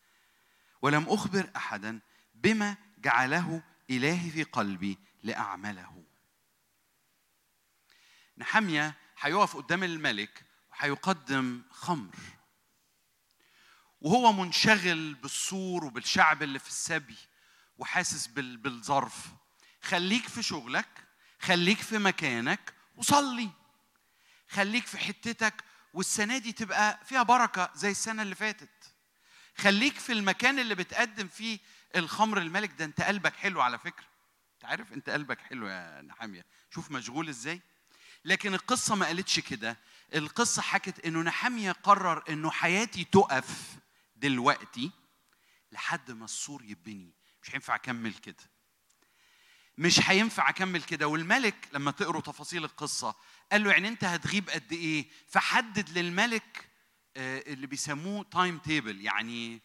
ولم 0.82 1.06
أخبر 1.08 1.50
احدا 1.56 2.00
بما 2.34 2.76
جعله 2.98 3.62
إلهي 3.90 4.30
في 4.30 4.42
قلبي 4.42 4.98
لأعمله. 5.22 6.04
نحمية 8.38 8.94
هيقف 9.20 9.56
قدام 9.56 9.84
الملك 9.84 10.42
وهيقدم 10.70 11.62
خمر. 11.70 12.14
وهو 14.00 14.32
منشغل 14.32 15.14
بالسور 15.14 15.84
وبالشعب 15.84 16.42
اللي 16.42 16.58
في 16.58 16.68
السبي 16.68 17.16
وحاسس 17.78 18.26
بال- 18.26 18.56
بالظرف. 18.56 19.26
خليك 19.82 20.28
في 20.28 20.42
شغلك 20.42 20.88
خليك 21.40 21.78
في 21.78 21.98
مكانك 21.98 22.74
وصلي. 22.96 23.50
خليك 24.48 24.86
في 24.86 24.98
حتتك 24.98 25.64
والسنة 25.94 26.38
دي 26.38 26.52
تبقى 26.52 27.00
فيها 27.04 27.22
بركة 27.22 27.70
زي 27.74 27.90
السنة 27.90 28.22
اللي 28.22 28.34
فاتت. 28.34 28.94
خليك 29.56 29.98
في 29.98 30.12
المكان 30.12 30.58
اللي 30.58 30.74
بتقدم 30.74 31.28
فيه 31.28 31.58
الخمر 31.96 32.38
الملك. 32.38 32.70
ده 32.72 32.84
انت 32.84 33.00
قلبك 33.00 33.36
حلو 33.36 33.60
على 33.60 33.78
فكرة. 33.78 34.06
انت 34.54 34.64
عارف 34.64 34.92
انت 34.92 35.10
قلبك 35.10 35.40
حلو 35.40 35.66
يا 35.68 36.02
نحامية 36.02 36.44
شوف 36.74 36.90
مشغول 36.90 37.28
إزاي. 37.28 37.60
لكن 38.24 38.54
القصة 38.54 38.94
ما 38.94 39.06
قالتش 39.06 39.40
كده. 39.40 39.78
القصة 40.14 40.62
حكت 40.62 41.06
انه 41.06 41.22
نحامية 41.22 41.72
قرر 41.72 42.24
انه 42.28 42.50
حياتي 42.50 43.04
تقف 43.04 43.76
دلوقتي 44.16 44.90
لحد 45.72 46.10
ما 46.10 46.24
السور 46.24 46.64
يبني. 46.64 47.12
مش 47.42 47.54
هينفع 47.54 47.74
أكمل 47.74 48.14
كده. 48.14 48.50
مش 49.78 50.10
هينفع 50.10 50.48
أكمل 50.48 50.82
كده. 50.82 51.06
والملك 51.08 51.68
لما 51.72 51.90
تقروا 51.90 52.20
تفاصيل 52.20 52.64
القصة 52.64 53.14
قال 53.52 53.64
له 53.64 53.70
يعني 53.70 53.88
أنت 53.88 54.04
هتغيب 54.04 54.50
قد 54.50 54.72
إيه؟ 54.72 55.08
فحدد 55.28 55.98
للملك 55.98 56.68
آه، 57.16 57.44
اللي 57.52 57.66
بيسموه 57.66 58.24
timetable 58.24 59.00
يعني 59.00 59.60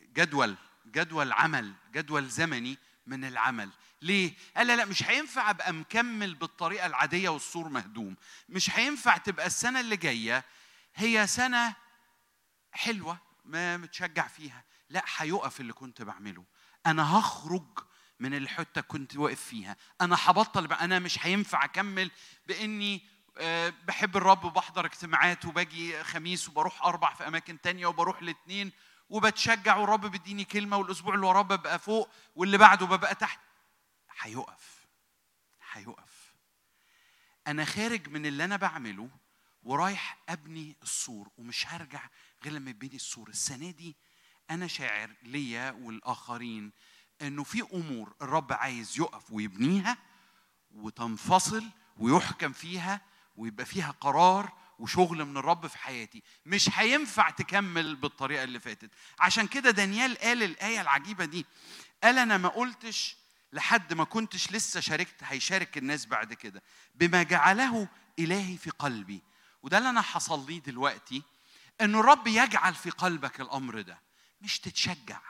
جدول 0.00 0.56
جدول 0.86 1.32
عمل 1.32 1.74
جدول 1.92 2.28
زمني 2.28 2.78
من 3.06 3.24
العمل. 3.24 3.70
ليه؟ 4.02 4.34
قال 4.56 4.66
لا 4.66 4.76
لا 4.76 4.84
مش 4.84 5.02
هينفع 5.02 5.50
أبقى 5.50 5.72
مكمل 5.72 6.34
بالطريقة 6.34 6.86
العادية 6.86 7.28
والسور 7.28 7.68
مهدوم. 7.68 8.16
مش 8.48 8.70
هينفع 8.70 9.16
تبقى 9.16 9.46
السنة 9.46 9.80
اللي 9.80 9.96
جاية 9.96 10.44
هي 10.94 11.26
سنة 11.26 11.74
حلوة 12.72 13.18
ما 13.44 13.76
متشجع 13.76 14.26
فيها. 14.28 14.64
لا 14.90 15.04
هيقف 15.16 15.60
اللي 15.60 15.72
كنت 15.72 16.02
بعمله. 16.02 16.44
أنا 16.86 17.18
هخرج 17.18 17.78
من 18.20 18.34
الحتة 18.34 18.80
كنت 18.80 19.16
واقف 19.16 19.40
فيها. 19.40 19.76
أنا 20.00 20.16
هبطل 20.20 20.72
أنا 20.72 20.98
مش 20.98 21.26
هينفع 21.26 21.64
أكمل 21.64 22.10
بإني 22.46 23.16
آه، 23.38 23.72
بحب 23.84 24.16
الرب 24.16 24.44
وبحضر 24.44 24.86
اجتماعات 24.86 25.44
وباجي 25.44 26.04
خميس 26.04 26.48
وبروح 26.48 26.82
أربع 26.82 27.14
في 27.14 27.28
أماكن 27.28 27.60
تانية 27.60 27.86
وبروح 27.86 28.18
الاثنين 28.22 28.72
وبتشجع 29.08 29.76
والرب 29.76 30.06
بيديني 30.06 30.44
كلمة 30.44 30.76
والأسبوع 30.76 31.14
اللي 31.14 31.26
وراه 31.26 31.42
ببقى 31.42 31.78
فوق 31.78 32.10
واللي 32.36 32.58
بعده 32.58 32.86
ببقى 32.86 33.14
تحت. 33.14 33.40
هيقف. 34.20 34.86
هيقف. 35.72 36.34
أنا 37.46 37.64
خارج 37.64 38.08
من 38.08 38.26
اللي 38.26 38.44
أنا 38.44 38.56
بعمله 38.56 39.10
ورايح 39.62 40.18
أبني 40.28 40.76
السور 40.82 41.28
ومش 41.38 41.66
هرجع 41.66 42.08
غير 42.44 42.52
لما 42.52 42.70
يبني 42.70 42.96
السور. 42.96 43.28
السنة 43.28 43.70
دي 43.70 43.96
أنا 44.50 44.66
شاعر 44.66 45.10
ليا 45.22 45.70
والآخرين 45.70 46.72
إنه 47.22 47.44
في 47.44 47.62
أمور 47.72 48.14
الرب 48.22 48.52
عايز 48.52 48.98
يقف 49.00 49.30
ويبنيها 49.32 49.98
وتنفصل 50.74 51.64
ويحكم 51.98 52.52
فيها 52.52 53.00
ويبقى 53.36 53.66
فيها 53.66 53.90
قرار 53.90 54.52
وشغل 54.78 55.24
من 55.24 55.36
الرب 55.36 55.66
في 55.66 55.78
حياتي 55.78 56.22
مش 56.46 56.70
هينفع 56.74 57.30
تكمل 57.30 57.96
بالطريقة 57.96 58.44
اللي 58.44 58.60
فاتت. 58.60 58.90
عشان 59.18 59.46
كده 59.46 59.70
دانيال 59.70 60.18
قال 60.18 60.42
الآية 60.42 60.80
العجيبة 60.80 61.24
دي 61.24 61.46
قال 62.02 62.18
أنا 62.18 62.38
ما 62.38 62.48
قلتش 62.48 63.16
لحد 63.52 63.92
ما 63.92 64.04
كنتش 64.04 64.52
لسه 64.52 64.80
شاركت 64.80 65.14
هيشارك 65.22 65.78
الناس 65.78 66.06
بعد 66.06 66.34
كده. 66.34 66.62
بما 66.94 67.22
جعله 67.22 67.88
إلهي 68.18 68.56
في 68.56 68.70
قلبي. 68.70 69.22
وده 69.62 69.78
اللي 69.78 69.90
أنا 69.90 70.04
لي 70.48 70.60
دلوقتي 70.60 71.22
انه 71.80 72.00
الرب 72.00 72.26
يجعل 72.26 72.74
في 72.74 72.90
قلبك 72.90 73.40
الأمر 73.40 73.80
ده. 73.80 74.00
مش 74.40 74.60
تتشجع 74.60 75.20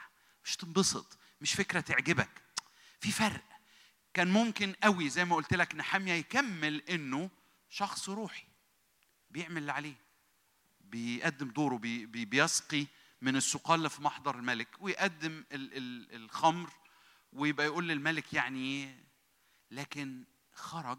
مش 0.45 0.57
تنبسط 0.57 1.19
مش 1.41 1.55
فكرة 1.55 1.81
تعجبك. 1.81 2.43
في 3.01 3.13
فرق. 3.13 3.45
كان 4.15 4.31
ممكن 4.31 4.75
قوي 4.83 5.09
زي 5.09 5.25
ما 5.25 5.37
قلت 5.37 5.55
لك 5.55 5.75
نحامية 5.75 6.13
يكمل 6.13 6.83
إنه 6.91 7.31
شخص 7.71 8.09
روحي. 8.09 8.45
بيعمل 9.37 9.57
اللي 9.59 9.73
عليه. 9.73 9.95
بيقدم 10.81 11.49
دوره 11.49 11.77
بي 11.77 12.07
بي 12.07 12.25
بيسقي 12.25 12.87
من 13.23 13.37
السقاة 13.37 13.91
في 13.91 14.03
محضر 14.03 14.35
الملك 14.39 14.69
ويقدم 14.81 15.45
ال 15.53 15.77
ال 15.77 16.15
الخمر 16.15 16.71
ويبقى 17.33 17.67
يقول 17.67 17.89
للملك 17.89 18.35
يعني 18.35 18.59
إيه؟ 18.59 19.05
لكن 19.71 20.25
خرج 20.53 20.99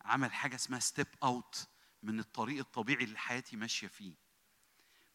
عمل 0.00 0.32
حاجة 0.32 0.54
اسمها 0.54 0.78
step 0.80 1.06
out 1.22 1.68
من 2.02 2.18
الطريق 2.20 2.58
الطبيعي 2.58 3.04
اللي 3.04 3.18
حياتي 3.18 3.56
ماشية 3.56 3.86
فيه. 3.86 4.14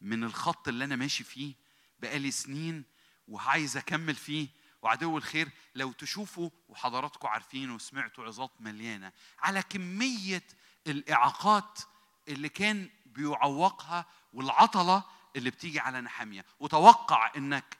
من 0.00 0.24
الخط 0.24 0.68
اللي 0.68 0.84
أنا 0.84 0.96
ماشي 0.96 1.24
فيه 1.24 1.54
بقالي 1.98 2.30
سنين 2.30 2.84
وعايز 3.28 3.76
أكمل 3.76 4.14
فيه. 4.14 4.48
وعدو 4.82 5.18
الخير 5.18 5.48
لو 5.74 5.92
تشوفوا 5.92 6.50
وحضراتكم 6.68 7.28
عارفين 7.28 7.70
وسمعتوا 7.70 8.24
عظات 8.24 8.60
مليانة. 8.60 9.12
على 9.38 9.62
كمية 9.62 10.42
الإعاقات 10.86 11.78
اللي 12.28 12.48
كان 12.48 12.90
بيعوقها 13.06 14.06
والعطلة 14.32 15.04
اللي 15.36 15.50
بتيجي 15.50 15.80
على 15.80 16.00
نحامية. 16.00 16.44
وتوقع 16.60 17.32
إنك 17.36 17.78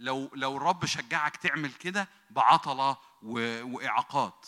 لو 0.00 0.30
لو 0.34 0.56
الرب 0.56 0.86
شجعك 0.86 1.36
تعمل 1.36 1.72
كده 1.72 2.08
بعطلة 2.30 2.96
وإعاقات. 3.22 4.46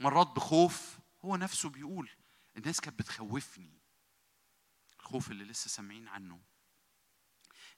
مرات 0.00 0.26
بخوف 0.26 0.98
هو 1.24 1.36
نفسه 1.36 1.68
بيقول 1.68 2.10
الناس 2.56 2.80
كانت 2.80 2.98
بتخوفني. 2.98 3.78
الخوف 5.00 5.30
اللي 5.30 5.44
لسه 5.44 5.68
سامعين 5.68 6.08
عنه. 6.08 6.40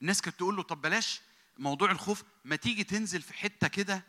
الناس 0.03 0.23
كانت 0.23 0.37
تقول 0.37 0.57
له 0.57 0.63
طب 0.63 0.81
بلاش 0.81 1.21
موضوع 1.59 1.91
الخوف 1.91 2.25
ما 2.45 2.57
تيجي 2.57 2.85
تنزل 2.85 3.23
في 3.23 3.35
حتة 3.35 3.69
كده 3.69 4.05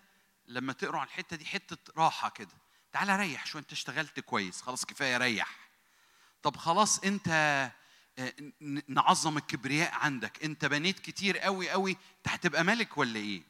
لما 0.48 0.73
تقرأ 0.73 0.99
عن 0.99 1.06
الحتة 1.07 1.36
دي 1.36 1.45
حتة 1.45 1.94
راحة 1.98 2.30
كده. 2.30 2.57
تعالى 2.95 3.15
ريح 3.15 3.45
شوية 3.45 3.61
انت 3.61 3.72
اشتغلت 3.72 4.19
كويس. 4.19 4.61
خلاص 4.61 4.85
كفاية 4.85 5.17
ريح. 5.17 5.49
طب 6.43 6.55
خلاص 6.55 6.99
انت 6.99 7.27
آه، 8.19 8.34
نعظم 8.88 9.38
الكبرياء 9.38 9.93
عندك. 9.93 10.43
انت 10.43 10.65
بنيت 10.65 10.99
كتير 10.99 11.38
قوي 11.38 11.69
قوي. 11.69 11.91
انت 11.91 12.27
هتبقى 12.27 12.63
ملك 12.63 12.97
ولا 12.97 13.19
إيه؟ 13.19 13.43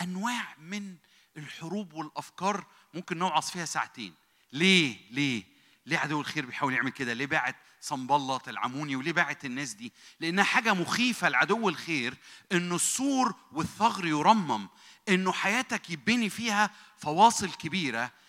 انواع 0.00 0.56
من 0.58 0.96
الحروب 1.36 1.92
والأفكار 1.92 2.66
ممكن 2.94 3.18
نوعظ 3.18 3.50
فيها 3.50 3.64
ساعتين. 3.64 4.14
ليه؟ 4.52 4.96
ليه؟ 5.10 5.44
ليه 5.86 5.98
عدو 5.98 6.20
الخير 6.20 6.46
بيحاول 6.46 6.74
يعمل 6.74 6.90
كده؟ 6.90 7.12
ليه 7.12 7.26
باعت 7.26 7.56
صنبلط 7.80 8.48
العموني 8.48 8.96
وليه 8.96 9.12
باعت 9.12 9.44
الناس 9.44 9.72
دي؟ 9.74 9.92
لأنها 10.20 10.44
حاجة 10.44 10.74
مخيفة 10.74 11.28
لعدو 11.28 11.68
الخير 11.68 12.14
إنه 12.52 12.74
السور 12.76 13.34
والثغر 13.52 14.06
يرمم 14.06 14.68
إنه 15.08 15.32
حياتك 15.32 15.90
يبني 15.90 16.30
فيها 16.30 16.70
فواصل 16.98 17.52
كبيرة 17.52 18.19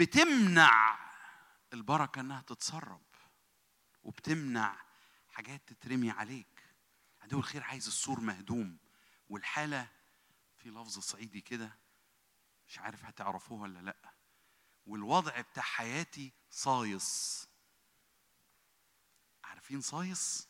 بتمنع 0.00 0.98
البركة 1.72 2.20
إنها 2.20 2.42
تتسرب 2.42 3.02
وبتمنع 4.02 4.76
حاجات 5.28 5.72
تترمي 5.72 6.10
عليك. 6.10 6.64
عدو 7.22 7.38
الخير 7.38 7.62
عايز 7.62 7.86
السور 7.86 8.20
مهدوم 8.20 8.78
والحالة 9.28 9.88
في 10.58 10.68
لفظ 10.70 10.98
صعيدي 10.98 11.40
كده 11.40 11.78
مش 12.68 12.78
عارف 12.78 13.04
هتعرفوه 13.04 13.60
ولا 13.60 13.78
لأ. 13.78 14.14
والوضع 14.86 15.40
بتاع 15.40 15.62
حياتي 15.62 16.32
صايص. 16.50 17.46
عارفين 19.44 19.80
صايص؟ 19.80 20.48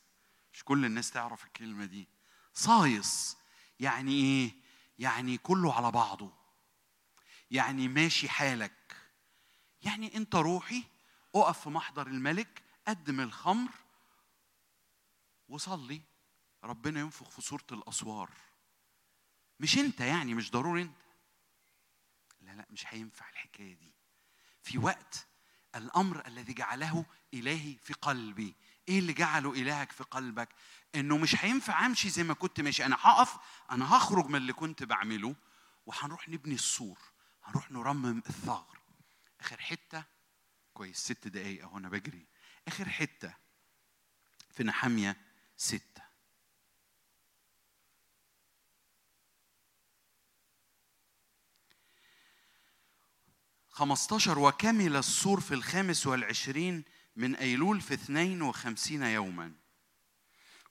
مش 0.52 0.64
كل 0.64 0.84
الناس 0.84 1.10
تعرف 1.10 1.44
الكلمة 1.44 1.84
دي. 1.84 2.08
صايص 2.54 3.36
يعني 3.80 4.12
إيه؟ 4.12 4.54
يعني 4.98 5.38
كله 5.38 5.74
على 5.74 5.90
بعضه. 5.90 6.32
يعني 7.50 7.88
ماشي 7.88 8.28
حالك. 8.28 8.79
يعني 9.82 10.16
انت 10.16 10.34
روحي 10.34 10.84
اقف 11.34 11.60
في 11.60 11.70
محضر 11.70 12.06
الملك 12.06 12.62
قدم 12.88 13.20
الخمر 13.20 13.70
وصلي. 15.48 16.00
ربنا 16.64 17.00
ينفخ 17.00 17.30
في 17.30 17.42
صورة 17.42 17.64
الأسوار. 17.72 18.30
مش 19.60 19.78
انت 19.78 20.00
يعني 20.00 20.34
مش 20.34 20.50
ضروري 20.50 20.82
انت. 20.82 21.00
لا 22.40 22.50
لا 22.50 22.66
مش 22.70 22.84
هينفع 22.88 23.28
الحكاية 23.28 23.74
دي. 23.74 23.92
في 24.62 24.78
وقت 24.78 25.26
الأمر 25.74 26.26
الذي 26.26 26.52
جعله 26.52 27.04
إلهي 27.34 27.76
في 27.82 27.92
قلبي. 27.94 28.54
إيه 28.88 28.98
اللي 28.98 29.12
جعله 29.12 29.52
إلهك 29.52 29.92
في 29.92 30.04
قلبك؟ 30.04 30.48
إنه 30.94 31.18
مش 31.18 31.44
هينفع 31.44 31.86
أمشي 31.86 32.10
زي 32.10 32.22
ما 32.22 32.34
كنت 32.34 32.60
ماشي. 32.60 32.84
أنا 32.86 32.96
هقف 33.00 33.36
أنا 33.70 33.96
هخرج 33.96 34.26
من 34.26 34.36
اللي 34.36 34.52
كنت 34.52 34.82
بعمله 34.82 35.34
وهنروح 35.86 36.28
نبني 36.28 36.54
السور. 36.54 36.98
هنروح 37.44 37.70
نرمم 37.70 38.22
الثغر. 38.28 38.79
آخر 39.40 39.60
حتة. 39.60 40.04
كويس 40.74 40.98
ست 40.98 41.28
دقايق 41.28 41.62
أهو 41.62 41.78
أنا 41.78 41.88
بجري. 41.88 42.26
آخر 42.68 42.88
حتة 42.88 43.34
في 44.50 44.64
نحامية 44.64 45.16
ستة. 45.56 46.10
خمستاشر 53.68 54.38
وكمل 54.38 54.96
السور 54.96 55.40
في 55.40 55.54
الخامس 55.54 56.06
والعشرين 56.06 56.84
من 57.16 57.36
أيلول 57.36 57.80
في 57.80 57.94
اثنين 57.94 58.42
وخمسين 58.42 59.02
يوما. 59.02 59.54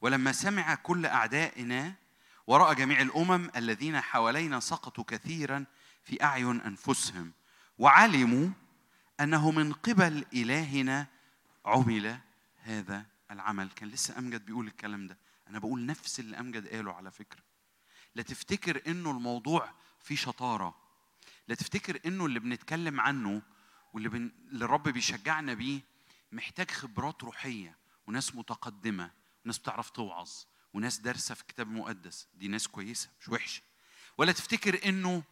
ولما 0.01 0.31
سمع 0.31 0.75
كل 0.75 1.05
أعدائنا 1.05 1.95
ورأى 2.47 2.75
جميع 2.75 3.01
الأمم 3.01 3.51
الذين 3.55 4.01
حوالينا 4.01 4.59
سقطوا 4.59 5.03
كثيرا 5.03 5.65
في 6.03 6.23
أعين 6.23 6.61
أنفسهم. 6.61 7.38
وعلموا 7.79 8.49
أنه 9.19 9.51
من 9.51 9.73
قبل 9.73 10.25
إلهنا 10.33 11.07
عمل 11.65 12.19
هذا 12.57 13.05
العمل. 13.31 13.69
كان 13.69 13.89
لسه 13.89 14.17
أمجد 14.17 14.45
بيقول 14.45 14.67
الكلام 14.67 15.07
ده. 15.07 15.17
أنا 15.47 15.59
بقول 15.59 15.85
نفس 15.85 16.19
اللي 16.19 16.39
أمجد 16.39 16.67
قاله 16.67 16.93
على 16.93 17.11
فكرة. 17.11 17.43
لا 18.15 18.23
تفتكر 18.23 18.81
إنه 18.87 19.11
الموضوع 19.11 19.73
فيه 19.99 20.15
شطارة. 20.15 20.75
لا 21.47 21.55
تفتكر 21.55 21.99
إنه 22.05 22.25
اللي 22.25 22.39
بنتكلم 22.39 23.01
عنه 23.01 23.41
واللي 23.93 24.09
بن... 24.09 24.31
اللي 24.51 24.65
الرب 24.65 24.89
بيشجعنا 24.89 25.53
بيه 25.53 25.81
محتاج 26.31 26.71
خبرات 26.71 27.23
روحية 27.23 27.77
وناس 28.07 28.35
متقدمة 28.35 29.11
وناس 29.45 29.57
بتعرف 29.57 29.89
توعظ 29.89 30.31
وناس 30.73 30.97
دارسة 30.97 31.35
في 31.35 31.43
كتاب 31.43 31.67
مقدس. 31.67 32.27
دي 32.33 32.47
ناس 32.47 32.67
كويسة 32.67 33.09
مش 33.21 33.29
وحشة. 33.29 33.61
ولا 34.17 34.31
تفتكر 34.31 34.89
إنه 34.89 35.23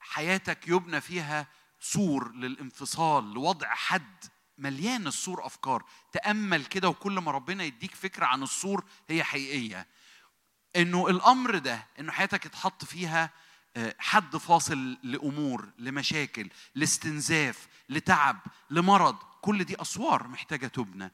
حياتك 0.00 0.68
يبنى 0.68 1.00
فيها 1.00 1.46
سور 1.80 2.32
للانفصال 2.34 3.34
لوضع 3.34 3.74
حد. 3.74 4.24
مليان 4.58 5.06
السور 5.06 5.46
أفكار. 5.46 5.84
تأمل 6.12 6.64
كده 6.64 6.88
وكل 6.88 7.12
ما 7.12 7.30
ربنا 7.30 7.64
يديك 7.64 7.94
فكرة 7.94 8.26
عن 8.26 8.42
السور 8.42 8.84
هي 9.08 9.24
حقيقية. 9.24 9.86
إنه 10.76 11.08
الأمر 11.08 11.58
ده 11.58 11.86
إنه 11.98 12.12
حياتك 12.12 12.46
يتحط 12.46 12.84
فيها 12.84 13.30
آه، 13.76 13.94
حد 13.98 14.36
فاصل 14.36 14.98
لأمور 15.02 15.68
لمشاكل 15.78 16.50
لاستنزاف 16.74 17.68
لتعب 17.88 18.40
لمرض. 18.70 19.16
كل 19.40 19.64
دي 19.64 19.82
أسوار 19.82 20.28
محتاجة 20.28 20.66
تبنى. 20.66 21.12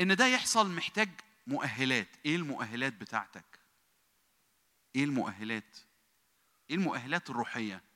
إن 0.00 0.16
ده 0.16 0.26
يحصل 0.26 0.70
محتاج 0.70 1.08
مؤهلات. 1.46 2.08
إيه 2.26 2.36
المؤهلات 2.36 2.92
بتاعتك؟ 2.92 3.58
إيه 4.96 5.04
المؤهلات؟ 5.04 5.78
إيه 6.70 6.76
المؤهلات 6.76 7.30
الروحية؟ 7.30 7.87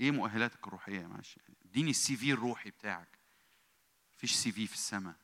إيه 0.00 0.10
مؤهلاتك 0.10 0.66
الروحية 0.66 1.06
معلش 1.06 1.38
إديني 1.64 1.90
السي 1.90 2.16
في 2.16 2.32
الروحي 2.32 2.70
بتاعك. 2.70 3.18
مفيش 4.14 4.34
سي 4.34 4.52
في 4.52 4.66
في 4.66 4.74
السماء. 4.74 5.16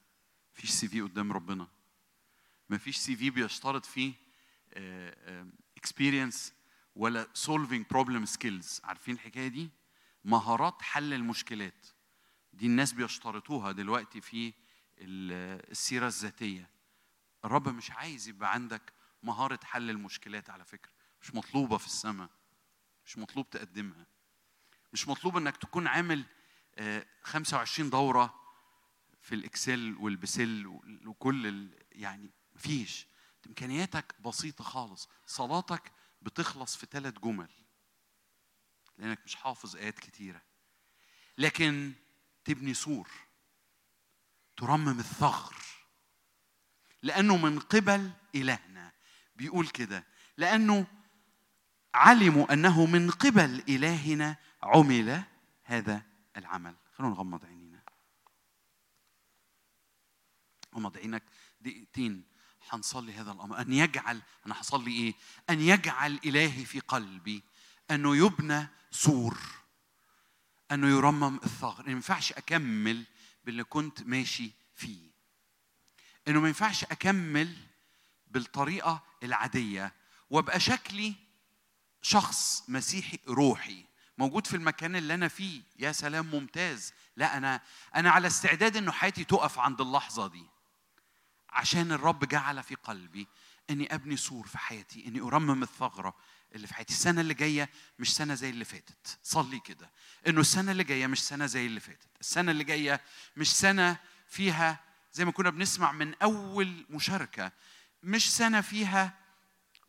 مفيش 0.53 0.71
CV 0.71 1.01
قدام 1.01 1.33
ربنا. 1.33 1.69
مفيش 2.71 2.97
CV 2.97 3.31
بيشترط 3.31 3.87
فيه 3.87 4.15
experience 5.77 6.53
ولا 6.97 7.29
solving 7.47 7.83
problem 7.95 8.29
skills. 8.37 8.85
عارفين 8.85 9.15
الحكاية 9.15 9.49
دي؟ 9.49 9.71
مهارات 10.25 10.83
حل 10.83 11.13
المشكلات. 11.13 11.87
دي 12.53 12.67
الناس 12.67 12.93
بيشترطوها 12.93 13.73
دلوقتي 13.73 14.21
في 14.21 14.53
ال- 14.99 15.71
السيرة 15.71 16.07
الذاتية. 16.07 16.71
الرب 17.45 17.69
مش 17.69 17.91
عايز 17.91 18.29
يبقى 18.29 18.53
عندك 18.53 18.93
مهارة 19.23 19.61
حل 19.65 19.91
المشكلات 19.91 20.51
على 20.51 20.65
فكرة. 20.65 20.93
مش 21.23 21.35
مطلوبة 21.35 21.79
في 21.79 21.87
السماء. 21.87 22.31
مش 23.07 23.19
مطلوب 23.19 23.51
تقدمها. 23.51 24.07
مش 24.97 25.09
مطلوب 25.09 25.37
إنك 25.37 25.57
تكون 25.57 25.87
عامل 25.87 26.25
آه، 26.75 27.07
25 27.23 27.91
دورة 27.91 28.35
في 29.21 29.35
ال 29.35 29.45
Excel 29.45 29.97
والبسل 30.01 30.67
وكل. 31.07 31.71
يعني 31.93 32.31
مفيش. 32.55 33.07
إمكانياتك 33.47 34.15
بسيطة 34.21 34.65
خالص. 34.65 35.09
صلاتك 35.27 35.93
بتخلص 36.23 36.77
في 36.77 36.87
ثلاث 36.91 37.15
جمل. 37.19 37.49
لأنك 38.99 39.21
مش 39.25 39.35
حافظ 39.35 39.77
آيات 39.77 39.99
كتيرة. 39.99 40.43
لكن 41.39 41.93
تبني 42.45 42.75
سور. 42.75 43.11
ترمم 44.57 44.99
الثغر. 44.99 45.57
لأنه 47.03 47.37
من 47.37 47.59
قبل 47.59 48.11
إلهنا. 48.35 48.93
بيقول 49.35 49.69
كده. 49.69 50.07
لأنه 50.37 50.87
علموا 51.95 52.53
أنه 52.53 52.87
من 52.87 53.11
قبل 53.11 53.63
إلهنا 53.69 54.46
عمل 54.67 55.23
هذا 55.65 56.03
العمل. 56.37 56.75
خلونا 56.95 57.15
نغمض 57.15 57.45
عينينا. 57.45 57.83
غمض 60.75 60.97
عينك 60.97 61.23
دقيقتين. 61.61 62.25
هنصلي 62.71 63.13
هذا 63.13 63.33
الأمر. 63.33 63.61
أن 63.61 63.73
يجعل 63.73 64.23
أنا 64.47 64.61
هصلي 64.61 64.91
إيه؟ 64.91 65.15
أن 65.51 65.61
يجعل 65.61 66.21
إلهي 66.25 66.65
في 66.65 66.81
قلبي 66.81 67.43
انه 67.91 68.17
يبنى 68.17 68.69
سور 68.91 69.39
انه 70.73 70.89
يرمم 70.89 71.37
الثغر. 71.37 71.85
ما 71.85 71.93
ينفعش 71.93 72.33
أكمل 72.33 73.05
باللي 73.45 73.65
كنت 73.65 74.03
ماشي 74.03 74.51
فيه. 74.75 75.11
إنه 76.29 76.41
ما 76.41 76.49
ينفعش 76.49 76.85
أكمل 76.85 77.57
بالطريقة 78.27 79.03
العادية. 79.23 79.93
وأبقى 80.31 80.61
شكلي 80.61 81.15
شخص 82.03 82.65
مسيحي 82.69 83.19
روحي. 83.29 83.85
موجود 84.19 84.47
في 84.47 84.57
المكان 84.57 84.97
اللي 84.97 85.15
أنا 85.15 85.29
فيه. 85.29 85.63
يا 85.79 85.93
سلام 85.93 86.27
ممتاز. 86.27 86.93
لا 87.17 87.37
أنا 87.37 87.61
أنا 87.95 88.11
على 88.11 88.27
استعداد 88.27 88.77
انه 88.77 88.93
حياتي 88.93 89.25
تقف 89.25 89.59
عند 89.59 89.81
اللحظة 89.81 90.27
دي. 90.27 90.47
عشان 91.51 91.93
الرب 91.93 92.25
جعل 92.25 92.63
في 92.63 92.75
قلبي 92.75 93.29
إني 93.71 93.95
أبني 93.95 94.17
سور 94.17 94.47
في 94.47 94.59
حياتي 94.59 95.07
إني 95.07 95.21
أرمم 95.21 95.63
الثغرة 95.63 96.15
اللي 96.55 96.67
في 96.67 96.75
حياتي. 96.75 96.95
السنة 96.95 97.21
اللي 97.21 97.35
جاية 97.35 97.71
مش 97.99 98.15
سنة 98.15 98.35
زي 98.35 98.51
اللي 98.51 98.65
فاتت. 98.65 99.19
صلي 99.23 99.61
كده. 99.61 99.91
إنه 100.27 100.41
السنة 100.41 100.73
اللي 100.73 100.85
جاية 100.85 101.07
مش 101.07 101.25
سنة 101.25 101.47
زي 101.47 101.67
اللي 101.67 101.81
فاتت. 101.81 102.09
السنة 102.21 102.53
اللي 102.53 102.65
جاية 102.65 103.01
مش 103.37 103.57
سنة 103.57 103.97
فيها 104.29 104.81
زي 105.13 105.25
ما 105.25 105.31
كنا 105.33 105.51
بنسمع 105.51 105.93
من 105.93 106.15
أول 106.15 106.87
مشاركة. 106.91 107.53
مش 108.03 108.37
سنة 108.37 108.61
فيها 108.61 109.15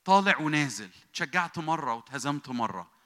طالع 0.06 0.38
ونازل. 0.38 0.90
تشجعت 1.14 1.58
مرة 1.58 1.94
واتهزمت 1.94 2.50
مرة. 2.50 2.97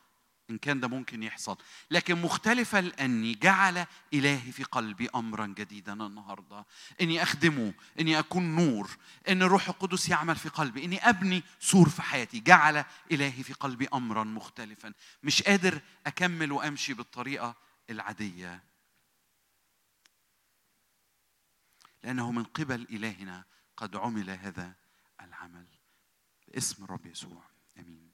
إن 0.51 0.57
كان 0.57 0.79
ده 0.79 0.87
ممكن 0.87 1.23
يحصل. 1.23 1.57
لكن 1.91 2.21
مختلفه 2.21 2.79
لاني 2.79 3.35
جعل 3.35 3.85
إلهي 4.13 4.51
في 4.51 4.63
قلبي 4.63 5.09
امرا 5.15 5.45
جديدا 5.47 5.93
النهارده. 5.93 6.65
إني 7.01 7.23
أخدمه 7.23 7.73
إني 7.99 8.19
أكون 8.19 8.55
نور 8.55 8.97
إن 9.29 9.41
الروح 9.41 9.69
القدس 9.69 10.09
يعمل 10.09 10.35
في 10.35 10.49
قلبي 10.49 10.85
إني 10.85 11.09
أبني 11.09 11.43
سور 11.59 11.89
في 11.89 12.01
حياتي. 12.01 12.39
جعل 12.39 12.85
إلهي 13.11 13.43
في 13.43 13.53
قلبي 13.53 13.87
امرا 13.93 14.23
مختلفا. 14.23 14.93
مش 15.23 15.43
قادر 15.43 15.81
أكمل 16.07 16.51
وأمشي 16.51 16.93
بالطريقة 16.93 17.55
العادية. 17.89 18.63
لأنه 22.03 22.31
من 22.31 22.43
قبل 22.43 22.87
إلهنا 22.89 23.43
قد 23.77 23.95
عمل 23.95 24.29
هذا 24.29 24.73
العمل. 25.21 25.67
باسم 26.47 26.83
الرب 26.83 27.05
يسوع. 27.05 27.43
آمين. 27.79 28.10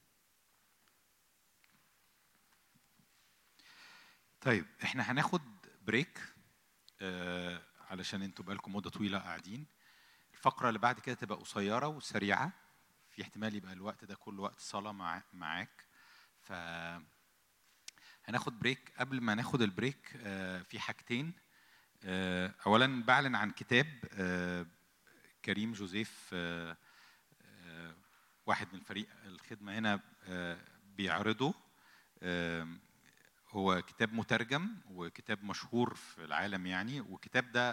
طيب 4.40 4.66
إحنا 4.84 5.02
هناخد 5.12 5.42
بريك 5.86 6.20
آه 7.00 7.62
علشان 7.90 8.22
أنتوا 8.22 8.44
بقالكم 8.44 8.76
مدة 8.76 8.90
طويلة 8.90 9.18
قاعدين. 9.18 9.66
الفقرة 10.34 10.68
اللي 10.68 10.78
بعد 10.78 11.00
كده 11.00 11.14
تبقى 11.14 11.38
قصيرة 11.38 11.86
وسريعة. 11.88 12.52
في 13.10 13.22
احتمال 13.22 13.54
يبقى 13.54 13.72
الوقت 13.72 14.04
ده 14.04 14.14
كله 14.14 14.42
وقت 14.42 14.60
صلاة 14.60 14.92
مع 14.92 15.22
معاك. 15.32 15.84
ف 16.40 16.52
هناخد 18.24 18.58
break 18.58 18.92
قبل 18.98 19.20
ما 19.20 19.34
ناخد 19.34 19.62
ال 19.62 19.70
break 19.70 20.12
آه 20.22 20.62
في 20.62 20.78
حاجتين. 20.80 21.32
آه 22.04 22.54
اولا 22.66 23.02
بعلن 23.02 23.34
عن 23.34 23.50
كتاب 23.50 23.86
آه 24.12 24.66
كريم 25.44 25.72
جوزيف 25.72 26.30
آه 26.32 26.76
آه 27.42 27.94
واحد 28.46 28.68
من 28.72 28.80
فريق 28.80 29.08
الخدمة 29.24 29.78
هنا 29.78 30.00
آه 30.24 30.58
بيعرضه. 30.96 31.54
هو 33.58 33.82
كتاب 33.82 34.14
مترجم 34.14 34.68
وكتاب 34.94 35.44
مشهور 35.44 35.94
في 35.94 36.24
العالم 36.24 36.66
يعني 36.66 37.00
والكتاب 37.00 37.52
ده 37.52 37.66